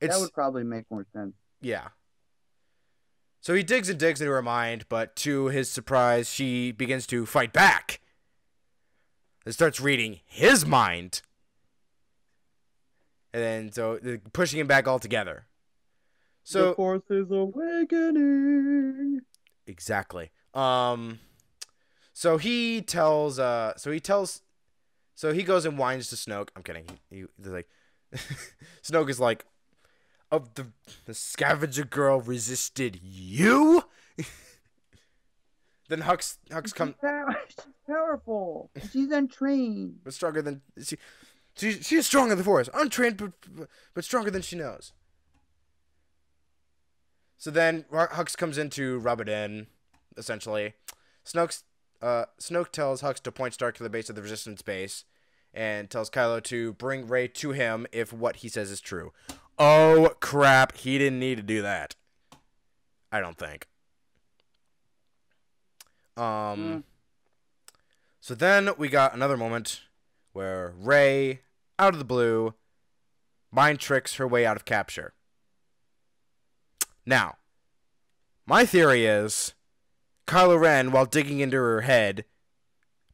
[0.00, 1.34] It's that would probably make more sense.
[1.60, 1.88] yeah.
[3.40, 7.24] So he digs and digs into her mind, but to his surprise, she begins to
[7.24, 8.00] fight back.
[9.46, 11.22] And starts reading his mind.
[13.32, 13.98] And then, so,
[14.34, 15.46] pushing him back altogether.
[16.44, 19.20] the So, the Force is awakening.
[19.66, 20.30] exactly.
[20.52, 21.20] Um,
[22.12, 24.42] so he tells, uh, so he tells,
[25.14, 26.48] so he goes and whines to Snoke.
[26.54, 26.84] I'm kidding.
[27.08, 27.68] He, he he's like,
[28.82, 29.46] Snoke is like,
[30.30, 30.68] of the
[31.06, 33.84] the scavenger girl resisted you.
[35.88, 36.94] then Hux Hux come
[37.48, 38.70] She's powerful.
[38.92, 40.00] She's untrained.
[40.04, 40.96] but stronger than she.
[41.56, 43.32] She, she's stronger than the force, untrained but
[43.92, 44.92] but stronger than she knows.
[47.36, 49.66] So then Hux comes in to rub it in,
[50.16, 50.74] essentially.
[51.24, 51.64] Snoke's
[52.02, 55.04] uh, Snoke tells Hux to point Starkiller Base of the Resistance base,
[55.52, 59.12] and tells Kylo to bring Rey to him if what he says is true.
[59.62, 60.74] Oh crap!
[60.74, 61.94] He didn't need to do that.
[63.12, 63.68] I don't think.
[66.16, 66.24] Um.
[66.24, 66.82] Mm.
[68.20, 69.82] So then we got another moment
[70.32, 71.40] where Rey,
[71.78, 72.54] out of the blue,
[73.52, 75.12] mind tricks her way out of capture.
[77.04, 77.36] Now,
[78.46, 79.54] my theory is
[80.26, 82.24] Kylo Ren, while digging into her head,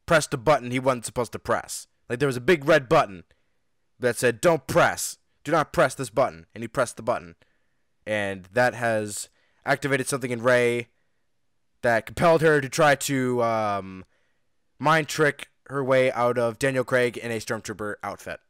[0.05, 1.87] pressed a button he wasn't supposed to press.
[2.09, 3.23] Like there was a big red button
[3.99, 5.17] that said, Don't press.
[5.47, 6.45] Do not press this button.
[6.53, 7.35] And he pressed the button.
[8.05, 9.29] And that has
[9.65, 10.89] activated something in Rey
[11.83, 14.03] that compelled her to try to um,
[14.77, 18.41] mind trick her way out of Daniel Craig in a Stormtrooper outfit.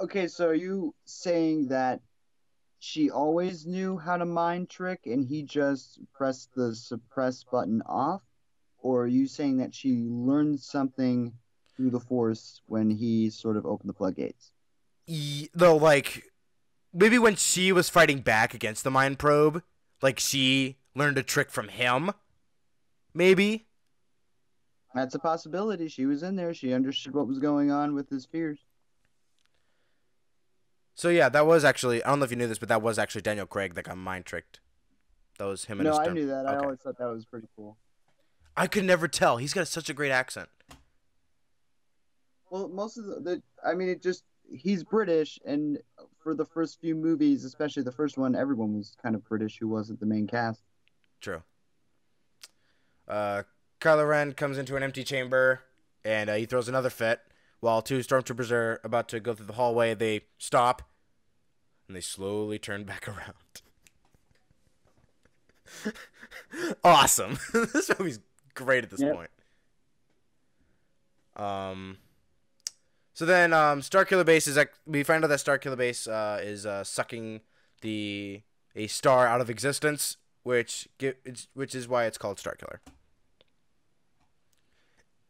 [0.00, 2.00] Okay, so are you saying that
[2.78, 8.22] she always knew how to mind trick and he just pressed the suppress button off?
[8.78, 11.34] Or are you saying that she learned something
[11.76, 14.52] through the Force when he sort of opened the floodgates?
[15.54, 16.30] Though, like,
[16.92, 19.62] maybe when she was fighting back against the mind probe,
[20.02, 22.12] like she learned a trick from him.
[23.14, 23.66] Maybe.
[24.94, 25.88] That's a possibility.
[25.88, 26.52] She was in there.
[26.54, 28.60] She understood what was going on with his fears.
[30.94, 32.98] So yeah, that was actually I don't know if you knew this, but that was
[32.98, 34.60] actually Daniel Craig that got mind tricked.
[35.38, 36.46] That was him and No, I knew that.
[36.46, 37.78] I always thought that was pretty cool.
[38.56, 39.38] I could never tell.
[39.38, 40.50] He's got such a great accent.
[42.50, 45.78] Well, most of the, the I mean, it just he's British, and
[46.18, 49.68] for the first few movies, especially the first one, everyone was kind of British who
[49.68, 50.62] wasn't the main cast.
[51.20, 51.42] True.
[53.08, 53.42] Uh,
[53.80, 55.62] Kylo Ren comes into an empty chamber
[56.04, 57.20] and uh, he throws another fit.
[57.60, 60.82] While two stormtroopers are about to go through the hallway, they stop
[61.86, 63.34] and they slowly turn back around.
[66.84, 67.38] awesome.
[67.52, 68.20] this movie's
[68.54, 69.14] great at this Yep.
[69.14, 69.30] point.
[71.36, 71.98] Um.
[73.20, 76.64] So then, um, Starkiller Base is like we find out that Starkiller Base uh, is
[76.64, 77.42] uh, sucking
[77.82, 78.40] the
[78.74, 80.88] a star out of existence, which
[81.52, 82.78] which is why it's called Starkiller.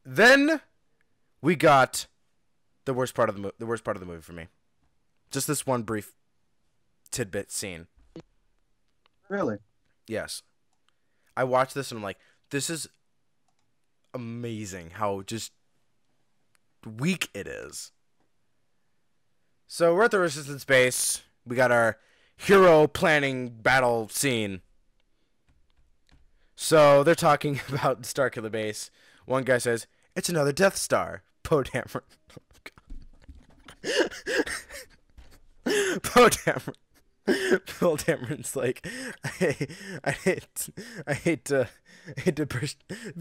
[0.07, 0.61] Then
[1.43, 2.07] we got
[2.85, 4.47] the worst part of the mo- the worst part of the movie for me.
[5.33, 6.13] Just this one brief
[7.11, 7.89] tidbit scene.
[9.29, 9.57] Really?
[10.07, 10.43] Yes.
[11.37, 12.19] I watched this and I'm like,
[12.51, 12.89] this is
[14.15, 15.51] amazing how just
[16.87, 17.93] weak it is.
[19.67, 21.23] So we're at the resistance base.
[21.47, 21.99] We got our
[22.37, 24.63] hero planning battle scene.
[26.57, 28.91] So they're talking about the Starkiller base.
[29.27, 29.87] One guy says,
[30.17, 32.03] "It's another Death Star." Poe Dameron.
[35.67, 36.75] Oh, Poe Dameron.
[37.27, 38.87] Poe Dameron's like,
[39.25, 39.57] I,
[40.03, 40.69] I hate,
[41.07, 41.69] I hate to,
[42.17, 42.79] I hate to burst.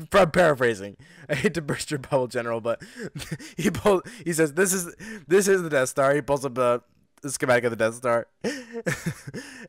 [0.09, 0.97] pa- Paraphrasing,
[1.29, 2.81] I hate to burst your bubble, General, but
[3.57, 4.95] he pull, he says, "This is,
[5.27, 6.81] this is the Death Star." He pulls up the,
[7.21, 8.27] the schematic of the Death Star,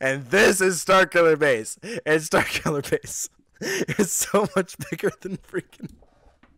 [0.00, 1.76] and this is Starkiller Base.
[2.06, 3.28] And Starkiller Base
[3.60, 5.90] It's so much bigger than freaking.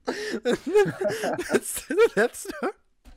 [0.04, 2.72] That's the Death Star.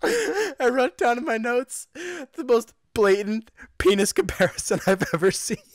[0.60, 5.57] I wrote down in my notes the most blatant penis comparison I've ever seen.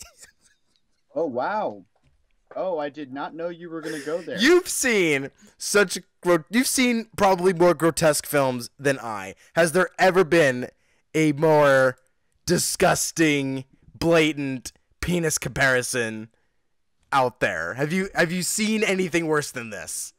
[1.12, 1.82] Oh wow.
[2.54, 4.38] Oh, I did not know you were gonna go there.
[4.38, 9.34] You've seen such gro- you've seen probably more grotesque films than I.
[9.54, 10.68] Has there ever been
[11.14, 11.96] a more
[12.46, 13.64] disgusting,
[13.98, 16.28] blatant penis comparison
[17.12, 17.74] out there?
[17.74, 20.12] Have you have you seen anything worse than this?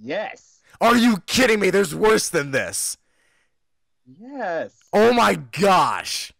[0.00, 0.53] Yes.
[0.84, 1.70] Are you kidding me?
[1.70, 2.98] There's worse than this.
[4.20, 4.78] Yes.
[4.92, 6.30] Oh my gosh.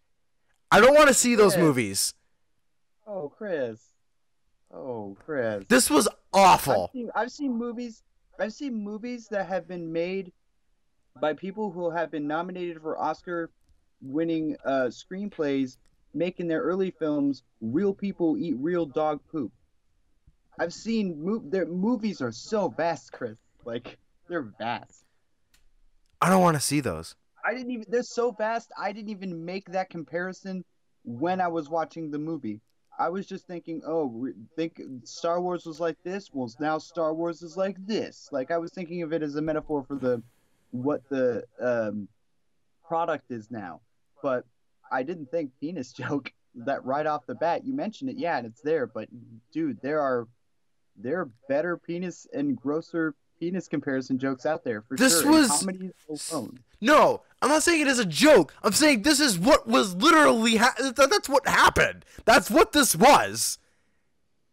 [0.71, 1.63] I don't want to see those Yeah.
[1.63, 2.13] movies.
[3.07, 3.81] Oh, Chris.
[4.71, 5.65] Oh, Chris.
[5.67, 6.89] This was I've awful.
[6.93, 8.03] seen, I've seen movies.
[8.39, 10.31] I've seen movies that have been made
[11.19, 15.77] by people who have been nominated for Oscar-winning uh, screenplays,
[16.13, 19.51] making their early films "Real people eat real dog poop."
[20.59, 23.37] I've seen mov- their movies are so vast, Chris.
[23.63, 25.03] Like they're vast.
[26.21, 27.15] I don't want to see those.
[27.45, 27.85] I didn't even.
[27.89, 28.71] They're so vast.
[28.79, 30.63] I didn't even make that comparison
[31.03, 32.61] when I was watching the movie.
[32.97, 36.29] I was just thinking, oh, think Star Wars was like this.
[36.33, 38.29] Well, now Star Wars is like this.
[38.31, 40.21] Like I was thinking of it as a metaphor for the
[40.71, 42.07] what the um,
[42.87, 43.81] product is now.
[44.23, 44.45] But
[44.91, 47.65] I didn't think penis joke that right off the bat.
[47.65, 48.87] You mentioned it, yeah, and it's there.
[48.87, 49.09] But
[49.51, 50.27] dude, there are
[50.97, 55.31] there are better penis and grosser penis comparison jokes out there for This sure.
[55.31, 56.59] was- comedy alone.
[56.81, 58.53] No, I'm not saying it as a joke.
[58.63, 62.05] I'm saying this is what was literally ha- that's what happened.
[62.25, 63.57] That's what this was.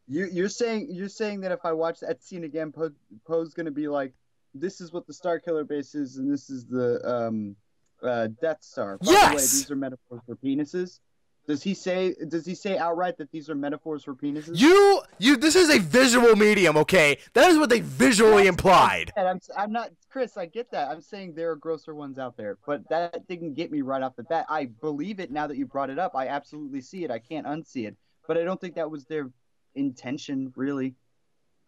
[0.09, 2.90] You, you're saying you're saying that if I watch that scene again, Poe,
[3.26, 4.12] Poe's gonna be like,
[4.54, 7.56] "This is what the Starkiller base is, and this is the um,
[8.02, 9.52] uh, Death Star." By the way, Yes!
[9.52, 11.00] these are metaphors for penises.
[11.47, 12.14] Does he say?
[12.28, 14.59] Does he say outright that these are metaphors for penises?
[14.59, 17.19] You you this is a visual medium, okay?
[17.35, 19.12] That is what they visually implied.
[19.16, 20.36] And I'm, I'm not Chris.
[20.36, 20.89] I get that.
[20.89, 24.14] I'm saying there are grosser ones out there, but that didn't get me right off
[24.14, 24.47] the bat.
[24.48, 26.14] I believe it now that you brought it up.
[26.14, 27.10] I absolutely see it.
[27.10, 27.97] I can't unsee it.
[28.28, 29.28] But I don't think that was their
[29.74, 30.94] intention, really.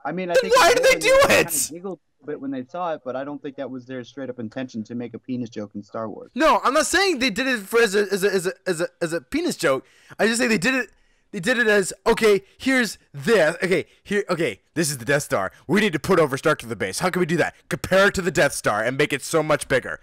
[0.04, 1.68] I mean, I Then think why did they do it?
[1.72, 4.30] Giggled a bit when they saw it, but I don't think that was their straight
[4.30, 6.30] up intention to make a penis joke in Star Wars.
[6.34, 8.80] No, I'm not saying they did it for as a as a as a as
[8.80, 9.86] a, as a penis joke.
[10.18, 10.90] I just say they did it
[11.34, 13.56] they did it as okay, here's this.
[13.60, 15.50] Okay, here okay, this is the Death Star.
[15.66, 17.00] We need to put over Starkiller Base.
[17.00, 17.56] How can we do that?
[17.68, 20.00] Compare it to the Death Star and make it so much bigger.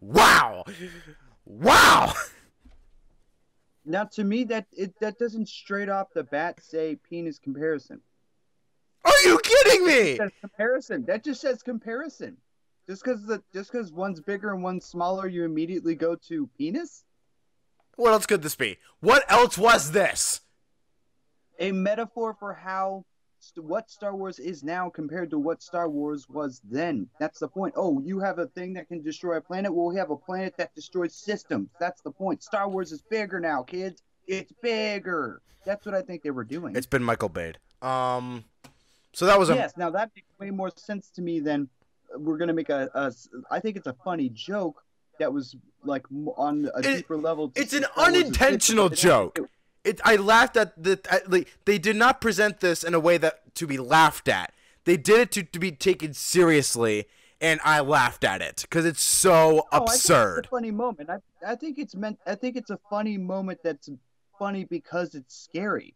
[0.00, 0.64] Wow.
[1.44, 2.12] Wow.
[3.84, 8.00] Now, to me, that it, that doesn't straight off the bat say penis comparison.
[9.04, 10.18] Are you kidding me?
[10.40, 11.04] Comparison.
[11.06, 12.36] That just says comparison.
[12.86, 17.04] Just because the just because one's bigger and one's smaller, you immediately go to penis.
[17.96, 18.78] What else could this be?
[19.00, 20.40] What else was this?
[21.58, 23.04] A metaphor for how
[23.56, 27.08] what Star Wars is now compared to what Star Wars was then.
[27.20, 27.74] That's the point.
[27.76, 29.74] Oh, you have a thing that can destroy a planet.
[29.74, 31.70] Well, we have a planet that destroys systems.
[31.78, 32.42] That's the point.
[32.42, 34.02] Star Wars is bigger now, kids.
[34.26, 35.40] It's bigger.
[35.64, 36.76] That's what I think they were doing.
[36.76, 37.58] It's been Michael Bade.
[37.82, 38.44] Um
[39.12, 41.68] so that was a yes, now that makes way more sense to me than
[42.16, 43.12] we're gonna make a, a
[43.50, 44.82] I think it's a funny joke
[45.18, 46.06] that was like
[46.36, 47.52] on a It- deeper level.
[47.56, 49.38] it's an Star Wars is unintentional joke.
[49.84, 53.18] it I laughed at the I, like they did not present this in a way
[53.18, 54.52] that to be laughed at.
[54.84, 57.06] They did it to, to be taken seriously,
[57.40, 60.38] and I laughed at it because it's so Oh, absurd.
[60.38, 61.10] It's a funny moment.
[61.10, 62.18] I I think it's meant.
[62.26, 63.88] I think it's a funny moment that's
[64.38, 65.94] funny because it's scary.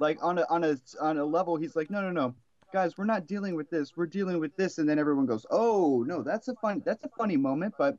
[0.00, 2.34] Like on a on a on a level, he's like, no, no, no,
[2.72, 3.96] guys, we're not dealing with this.
[3.96, 7.10] We're dealing with this, and then everyone goes, oh no, that's a fun that's a
[7.16, 7.96] funny moment, but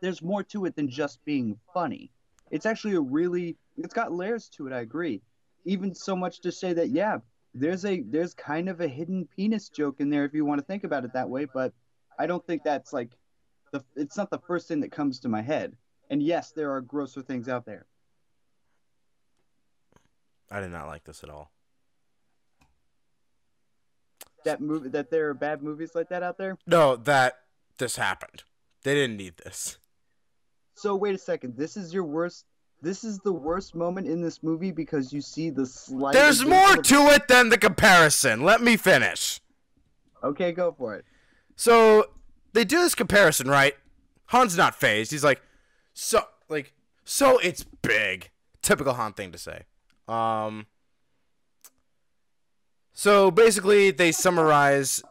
[0.00, 2.10] there's more to it than just being funny.
[2.50, 4.72] It's actually a really it's got layers to it.
[4.72, 5.20] I agree.
[5.64, 7.18] Even so much to say that yeah,
[7.54, 10.66] there's a there's kind of a hidden penis joke in there if you want to
[10.66, 11.72] think about it that way, but
[12.18, 13.10] I don't think that's like
[13.72, 15.76] the it's not the first thing that comes to my head.
[16.10, 17.86] And yes, there are grosser things out there.
[20.52, 21.50] I did not like this at all.
[24.44, 26.58] That movie that there are bad movies like that out there.
[26.66, 27.38] No, that
[27.78, 28.42] this happened.
[28.82, 29.78] They didn't need this.
[30.74, 31.56] So wait a second.
[31.56, 32.44] This is your worst.
[32.82, 36.12] This is the worst moment in this movie because you see the slight.
[36.12, 38.42] There's more to it than the comparison.
[38.42, 39.40] Let me finish.
[40.22, 41.04] Okay, go for it.
[41.56, 42.10] So
[42.52, 43.74] they do this comparison, right?
[44.26, 45.12] Han's not phased.
[45.12, 45.40] He's like,
[45.94, 46.74] so like,
[47.04, 48.30] so it's big.
[48.60, 49.62] Typical Han thing to say.
[50.12, 50.66] Um.
[52.92, 55.02] So basically, they summarize.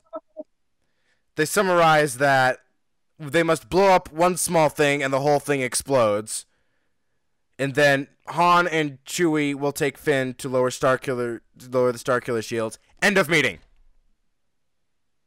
[1.35, 2.59] They summarize that
[3.17, 6.45] they must blow up one small thing and the whole thing explodes.
[7.57, 12.79] And then Han and Chewie will take Finn to lower Starkiller, lower the Starkiller shields.
[13.01, 13.59] End of meeting.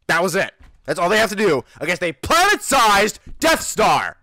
[0.07, 0.53] That was it.
[0.85, 4.19] That's all they have to do against a planet-sized Death Star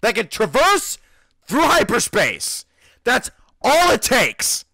[0.00, 0.98] that can traverse
[1.46, 2.64] through hyperspace.
[3.02, 3.30] That's
[3.64, 4.64] all it takes.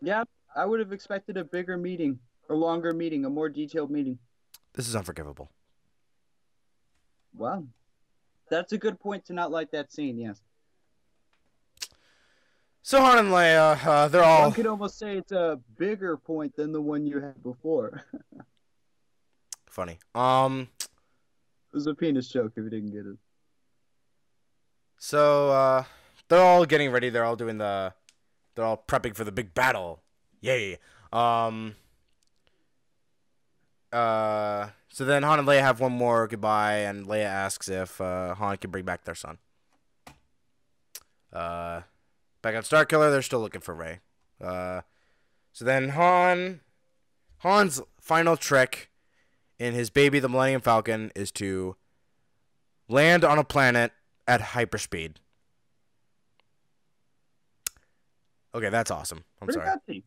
[0.00, 0.24] Yeah,
[0.56, 2.18] I would have expected a bigger meeting,
[2.48, 4.18] a longer meeting, a more detailed meeting.
[4.72, 5.50] This is unforgivable.
[7.36, 7.64] Wow.
[8.48, 10.40] That's a good point to not like that scene, yes.
[12.82, 14.42] So Han and Leia, uh, they're all.
[14.44, 18.02] One could almost say it's a bigger point than the one you had before.
[19.68, 19.98] funny.
[20.14, 20.68] Um.
[20.80, 23.18] It was a penis joke if you didn't get it.
[24.98, 25.84] So uh,
[26.28, 27.08] they're all getting ready.
[27.08, 27.94] They're all doing the.
[28.54, 30.02] They're all prepping for the big battle.
[30.40, 30.78] Yay.
[31.12, 31.76] Um.
[33.92, 34.68] Uh.
[34.90, 38.56] So then Han and Leia have one more goodbye, and Leia asks if uh, Han
[38.56, 39.38] can bring back their son.
[41.32, 41.82] Uh,
[42.42, 44.00] back on Starkiller, they're still looking for Rey.
[44.40, 44.80] Uh,
[45.52, 46.60] so then Han,
[47.38, 48.90] Han's final trick
[49.58, 51.76] in his baby, the Millennium Falcon, is to
[52.88, 53.92] land on a planet
[54.28, 55.16] at hyperspeed.
[58.54, 59.24] Okay, that's awesome.
[59.40, 59.76] I'm Pretty sorry.
[59.88, 60.02] gutsy.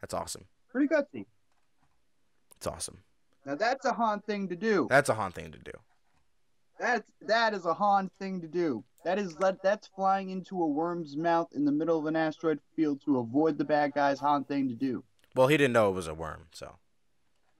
[0.00, 0.44] That's awesome.
[0.70, 1.26] Pretty gutsy.
[2.56, 2.98] It's awesome.
[3.44, 4.86] Now that's a Han thing to do.
[4.88, 5.72] That's a Han thing to do.
[6.78, 8.84] That's that is a Han thing to do.
[9.04, 12.58] That is that that's flying into a worm's mouth in the middle of an asteroid
[12.74, 14.18] field to avoid the bad guys.
[14.20, 15.04] Han thing to do.
[15.34, 16.76] Well, he didn't know it was a worm, so.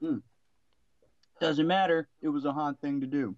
[0.01, 0.19] Hmm.
[1.41, 2.09] Doesn't matter.
[2.23, 3.36] It was a Han thing to do.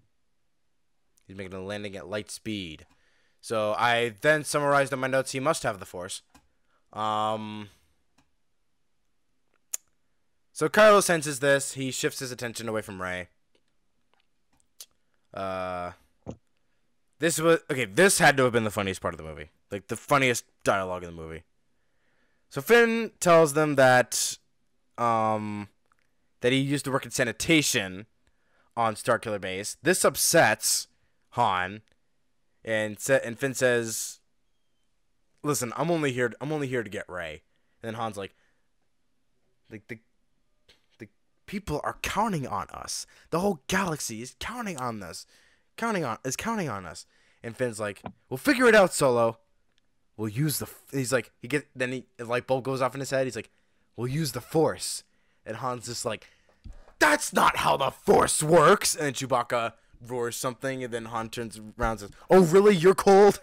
[1.27, 2.85] He's making a landing at light speed.
[3.41, 6.21] So I then summarized in my notes he must have the force.
[6.93, 7.69] Um
[10.53, 13.27] So Kylo senses this, he shifts his attention away from Rey.
[15.33, 15.91] Uh
[17.19, 19.49] This was okay, this had to have been the funniest part of the movie.
[19.71, 21.43] Like the funniest dialogue in the movie.
[22.49, 24.37] So Finn tells them that
[24.97, 25.67] um
[26.41, 28.05] that he used to work in sanitation
[28.75, 29.75] on Starkiller Base.
[29.81, 30.87] This upsets
[31.37, 31.81] Han,
[32.65, 34.19] and sa- and Finn says,
[35.43, 36.33] "Listen, I'm only here.
[36.41, 37.43] I'm only here to get Rey."
[37.81, 38.35] And then Han's like,
[39.71, 39.99] "Like the
[40.99, 41.07] the
[41.45, 43.07] people are counting on us.
[43.29, 45.25] The whole galaxy is counting on us,
[45.77, 47.05] counting on is counting on us."
[47.41, 49.39] And Finn's like, "We'll figure it out, Solo.
[50.17, 52.93] We'll use the." f-" He's like, he get then he a light bulb goes off
[52.95, 53.25] in his head.
[53.25, 53.51] He's like,
[53.95, 55.03] "We'll use the Force."
[55.45, 56.27] And Han's just like,
[56.99, 59.73] "That's not how the Force works." And Chewbacca
[60.05, 62.75] roars something, and then Han turns around and says, "Oh, really?
[62.75, 63.41] You're cold."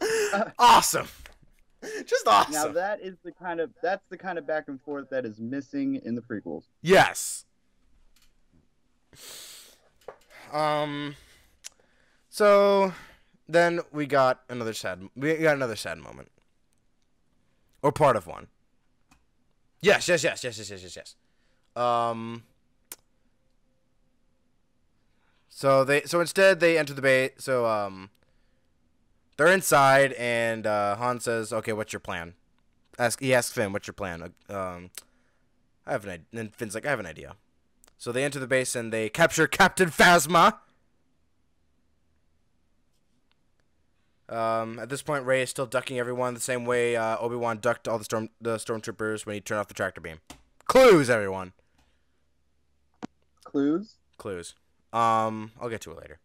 [0.58, 1.08] awesome,
[2.04, 2.52] just awesome.
[2.52, 5.38] Now that is the kind of that's the kind of back and forth that is
[5.40, 6.64] missing in the prequels.
[6.82, 7.44] Yes.
[10.52, 11.16] Um.
[12.28, 12.92] So
[13.48, 15.08] then we got another sad.
[15.16, 16.30] We got another sad moment,
[17.82, 18.48] or part of one.
[19.80, 21.16] Yes, yes, yes, yes, yes, yes, yes, yes.
[21.82, 22.42] Um.
[25.56, 27.30] So they so instead they enter the bay.
[27.38, 28.10] So um.
[29.38, 32.34] They're inside, and uh, Han says, "Okay, what's your plan?"
[32.98, 34.90] Ask he asks Finn, "What's your plan?" Um.
[35.86, 36.26] I have an idea.
[36.40, 37.36] And Finn's like, I have an idea.
[37.96, 40.58] So they enter the base and they capture Captain Phasma.
[44.28, 47.58] Um, at this point, Rey is still ducking everyone the same way uh, Obi Wan
[47.60, 50.18] ducked all the storm the stormtroopers when he turned off the tractor beam.
[50.64, 51.52] Clues, everyone.
[53.44, 53.94] Clues.
[54.18, 54.56] Clues.
[54.96, 56.20] Um, I'll get to it later.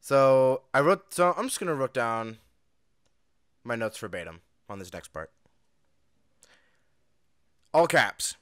[0.00, 1.14] So I wrote.
[1.14, 2.38] So I'm just gonna write down
[3.62, 5.30] my notes verbatim on this next part.
[7.72, 8.36] All caps.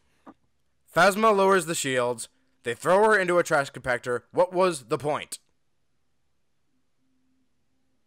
[0.95, 2.28] Phasma lowers the shields.
[2.62, 4.23] They throw her into a trash compactor.
[4.32, 5.39] What was the point?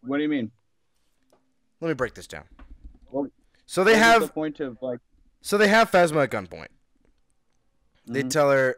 [0.01, 0.51] What do you mean?
[1.79, 2.45] Let me break this down.
[3.11, 3.27] Well,
[3.65, 4.99] So they have the point of like.
[5.41, 6.67] so they have Phasma at gunpoint.
[8.05, 8.29] They Mhm.
[8.29, 8.75] tell her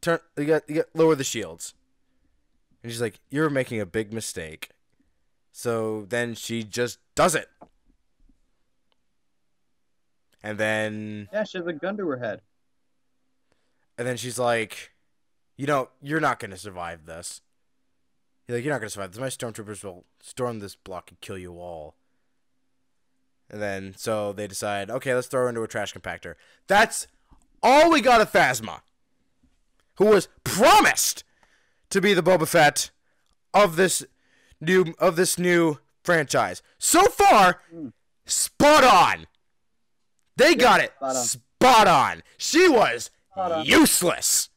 [0.00, 1.74] turn you got you got lower the shields.
[2.82, 4.70] And she's like, You're making a big mistake.
[5.52, 7.48] So then she just does it.
[10.42, 12.42] And then Yeah, she has a gun to her head.
[13.96, 14.92] and then she's like,
[15.56, 17.40] You know, you're not gonna survive this.
[18.46, 19.20] You're like, You're not gonna survive this.
[19.20, 21.96] My stormtroopers will storm this block and kill you all.
[23.50, 26.34] And then so they decide, okay, let's throw her into a trash compactor.
[26.66, 27.06] That's
[27.62, 28.80] all we got of Phasma.
[29.98, 31.24] Who was promised
[31.90, 32.90] to be the Boba Fett
[33.52, 34.04] of this
[34.60, 36.62] new of this new franchise.
[36.78, 37.62] So far,
[38.26, 39.26] spot on.
[40.36, 41.24] They got it spot on.
[41.24, 42.22] spot on.
[42.36, 43.64] She was on.
[43.66, 44.50] useless.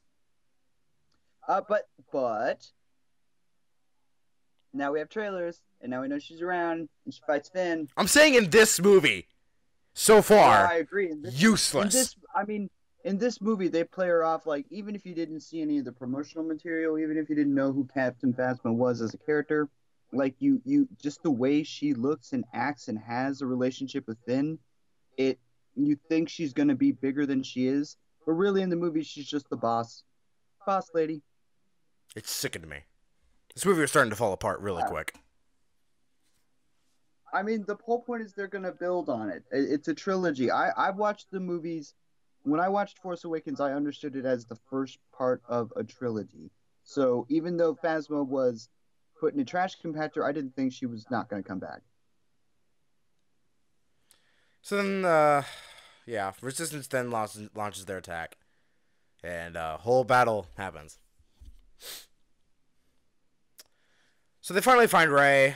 [1.48, 2.68] Uh, but but
[4.74, 7.90] now we have trailers, and now we know she's around, and she fights Finn.
[7.98, 9.28] I'm saying in this movie,
[9.94, 11.12] so Yeah, far, I agree.
[11.22, 11.94] This, useless.
[11.94, 12.70] In this, I mean,
[13.04, 15.86] in this movie, they play her off like even if you didn't see any of
[15.86, 19.70] the promotional material, even if you didn't know who Captain Phasma was as a character,
[20.14, 24.18] like you, you just the way she looks and acts and has a relationship with
[24.26, 24.60] Finn,
[25.18, 25.40] it
[25.76, 29.28] you think she's gonna be bigger than she is, but really in the movie she's
[29.28, 30.04] just the boss,
[30.66, 31.22] boss lady.
[32.16, 32.80] It's sickened me.
[33.56, 34.90] This movie was starting to fall apart really Yeah.
[34.90, 35.16] quick.
[37.34, 39.44] I mean, the whole point is they're gonna build on it.
[39.52, 40.52] It- It's a trilogy.
[40.52, 41.94] I I've watched the movies.
[42.44, 46.50] When I watched Force Awakens, I understood it as the first part of a trilogy.
[46.84, 48.70] So even though Phasma was
[49.20, 51.82] put in a trash compactor, I didn't think she was not gonna come back.
[54.64, 55.44] So then, uh,
[56.06, 58.38] yeah, Resistance then launches, launches their attack,
[59.24, 60.98] and a whole battle happens.
[64.42, 65.56] So they finally find Rey.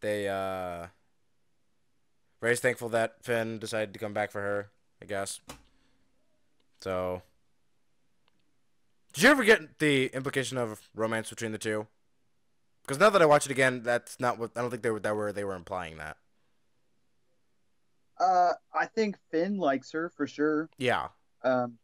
[0.00, 0.86] They, uh,
[2.40, 4.70] Rey's thankful that Finn decided to come back for her,
[5.02, 5.40] I guess.
[6.82, 7.22] So,
[9.12, 11.86] did you ever get the implication of romance between the two?
[12.82, 15.00] Because now that I watch it again, that's not what I don't think they were
[15.00, 16.16] that were they were implying that.
[18.18, 20.68] Uh, I think Finn likes her for sure.
[20.76, 21.08] Yeah,
[21.42, 21.78] Um,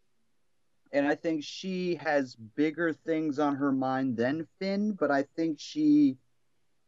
[0.93, 5.59] and I think she has bigger things on her mind than Finn, but I think
[5.59, 6.16] she,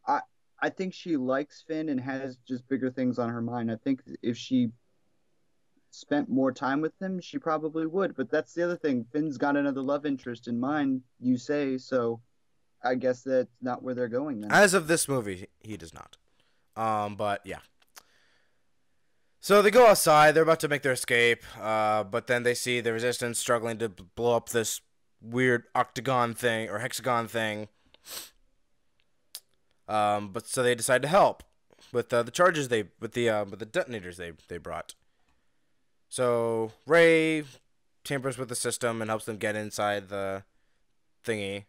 [0.06, 0.20] I,
[0.60, 3.70] I think she likes Finn and has just bigger things on her mind.
[3.70, 4.70] I think if she
[5.90, 8.14] spent more time with him, she probably would.
[8.16, 9.04] But that's the other thing.
[9.12, 12.20] Finn's got another love interest in mind, you say, so
[12.82, 14.52] I guess that's not where they're going then.
[14.52, 16.16] As of this movie, he does not.
[16.76, 17.58] Um, but yeah.
[19.40, 20.32] So they go outside.
[20.32, 23.88] They're about to make their escape, uh, but then they see the resistance struggling to
[23.88, 24.80] blow up this
[25.20, 27.68] weird octagon thing or hexagon thing.
[29.88, 31.42] Um, but so they decide to help
[31.92, 34.94] with uh, the charges they with the uh, with the detonators they they brought.
[36.08, 37.44] So Rey
[38.04, 40.44] tampers with the system and helps them get inside the
[41.24, 41.64] thingy.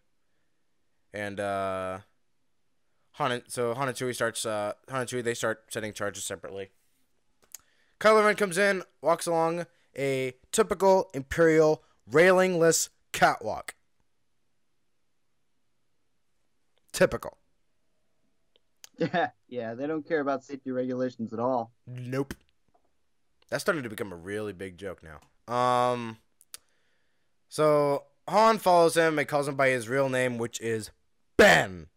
[1.14, 2.00] And uh
[3.14, 6.70] Han so Han and Chewie starts uh Han and they start setting charges separately.
[8.00, 9.66] Kylo Ren comes in, walks along
[9.98, 13.76] a typical Imperial railingless catwalk.
[16.94, 17.38] Typical.
[18.98, 21.72] Yeah, yeah, they don't care about safety regulations at all.
[21.86, 22.34] Nope.
[23.50, 25.54] That's starting to become a really big joke now.
[25.54, 26.18] Um
[27.48, 30.92] so Han follows him and calls him by his real name, which is
[31.38, 31.88] Ben.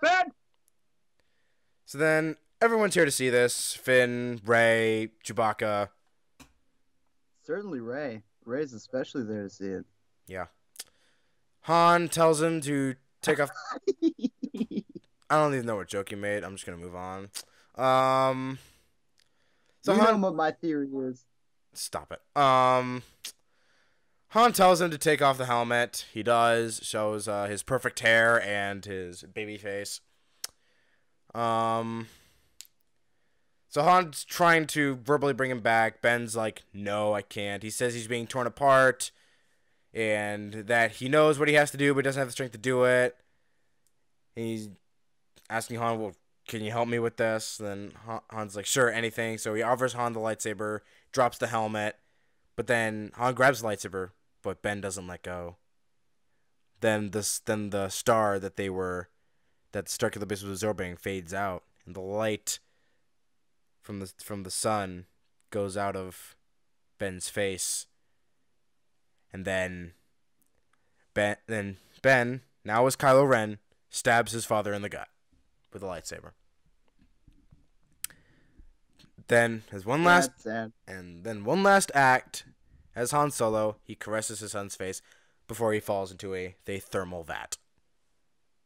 [0.00, 0.32] Ben!
[1.84, 3.74] So then everyone's here to see this.
[3.74, 5.88] Finn, Rey, Chewbacca.
[7.42, 8.22] Certainly Rey.
[8.44, 9.84] Rey's especially there to see it.
[10.26, 10.46] Yeah.
[11.62, 13.50] Han tells him to take off.
[15.30, 16.44] I don't even know what joke he made.
[16.44, 17.28] I'm just gonna move on.
[17.76, 18.58] Um.
[19.82, 21.24] So you know what my theory is.
[21.72, 22.20] stop it.
[22.40, 23.02] Um.
[24.28, 26.06] Han tells him to take off the helmet.
[26.12, 26.78] He does.
[26.84, 30.00] Shows uh, his perfect hair and his baby face.
[31.34, 32.08] Um.
[33.68, 36.02] So Han's trying to verbally bring him back.
[36.02, 39.10] Ben's like, "No, I can't." He says he's being torn apart,
[39.94, 42.58] and that he knows what he has to do, but doesn't have the strength to
[42.58, 43.16] do it.
[44.36, 44.68] And he's
[45.48, 46.14] asking Han, "Well,
[46.50, 47.92] can you help me with this?" Then
[48.28, 50.80] Han's like, "Sure, anything." So he offers Han the lightsaber,
[51.12, 51.98] drops the helmet,
[52.56, 54.10] but then Han grabs the lightsaber,
[54.42, 55.56] but Ben doesn't let go.
[56.80, 59.08] then this then the star that they were
[59.72, 62.58] that the Star Starkiller Base was absorbing fades out, and the light
[63.80, 65.06] from the from the sun
[65.50, 66.36] goes out of
[66.98, 67.86] Ben's face,
[69.32, 69.92] and then
[71.14, 73.58] Ben then Ben now as Kylo Ren
[73.90, 75.08] stabs his father in the gut
[75.72, 76.32] with a lightsaber.
[79.30, 80.32] Then as one last
[80.88, 82.44] and then one last act
[82.96, 85.02] as Han Solo, he caresses his son's face
[85.46, 87.56] before he falls into a, a thermal vat.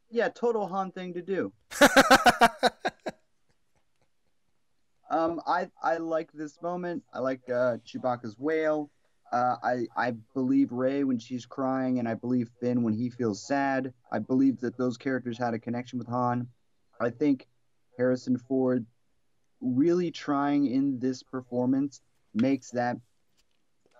[0.09, 1.53] Yeah, total Han thing to do.
[5.07, 7.03] Um, I I like this moment.
[7.13, 8.89] I like uh, Chewbacca's wail.
[9.31, 13.45] Uh, I I believe Rey when she's crying, and I believe Finn when he feels
[13.45, 13.93] sad.
[14.11, 16.47] I believe that those characters had a connection with Han.
[16.99, 17.47] I think
[17.97, 18.87] Harrison Ford
[19.61, 22.01] really trying in this performance
[22.33, 22.97] makes that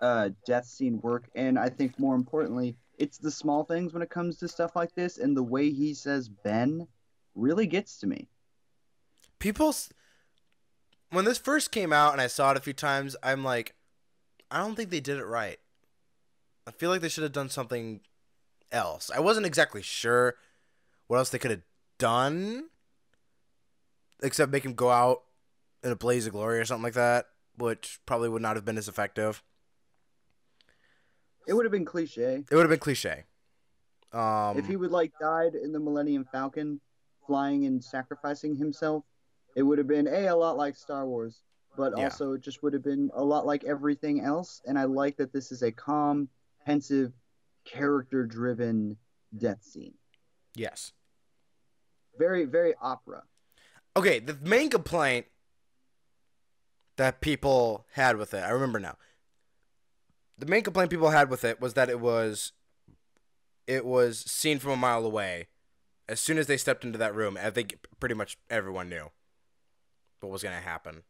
[0.02, 4.10] uh, death scene work, and I think more importantly, it's the small things when it
[4.10, 6.88] comes to stuff like this, and the way he says Ben
[7.34, 8.28] really gets to me.
[9.40, 9.74] People,
[11.10, 13.76] when this first came out and I saw it a few times, I'm like,
[14.50, 15.60] I don't think they did it right.
[16.68, 18.02] I feel like they should have done something
[18.72, 19.12] else.
[19.14, 20.36] I wasn't exactly sure
[21.08, 21.64] what else they could have
[21.98, 22.70] done,
[24.24, 25.25] except make him go out
[25.86, 28.78] in a blaze of glory or something like that, which probably would not have been
[28.78, 29.42] as effective.
[31.48, 32.44] It would have been cliche.
[32.50, 33.24] It would have been cliche.
[34.12, 36.82] Um, if he would like died in the Millennium Falcon,
[37.28, 39.04] flying and sacrificing himself,
[39.56, 41.44] it would have been a a lot like Star Wars,
[41.78, 42.06] but Yeah.
[42.06, 44.62] also it just would have been a lot like everything else.
[44.66, 46.30] And I like that this is a calm,
[46.66, 47.14] pensive,
[47.64, 48.98] character-driven
[49.38, 49.94] death scene.
[50.56, 50.94] yes.
[52.18, 53.24] Very, very opera.
[53.98, 55.26] Okay, the main complaint
[56.98, 58.98] that people had with it, I remember now.
[60.38, 62.52] The main complaint people had with it was that it was
[63.68, 65.48] it was seen from a mile away.
[66.08, 69.10] As soon as they stepped into that room, I think pretty much everyone knew
[70.20, 71.04] what was going to happen.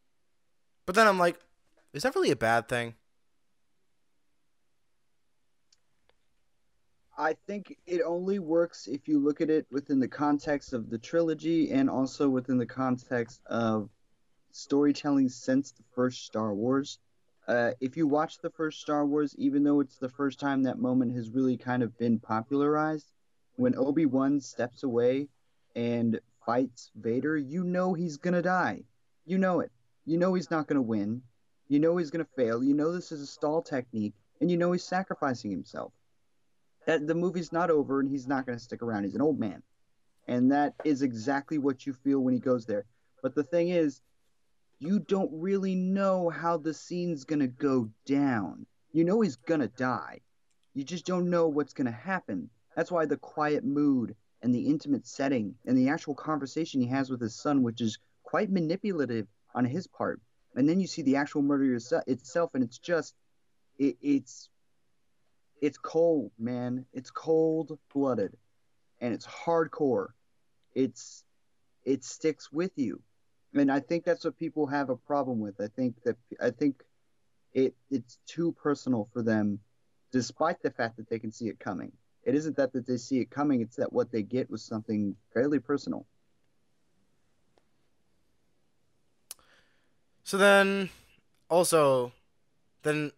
[0.85, 1.39] But then I'm like,
[1.93, 2.95] is that really a bad thing?
[7.17, 10.97] I think it only works if you look at it within the context of the
[10.97, 13.89] trilogy and also within the context of
[14.55, 16.99] storytelling since the first Star Wars.
[17.47, 20.79] Uh, if you watch the first Star Wars, even though it's the first time that
[20.79, 23.11] moment has really kind of been popularized,
[23.57, 25.27] when Obi Wan steps away
[25.75, 28.83] and fights Vader, you know he's gonna die.
[29.25, 29.71] You know it.
[30.05, 31.21] You know he's not gonna win.
[31.67, 32.63] You know he's gonna fail.
[32.63, 35.91] You know this is a stall technique, and you know he's sacrificing himself
[36.85, 39.03] that the movie's not over and he's not to stick around.
[39.03, 39.61] He's an old man.
[40.27, 42.85] And that is exactly what you feel when he goes there.
[43.21, 44.01] But the thing is,
[44.79, 48.65] you don't really know how the scene's to go down.
[48.91, 50.21] You know he's to die.
[50.73, 52.49] You just don't know what's to happen.
[52.75, 57.09] That's why the quiet mood and the intimate setting and the actual conversation he has
[57.09, 60.21] with his son, which is quite manipulative on his part.
[60.55, 61.73] And then you see the actual murder
[62.07, 63.15] itself, and it's just,
[63.77, 64.49] it, it's
[65.61, 66.85] it's cold, man.
[66.93, 68.35] It's cold blooded,
[69.01, 70.07] and it's hardcore.
[70.73, 71.23] It's
[71.83, 73.01] it sticks with you,
[73.55, 75.59] and I think that's what people have a problem with.
[75.59, 76.83] I think that I think
[77.53, 79.59] it it's too personal for them,
[80.11, 81.91] despite the fact that they can see it coming.
[82.23, 85.15] It isn't that that they see it coming; it's that what they get was something
[85.33, 86.05] fairly personal.
[90.23, 90.89] So then,
[91.49, 92.11] also,
[92.81, 93.11] then,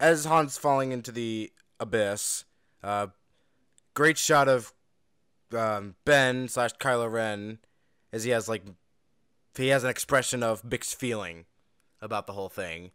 [0.00, 2.46] as Han's falling into the abyss,
[2.82, 3.08] uh,
[3.92, 4.72] great shot of
[5.54, 7.58] um, Ben slash Kylo Ren
[8.14, 8.62] as he has like
[9.56, 11.44] he has an expression of mixed feeling
[12.00, 12.90] about the whole thing.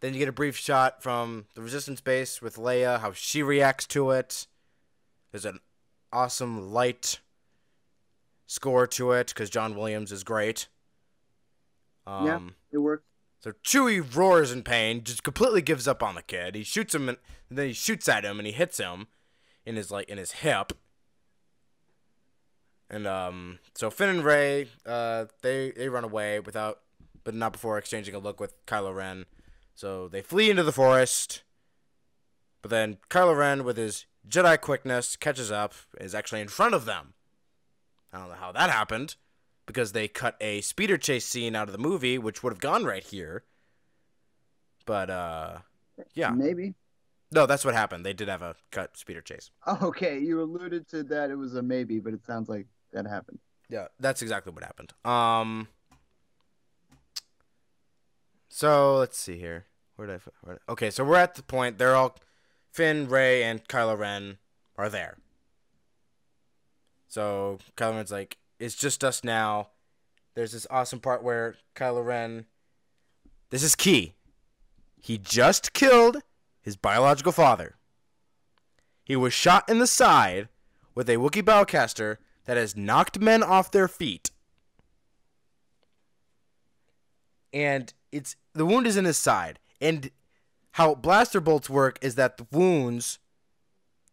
[0.00, 3.86] Then you get a brief shot from the Resistance base with Leia, how she reacts
[3.88, 4.46] to it.
[5.30, 5.60] There's an
[6.12, 7.20] awesome light
[8.46, 10.68] score to it because John Williams is great.
[12.06, 12.40] Um, Yeah.
[12.72, 13.04] It worked.
[13.40, 16.54] so Chewie roars in pain, just completely gives up on the kid.
[16.54, 17.18] He shoots him, and,
[17.48, 19.06] and then he shoots at him, and he hits him
[19.64, 20.72] in his like in his hip.
[22.92, 26.80] And um, so Finn and Ray, uh, they they run away without,
[27.24, 29.24] but not before exchanging a look with Kylo Ren.
[29.74, 31.42] So they flee into the forest.
[32.60, 36.84] But then Kylo Ren, with his Jedi quickness, catches up, is actually in front of
[36.84, 37.14] them.
[38.12, 39.16] I don't know how that happened
[39.64, 42.84] because they cut a speeder chase scene out of the movie, which would have gone
[42.84, 43.44] right here.
[44.84, 45.58] But uh,
[46.14, 46.74] yeah, Maybe.
[47.30, 48.04] no, that's what happened.
[48.04, 49.50] They did have a cut speeder chase.
[49.66, 51.30] Oh, okay, you alluded to that.
[51.30, 53.38] It was a maybe, but it sounds like that happened.
[53.68, 54.92] Yeah, that's exactly what happened.
[55.04, 55.68] Um,
[58.48, 59.66] so let's see here.
[59.96, 60.30] Where did I?
[60.42, 61.78] Where, okay, so we're at the point.
[61.78, 62.16] They're all
[62.70, 64.38] Finn, Ray, and Kylo Ren
[64.76, 65.18] are there.
[67.08, 69.68] So Kylo Ren's like, it's just us now.
[70.34, 72.46] There's this awesome part where Kylo Ren.
[73.50, 74.14] This is key.
[75.00, 76.22] He just killed
[76.60, 77.74] his biological father.
[79.04, 80.48] He was shot in the side
[80.94, 84.30] with a Wookiee bowcaster that has knocked men off their feet.
[87.52, 89.58] And it's the wound is in his side.
[89.80, 90.10] And
[90.72, 93.18] how blaster bolts work is that the wounds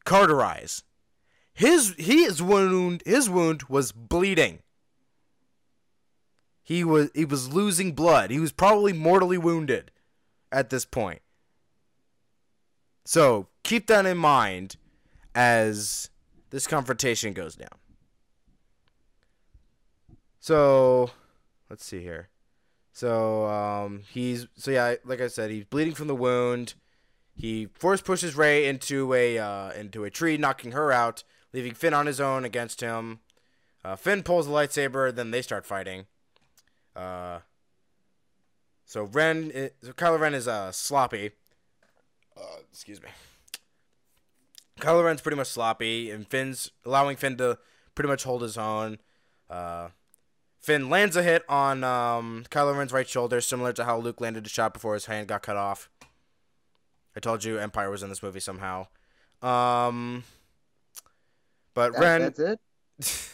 [0.06, 0.84] cauterize.
[1.53, 4.60] His his wound his wound was bleeding.
[6.64, 8.31] He was he was losing blood.
[8.31, 9.91] He was probably mortally wounded
[10.51, 11.22] at this point.
[13.06, 14.76] So keep that in mind
[15.34, 16.10] as
[16.49, 17.69] this confrontation goes down.
[20.40, 21.11] So
[21.70, 22.30] let's see here.
[22.94, 26.74] So um, he's so yeah, like I said, he's bleeding from the wound.
[27.36, 31.94] He force pushes Rey into a uh, into a tree, knocking her out, leaving Finn
[31.94, 33.20] on his own against him.
[33.84, 36.06] Uh, Finn pulls the lightsaber, then they start fighting.
[36.95, 37.40] Uh,
[38.86, 41.32] so Ren, i- so Kylo Ren is uh, sloppy.
[42.36, 43.10] Uh, excuse me.
[44.82, 47.57] Kylo Ren's pretty much sloppy, and Finn's allowing Finn to
[47.95, 48.98] pretty much hold his own.
[49.49, 49.90] Uh,
[50.70, 54.46] Finn lands a hit on um, Kylo Ren's right shoulder, similar to how Luke landed
[54.46, 55.90] a shot before his hand got cut off.
[57.18, 58.86] I told you Empire was in this movie somehow.
[59.41, 60.26] Um,
[61.74, 62.60] but That- Ren, that's it.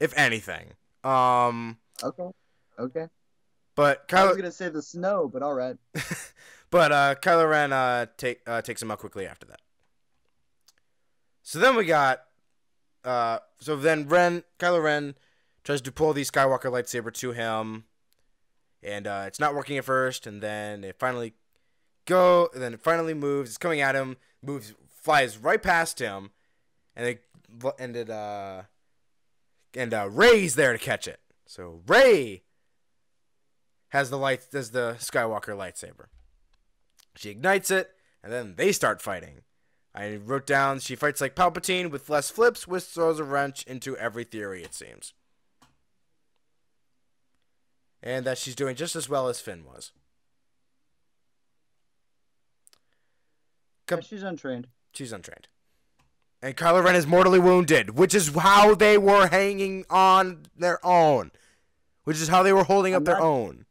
[0.00, 0.68] if anything,
[1.04, 2.30] um, Okay.
[2.78, 3.08] Okay.
[3.74, 5.76] but I was gonna say the snow, but all right.
[6.70, 9.60] but uh, Kylo Ren uh, take uh, takes him out quickly after that.
[11.42, 12.22] So then we got,
[13.04, 15.14] uh, so then Ren, Kylo Ren,
[15.64, 17.84] tries to pull the Skywalker lightsaber to him,
[18.82, 21.34] and uh, it's not working at first, and then it finally
[22.06, 23.50] go, and then it finally moves.
[23.50, 26.30] It's coming at him, moves, flies right past him,
[26.96, 27.22] and it
[27.78, 28.62] it uh,
[29.74, 31.20] and uh, Rey's there to catch it.
[31.46, 32.42] So Rey
[33.88, 36.06] has the light, does the Skywalker lightsaber.
[37.14, 37.90] She ignites it,
[38.22, 39.42] and then they start fighting.
[39.94, 43.96] I wrote down she fights like Palpatine with less flips, which throws a wrench into
[43.98, 45.12] every theory, it seems.
[48.02, 49.92] And that she's doing just as well as Finn was.
[53.90, 54.68] Yeah, she's untrained.
[54.92, 55.48] She's untrained.
[56.40, 61.30] And Kylo Ren is mortally wounded, which is how they were hanging on their own.
[62.04, 63.66] Which is how they were holding up I'm their not- own.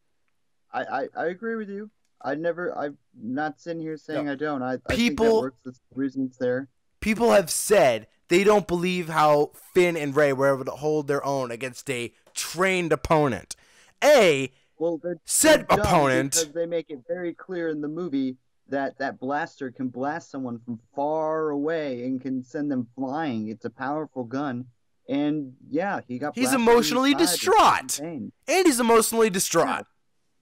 [0.73, 1.89] I, I, I agree with you.
[2.21, 2.77] I never.
[2.77, 4.31] I'm not sitting here saying No.
[4.31, 4.61] I don't.
[4.61, 5.59] I, I think People- works.
[5.65, 6.69] That's the reason it's there.
[7.01, 11.25] People have said they don't believe how Finn and Rey were able to hold their
[11.25, 13.55] own against a trained opponent.
[14.03, 16.31] A, Well, they're, Said they're opponent.
[16.33, 18.37] because they make it very clear in the movie
[18.69, 23.49] that that blaster can blast someone from far away and can send them flying.
[23.49, 24.65] It's a powerful gun,
[25.09, 26.33] and yeah, he got.
[26.35, 27.99] He's blasted in the emotionally distraught.
[27.99, 29.85] and he's emotionally distraught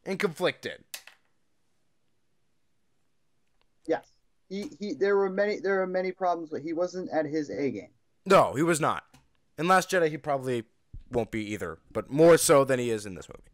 [0.06, 0.84] and conflicted.
[3.88, 4.06] Yes,
[4.48, 4.94] he, he.
[4.94, 5.60] There were many.
[5.60, 7.90] There were many problems, but he wasn't at his A game.
[8.26, 9.03] No, he was not.
[9.57, 10.64] In Last Jedi, he probably
[11.11, 13.49] won't be either, but more so than he is in this movie.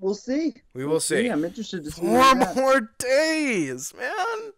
[0.00, 0.54] We'll see.
[0.74, 1.28] We will see.
[1.28, 2.00] I'm interested to see.
[2.02, 4.52] Four more days, man.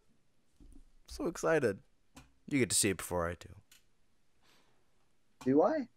[1.07, 1.79] So excited.
[2.49, 3.49] You get to see it before I do.
[5.45, 5.89] Do I?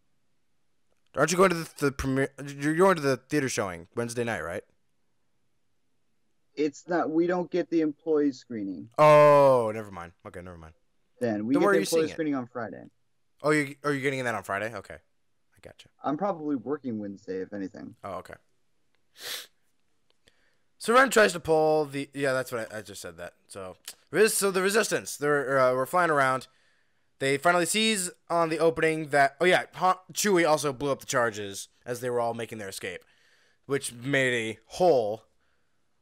[1.15, 2.29] Aren't you going to the, the premiere?
[2.57, 4.63] You're going to the theater showing Wednesday night, right?
[6.55, 7.09] It's not.
[7.09, 8.89] We don't get the employee screening.
[8.97, 10.13] Oh, never mind.
[10.25, 10.73] Okay, never mind.
[11.19, 12.13] Then we Then get the are you seeing employee it?
[12.13, 12.83] screening on Friday.
[13.41, 14.73] Oh, you are you getting that on Friday?
[14.73, 14.97] Okay,
[15.63, 15.89] gotcha.
[16.03, 17.95] I'm probably working Wednesday, if anything.
[18.03, 18.35] Oh, okay.
[20.77, 23.35] So Ren tries to pull the yeah, that's what I, I just said that.
[23.47, 23.77] So
[24.27, 26.47] so the resistance they're uh, we're flying around.
[27.19, 31.05] They finally seize on the opening that oh yeah, Han- Chewie also blew up the
[31.05, 33.05] charges as they were all making their escape,
[33.65, 35.23] which made a hole.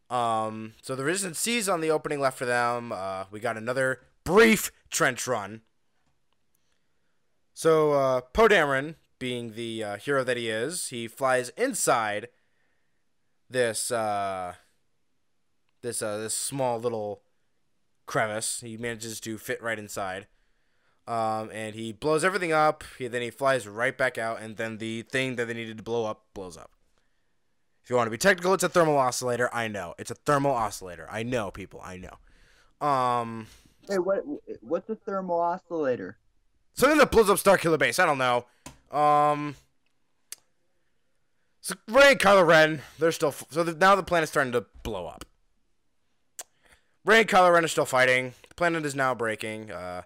[0.09, 2.91] Um, so the resistance seized on the opening left for them.
[2.91, 5.61] Uh, we got another brief trench run.
[7.53, 12.27] So uh, Poe Dameron, being the uh, hero that he is, he flies inside
[13.47, 14.55] this uh,
[15.83, 17.21] this uh, this small little
[18.07, 18.61] crevice.
[18.61, 20.25] He manages to fit right inside,
[21.07, 22.83] um, and he blows everything up.
[22.97, 25.83] He then he flies right back out, and then the thing that they needed to
[25.83, 26.71] blow up blows up.
[27.83, 29.53] If you want to be technical, it's a thermal oscillator.
[29.53, 31.07] I know it's a thermal oscillator.
[31.11, 31.79] I know, people.
[31.83, 32.85] I know.
[32.85, 33.47] Um,
[33.87, 34.23] Hey, what?
[34.61, 36.17] What's a thermal oscillator?
[36.73, 37.99] something that blows up Starkiller Base.
[37.99, 38.45] I don't know.
[38.91, 39.55] Um.
[41.61, 45.05] So Rey and Kylo Ren, they're still so the, now the planet's starting to blow
[45.05, 45.25] up.
[47.05, 48.33] Rey and Kylo Ren are still fighting.
[48.49, 49.71] The planet is now breaking.
[49.71, 50.03] Uh,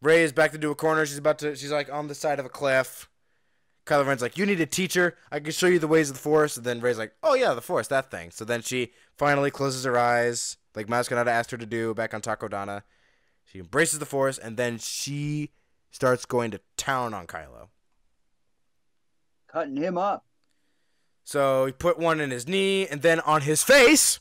[0.00, 1.06] Rey is backed into a corner.
[1.06, 1.56] She's about to.
[1.56, 3.08] She's like on the side of a cliff.
[3.86, 5.16] Kylo Ren's like, "You need a teacher.
[5.32, 7.54] I can show you the ways of the Force." And then Rey's like, "Oh yeah,
[7.54, 11.50] the Force, that thing." So then she finally closes her eyes, like Maz Kanata asked
[11.50, 12.82] her to do back on Takodana.
[13.44, 15.50] She embraces the Force, and then she
[15.90, 17.68] starts going to town on Kylo.
[19.58, 20.24] Cutting him up.
[21.24, 24.20] So he put one in his knee, and then on his face.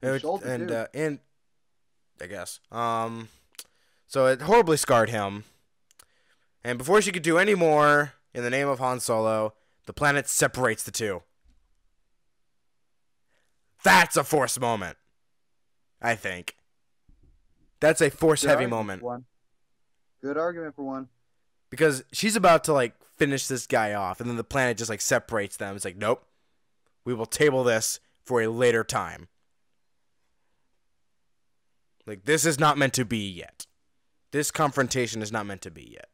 [0.00, 1.18] His And- and uh, and
[2.20, 3.28] I guess um,
[4.06, 5.42] so it horribly scarred him.
[6.62, 9.54] And before she could do any more, in the name of Han Solo,
[9.86, 11.22] the planet separates the two.
[13.82, 14.96] That's a force moment.
[16.00, 16.54] I think.
[17.80, 19.24] That's a force Good heavy moment One.
[20.22, 21.08] Good argument for one.
[21.70, 25.00] Because she's about to like finish this guy off, and then the planet just like
[25.00, 25.74] separates them.
[25.76, 26.24] It's like, nope,
[27.04, 29.28] we will table this for a later time.
[32.06, 33.66] Like this is not meant to be yet.
[34.30, 36.08] This confrontation is not meant to be yet.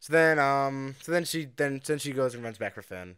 [0.00, 3.16] So then, um, so then she then then she goes and runs back for Finn.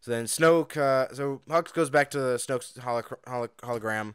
[0.00, 4.14] So then Snoke, uh, so Hux goes back to Snoke's holo- holo- hologram.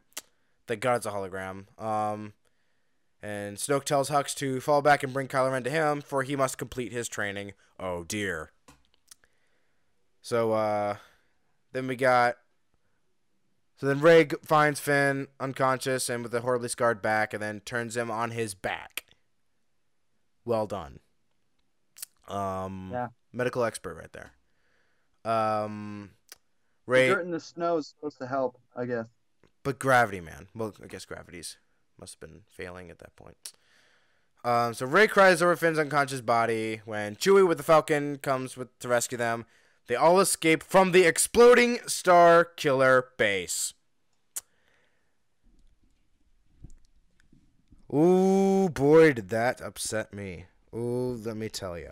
[0.67, 1.65] Thank God it's a hologram.
[1.81, 2.33] Um,
[3.23, 6.35] and Snoke tells Hux to fall back and bring Kylo Ren to him, for he
[6.35, 7.53] must complete his training.
[7.79, 8.51] Oh dear.
[10.21, 10.97] So uh,
[11.71, 12.35] then we got.
[13.77, 17.97] So then Rey finds Finn unconscious and with a horribly scarred back, and then turns
[17.97, 19.05] him on his back.
[20.45, 20.99] Well done.
[22.27, 23.07] Um, Yeah.
[23.33, 24.31] medical expert right there.
[25.29, 26.11] Um,
[26.85, 29.05] The Rey, dirt in the snow is supposed to help, I guess.
[29.63, 30.47] but gravity, man.
[30.53, 31.57] Well, I guess gravity's
[32.03, 33.38] must have been failing at that point.
[34.43, 38.77] Um, so Rey cries over Finn's unconscious body when Chewie with the Falcon comes with
[38.80, 39.45] to rescue them.
[39.88, 43.73] They all escape from the exploding Starkiller base.
[47.93, 50.47] Ooh, boy, did that upset me.
[50.75, 51.91] Ooh, let me tell you.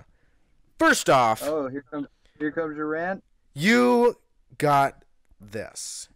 [0.77, 2.07] First off, Oh, here comes
[2.38, 3.23] here comes your rant.
[3.53, 4.17] you
[4.57, 5.05] got
[5.39, 6.09] this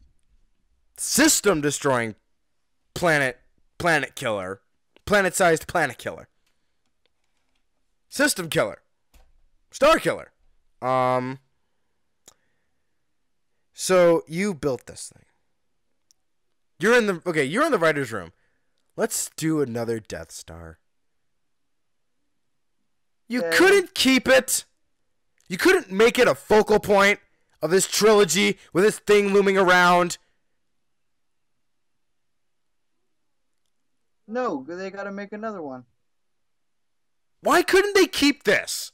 [0.98, 2.16] system destroying
[2.94, 3.40] planet
[3.78, 4.62] planet killer
[5.06, 6.28] planet sized planet killer
[8.10, 8.82] system killer
[9.72, 10.32] star killer.
[10.82, 11.40] Um
[13.74, 15.26] so you built this thing.
[16.80, 18.32] You're in the okay you're in the writers room.
[18.96, 20.80] Let's do another death star.
[23.28, 23.58] You Okay.
[23.58, 24.66] couldn't keep it.
[25.48, 27.20] You couldn't make it a focal point
[27.62, 30.18] of this trilogy with this thing looming around.
[34.28, 35.86] No, they got to make another one.
[37.42, 38.92] Why couldn't they keep this?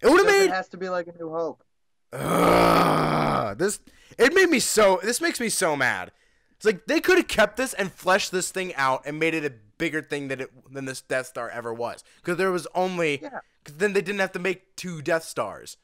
[0.00, 1.64] It would have made It has to be like a New Hope.
[2.12, 3.80] Ugh, this.
[4.18, 5.00] It made me so.
[5.02, 6.12] This makes me so mad.
[6.56, 9.44] It's like they could have kept this and fleshed this thing out and made it
[9.44, 12.04] a bigger thing than it than this Death Star ever was.
[12.16, 13.20] Because there was only.
[13.20, 13.40] Yeah.
[13.62, 15.76] Because then they didn't have to make two Death Stars.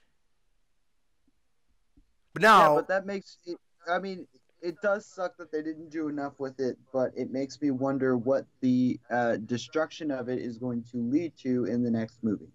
[2.32, 2.59] But now.
[2.59, 3.59] Yeah, now, but that makes it.
[3.90, 4.28] I mean,
[4.62, 8.16] it does suck that they didn't do enough with it, but it makes me wonder
[8.16, 12.53] what the uh, destruction of it is going to lead to in the next movie.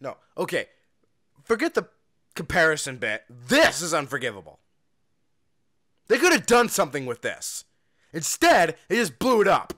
[0.00, 0.16] no.
[0.36, 0.66] Okay,
[1.44, 1.88] forget the
[2.34, 3.22] comparison bit.
[3.28, 4.58] This is unforgivable.
[6.08, 7.64] They could have done something with this.
[8.12, 9.72] Instead, they just blew it up.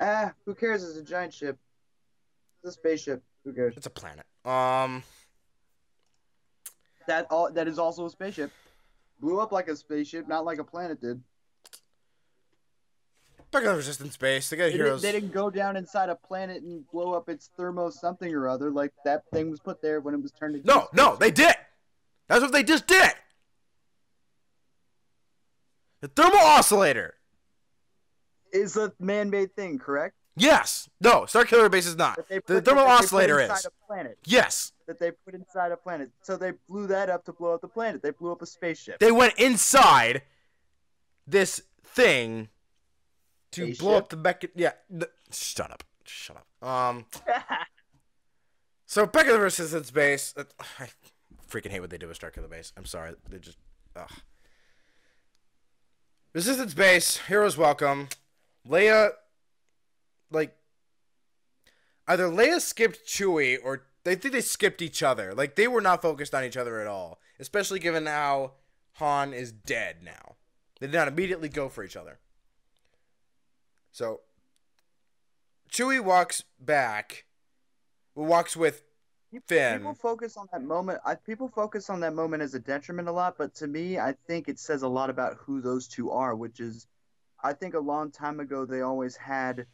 [0.00, 0.82] Ah, who cares?
[0.82, 1.58] It's a giant ship.
[2.62, 3.22] It's a spaceship.
[3.44, 3.74] Who cares?
[3.76, 4.24] It's a planet.
[4.44, 5.02] Um.
[7.06, 8.50] That all that is also a spaceship.
[9.22, 11.22] Blew up like a spaceship, not like a planet did.
[13.52, 15.02] Back on Resistance Base, they got They, didn't- heroes.
[15.02, 18.70] they didn't go down inside a planet and blow up its thermo something or other
[18.70, 20.66] like that thing was put there when it was turned into.
[20.66, 21.18] No, no, spaceship.
[21.20, 21.54] they did.
[22.28, 23.12] That's what they just did.
[26.00, 27.14] The thermal oscillator.
[28.52, 30.14] is a man-made thing, correct?
[30.36, 30.88] Yes.
[31.00, 32.16] No, Starkiller Base is not.
[32.16, 33.66] The thermal that they put oscillator is.
[33.66, 34.18] A planet.
[34.26, 34.72] Yes.
[34.92, 36.10] That they put inside a planet.
[36.20, 38.02] So they blew that up to blow up the planet.
[38.02, 38.98] They blew up a spaceship.
[38.98, 40.20] They went inside
[41.26, 42.48] this thing
[43.52, 44.52] to blow up the Beckett.
[44.54, 44.72] Yeah.
[44.90, 45.82] th- shut up.
[46.04, 46.68] Shut up.
[46.68, 47.06] Um.
[48.84, 50.34] So back at the Resistance Base.
[50.36, 50.44] uh,
[50.78, 50.86] I
[51.48, 52.74] freaking hate what they do with Starkiller Base.
[52.76, 53.14] I'm sorry.
[53.30, 53.56] They just.
[53.96, 54.10] Ugh.
[56.34, 57.16] Resistance Base.
[57.26, 58.08] Heroes welcome.
[58.68, 59.12] Leia.
[60.30, 60.54] Like.
[62.06, 65.34] Either Leia skipped Chewie or they think they skipped each other.
[65.34, 67.18] Like they were not focused on each other at all.
[67.38, 68.52] Especially given how
[68.94, 70.36] Han is dead now.
[70.80, 72.18] They did not immediately go for each other.
[73.90, 74.20] So
[75.70, 77.24] Chewie walks back,
[78.14, 78.82] walks with
[79.46, 79.78] Finn.
[79.78, 81.00] People focus on that moment.
[81.04, 84.14] I, people focus on that moment as a detriment a lot, but to me, I
[84.26, 86.34] think it says a lot about who those two are.
[86.34, 86.86] Which is,
[87.42, 89.66] I think a long time ago they always had,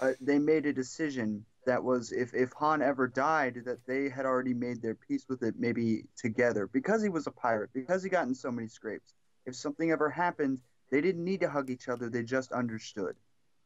[0.00, 4.26] uh, they made a decision that was if if Han ever died, that they had
[4.26, 8.08] already made their peace with it, maybe together, because he was a pirate, because he
[8.08, 9.14] got in so many scrapes.
[9.46, 10.58] If something ever happened,
[10.90, 13.16] they didn't need to hug each other; they just understood.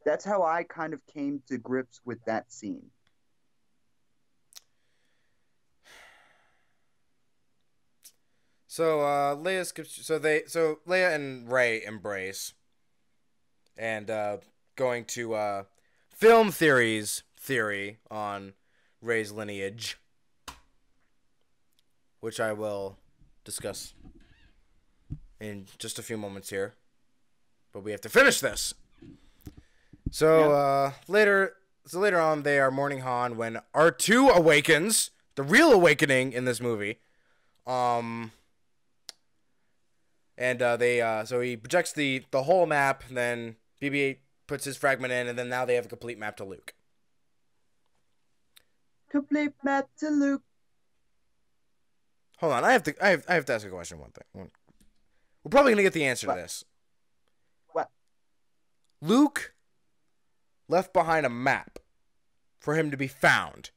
[0.05, 2.89] That's how I kind of came to grips with that scene.
[8.67, 10.05] So uh, Leia skips.
[10.05, 10.43] So they.
[10.47, 12.53] So Leia and Rey embrace,
[13.75, 14.37] and uh,
[14.75, 15.63] going to uh,
[16.13, 18.53] film theories theory on
[19.01, 19.97] Rey's lineage,
[22.19, 22.97] which I will
[23.43, 23.95] discuss
[25.39, 26.75] in just a few moments here.
[27.73, 28.75] But we have to finish this.
[30.11, 30.55] So Yeah.
[30.55, 31.55] uh, later,
[31.87, 36.45] so later on, they are mourning Han when R two awakens, the real awakening in
[36.45, 36.99] this movie.
[37.65, 38.31] Um,
[40.37, 44.77] and uh, they uh, so he projects the the whole map, then BB-8 puts his
[44.77, 46.73] fragment in, and then now they have a complete map to Luke.
[49.09, 50.43] Complete map to Luke.
[52.37, 53.99] Hold on, I have to I have, I have to ask a question.
[53.99, 54.49] One thing,
[55.43, 56.35] we're probably gonna get the answer What?
[56.35, 56.63] to this.
[57.71, 57.89] What?
[59.01, 59.53] Luke
[60.67, 61.79] left behind a map
[62.59, 63.71] for him to be found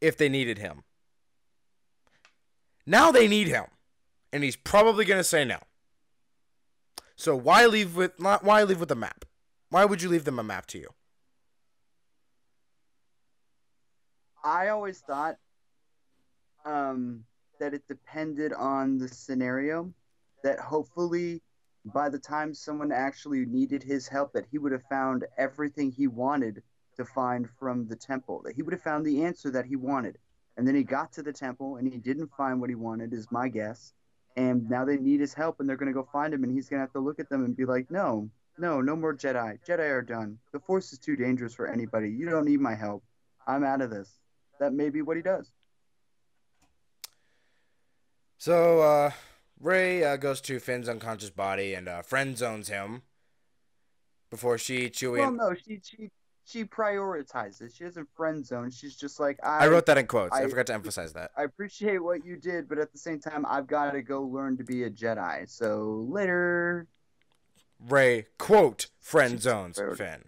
[0.00, 0.84] if they needed him.
[2.86, 3.66] Now they need him,
[4.32, 5.58] and he's probably gonna say no.
[7.16, 9.24] So why leave with not why leave with a map?
[9.68, 10.88] Why would you leave them a map to you?
[14.44, 15.36] I always thought
[16.64, 17.24] um,
[17.60, 19.92] that it depended on the scenario.
[20.42, 21.40] That hopefully,
[21.84, 26.08] by the time someone actually needed his help, that he would have found everything he
[26.08, 26.62] wanted
[26.96, 28.42] to find from the temple.
[28.44, 30.18] That he would have found the answer that he wanted.
[30.56, 33.30] And then he got to the temple and he didn't find what he wanted, is
[33.30, 33.94] my guess.
[34.36, 36.68] And now they need his help and they're going to go find him and he's
[36.68, 38.28] going to have to look at them and be like, no,
[38.58, 39.58] no, no more Jedi.
[39.66, 40.38] Jedi are done.
[40.52, 42.10] The Force is too dangerous for anybody.
[42.10, 43.04] You don't need my help.
[43.46, 44.21] I'm out of this
[44.62, 45.50] that may be what he does.
[48.38, 49.10] So uh,
[49.60, 53.02] Rey uh, goes to Finn's unconscious body and uh, friend zones him
[54.30, 56.10] before she, Chewie, Well, and no, she she
[56.44, 57.76] she prioritizes.
[57.76, 58.70] She doesn't friend zone.
[58.70, 59.64] She's just like I.
[59.64, 60.34] I wrote that in quotes.
[60.34, 61.32] I, I- forgot to emphasize that.
[61.36, 64.56] I appreciate what you did, but at the same time, I've got to go learn
[64.58, 65.48] to be a Jedi.
[65.50, 66.86] So later.
[67.88, 69.80] Rey quote friend zones.
[69.96, 70.24] Finn.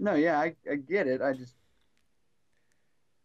[0.00, 1.22] No, yeah, I, I get it.
[1.22, 1.54] I just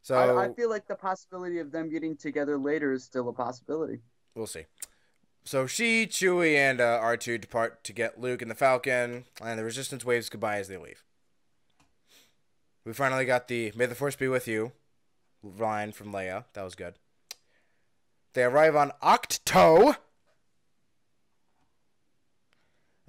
[0.08, 3.34] So I, I feel like the possibility of them getting together later is still a
[3.34, 4.00] possibility.
[4.36, 4.64] we'll see.
[5.44, 9.66] So she, Chewie, and uh, R2 depart to get Luke and the Falcon, and the
[9.66, 11.04] Resistance waves goodbye as they leave.
[12.86, 14.72] We finally got the "May the Force be with you"
[15.44, 16.46] line from Leia.
[16.54, 16.94] That was good.
[18.32, 19.98] They arrive on Ahch-To.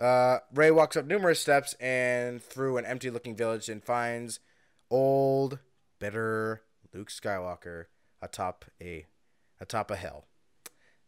[0.01, 4.41] Uh, Rey walks up numerous steps and through an empty-looking village and finds
[4.91, 5.61] old,
[6.01, 6.62] bitter
[6.93, 7.85] Luke Skywalker
[8.23, 9.06] atop a
[9.60, 10.24] atop a hill.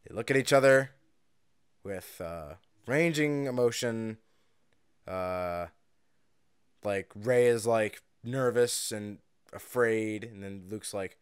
[0.07, 0.91] They look at each other
[1.85, 2.55] with uh,
[2.87, 4.19] ranging emotion.
[5.07, 5.67] Uh,
[6.85, 9.19] like Rey is like nervous and
[9.53, 11.19] afraid, and then Luke's like,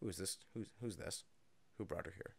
[0.00, 0.38] "Who is this?
[0.54, 1.24] Who's who's this?
[1.78, 2.34] Who brought her here?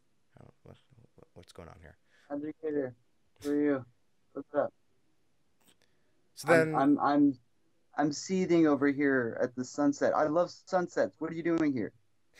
[0.64, 0.78] What,
[1.16, 1.98] what- what's going on here?"
[2.32, 2.96] Educator,
[3.44, 3.86] who are you?
[4.34, 4.74] What's up?
[6.36, 7.38] So then, I'm, I'm I'm
[7.96, 10.14] I'm seething over here at the sunset.
[10.16, 11.16] I love sunsets.
[11.20, 11.92] What are you doing here?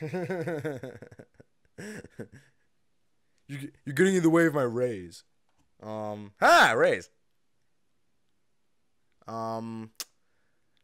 [3.48, 5.22] you you're getting in the way of my rays.
[5.82, 7.10] Um, ha, rays.
[9.28, 9.90] Um,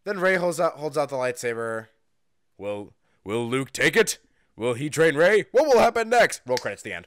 [0.04, 1.88] then Rey holds out holds out the lightsaber.
[2.56, 2.94] Will
[3.24, 4.18] Will Luke take it?
[4.56, 5.46] Will he train Rey?
[5.52, 6.42] What will happen next?
[6.46, 6.82] Roll credits.
[6.82, 7.06] The end.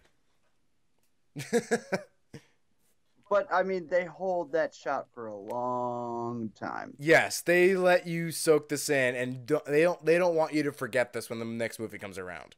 [3.33, 6.93] But I mean, they hold that shot for a long time.
[6.99, 10.63] yes, they let you soak this in, and don't, they don't they don't want you
[10.63, 12.55] to forget this when the next movie comes around.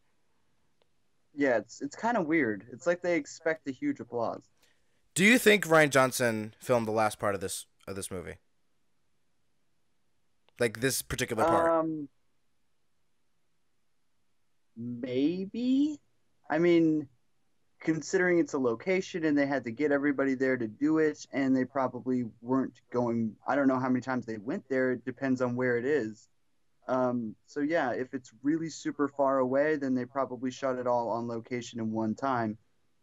[1.33, 2.65] Yeah, it's it's kind of weird.
[2.71, 4.43] It's like they expect a huge applause.
[5.13, 8.35] Do you think Rian Johnson filmed the last part of this of this movie?
[10.59, 11.71] Like this particular part?
[11.71, 12.09] Um,
[14.75, 15.99] maybe.
[16.49, 17.07] I mean,
[17.85, 21.55] considering it's a location and they had to get everybody there to do it, and
[21.55, 23.35] they probably weren't going.
[23.47, 24.91] I don't know how many times they went there.
[24.91, 26.27] It depends on where it is.
[26.87, 31.09] Um, so yeah, if it's really super far away, then they probably shot it all
[31.09, 32.57] on location in one time.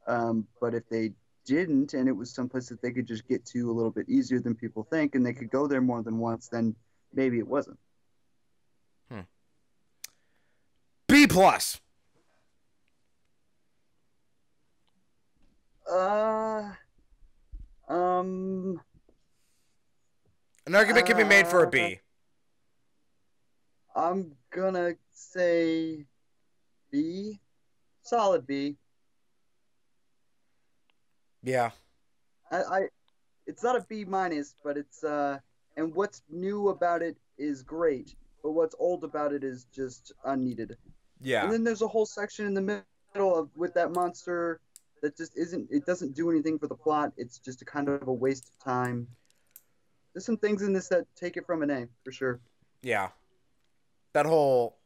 [0.07, 1.13] Um, but if they
[1.47, 4.41] didn't, and it was someplace that they could just get to a little bit easier
[4.41, 6.75] than people think, and they could go there more than once, then
[7.15, 7.79] maybe it wasn't.
[11.09, 11.81] B plus.
[15.93, 16.73] Uh,
[17.89, 18.81] um,
[20.67, 22.01] An argument can be made for a B.
[23.95, 26.07] I'm gonna say
[26.91, 27.39] B,
[28.03, 28.77] solid B.
[31.43, 31.71] Yeah.
[32.51, 32.81] I, I
[33.47, 35.39] it's not a B minus, but it's uh,
[35.77, 40.79] and what's new about it is great, but what's old about it is just unneeded.
[41.21, 41.45] Yeah.
[41.45, 44.61] And then there's a whole section in the middle of with that monster
[45.03, 45.69] that just isn't.
[45.71, 47.13] It doesn't do anything for the plot.
[47.17, 49.09] It's just a kind of a waste of time.
[50.15, 52.41] There's some things in this that take it from an A for sure.
[52.83, 53.09] Yeah.
[54.15, 54.79] That whole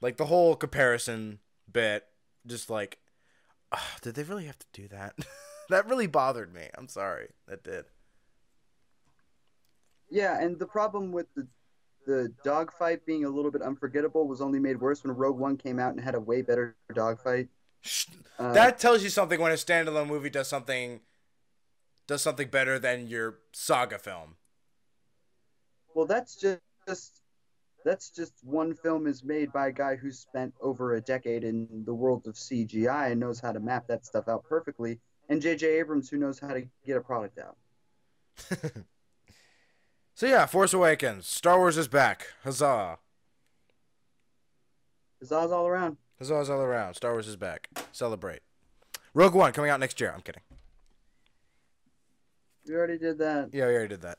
[0.00, 1.38] like the whole comparison
[1.70, 2.04] bit
[2.46, 2.98] just like
[3.72, 5.14] ah, did they really have to do that?
[5.68, 6.68] that really bothered me.
[6.76, 7.30] I'm sorry.
[7.48, 7.84] That did.
[10.10, 11.46] Yeah, and the problem with the
[12.04, 15.78] the dogfight being a little bit unforgettable was only made worse when Rogue One came
[15.78, 17.48] out and had a way better dogfight.
[18.38, 21.00] Uh, that tells you something when a standalone movie does something
[22.06, 24.36] does something better than your saga film.
[25.94, 26.60] well, that's just
[27.84, 31.66] that's just one film is made by a guy who spent over a decade in
[31.84, 35.66] the world of CGI and knows how to map that stuff out perfectly, and J.J.
[35.78, 37.56] Abrams who knows how to get a product out.
[40.14, 41.26] So yeah, Force Awakens.
[41.26, 42.28] Star Wars is back.
[42.44, 42.98] Huzzah.
[45.22, 45.96] Huzzahs all around.
[46.22, 46.94] Huzzahs all around.
[46.94, 47.68] Star Wars is back.
[47.90, 48.42] Celebrate.
[49.12, 50.12] Rogue One coming out next year.
[50.14, 50.42] I'm kidding.
[52.68, 53.48] We already did that.
[53.52, 54.18] Yeah, we already did that.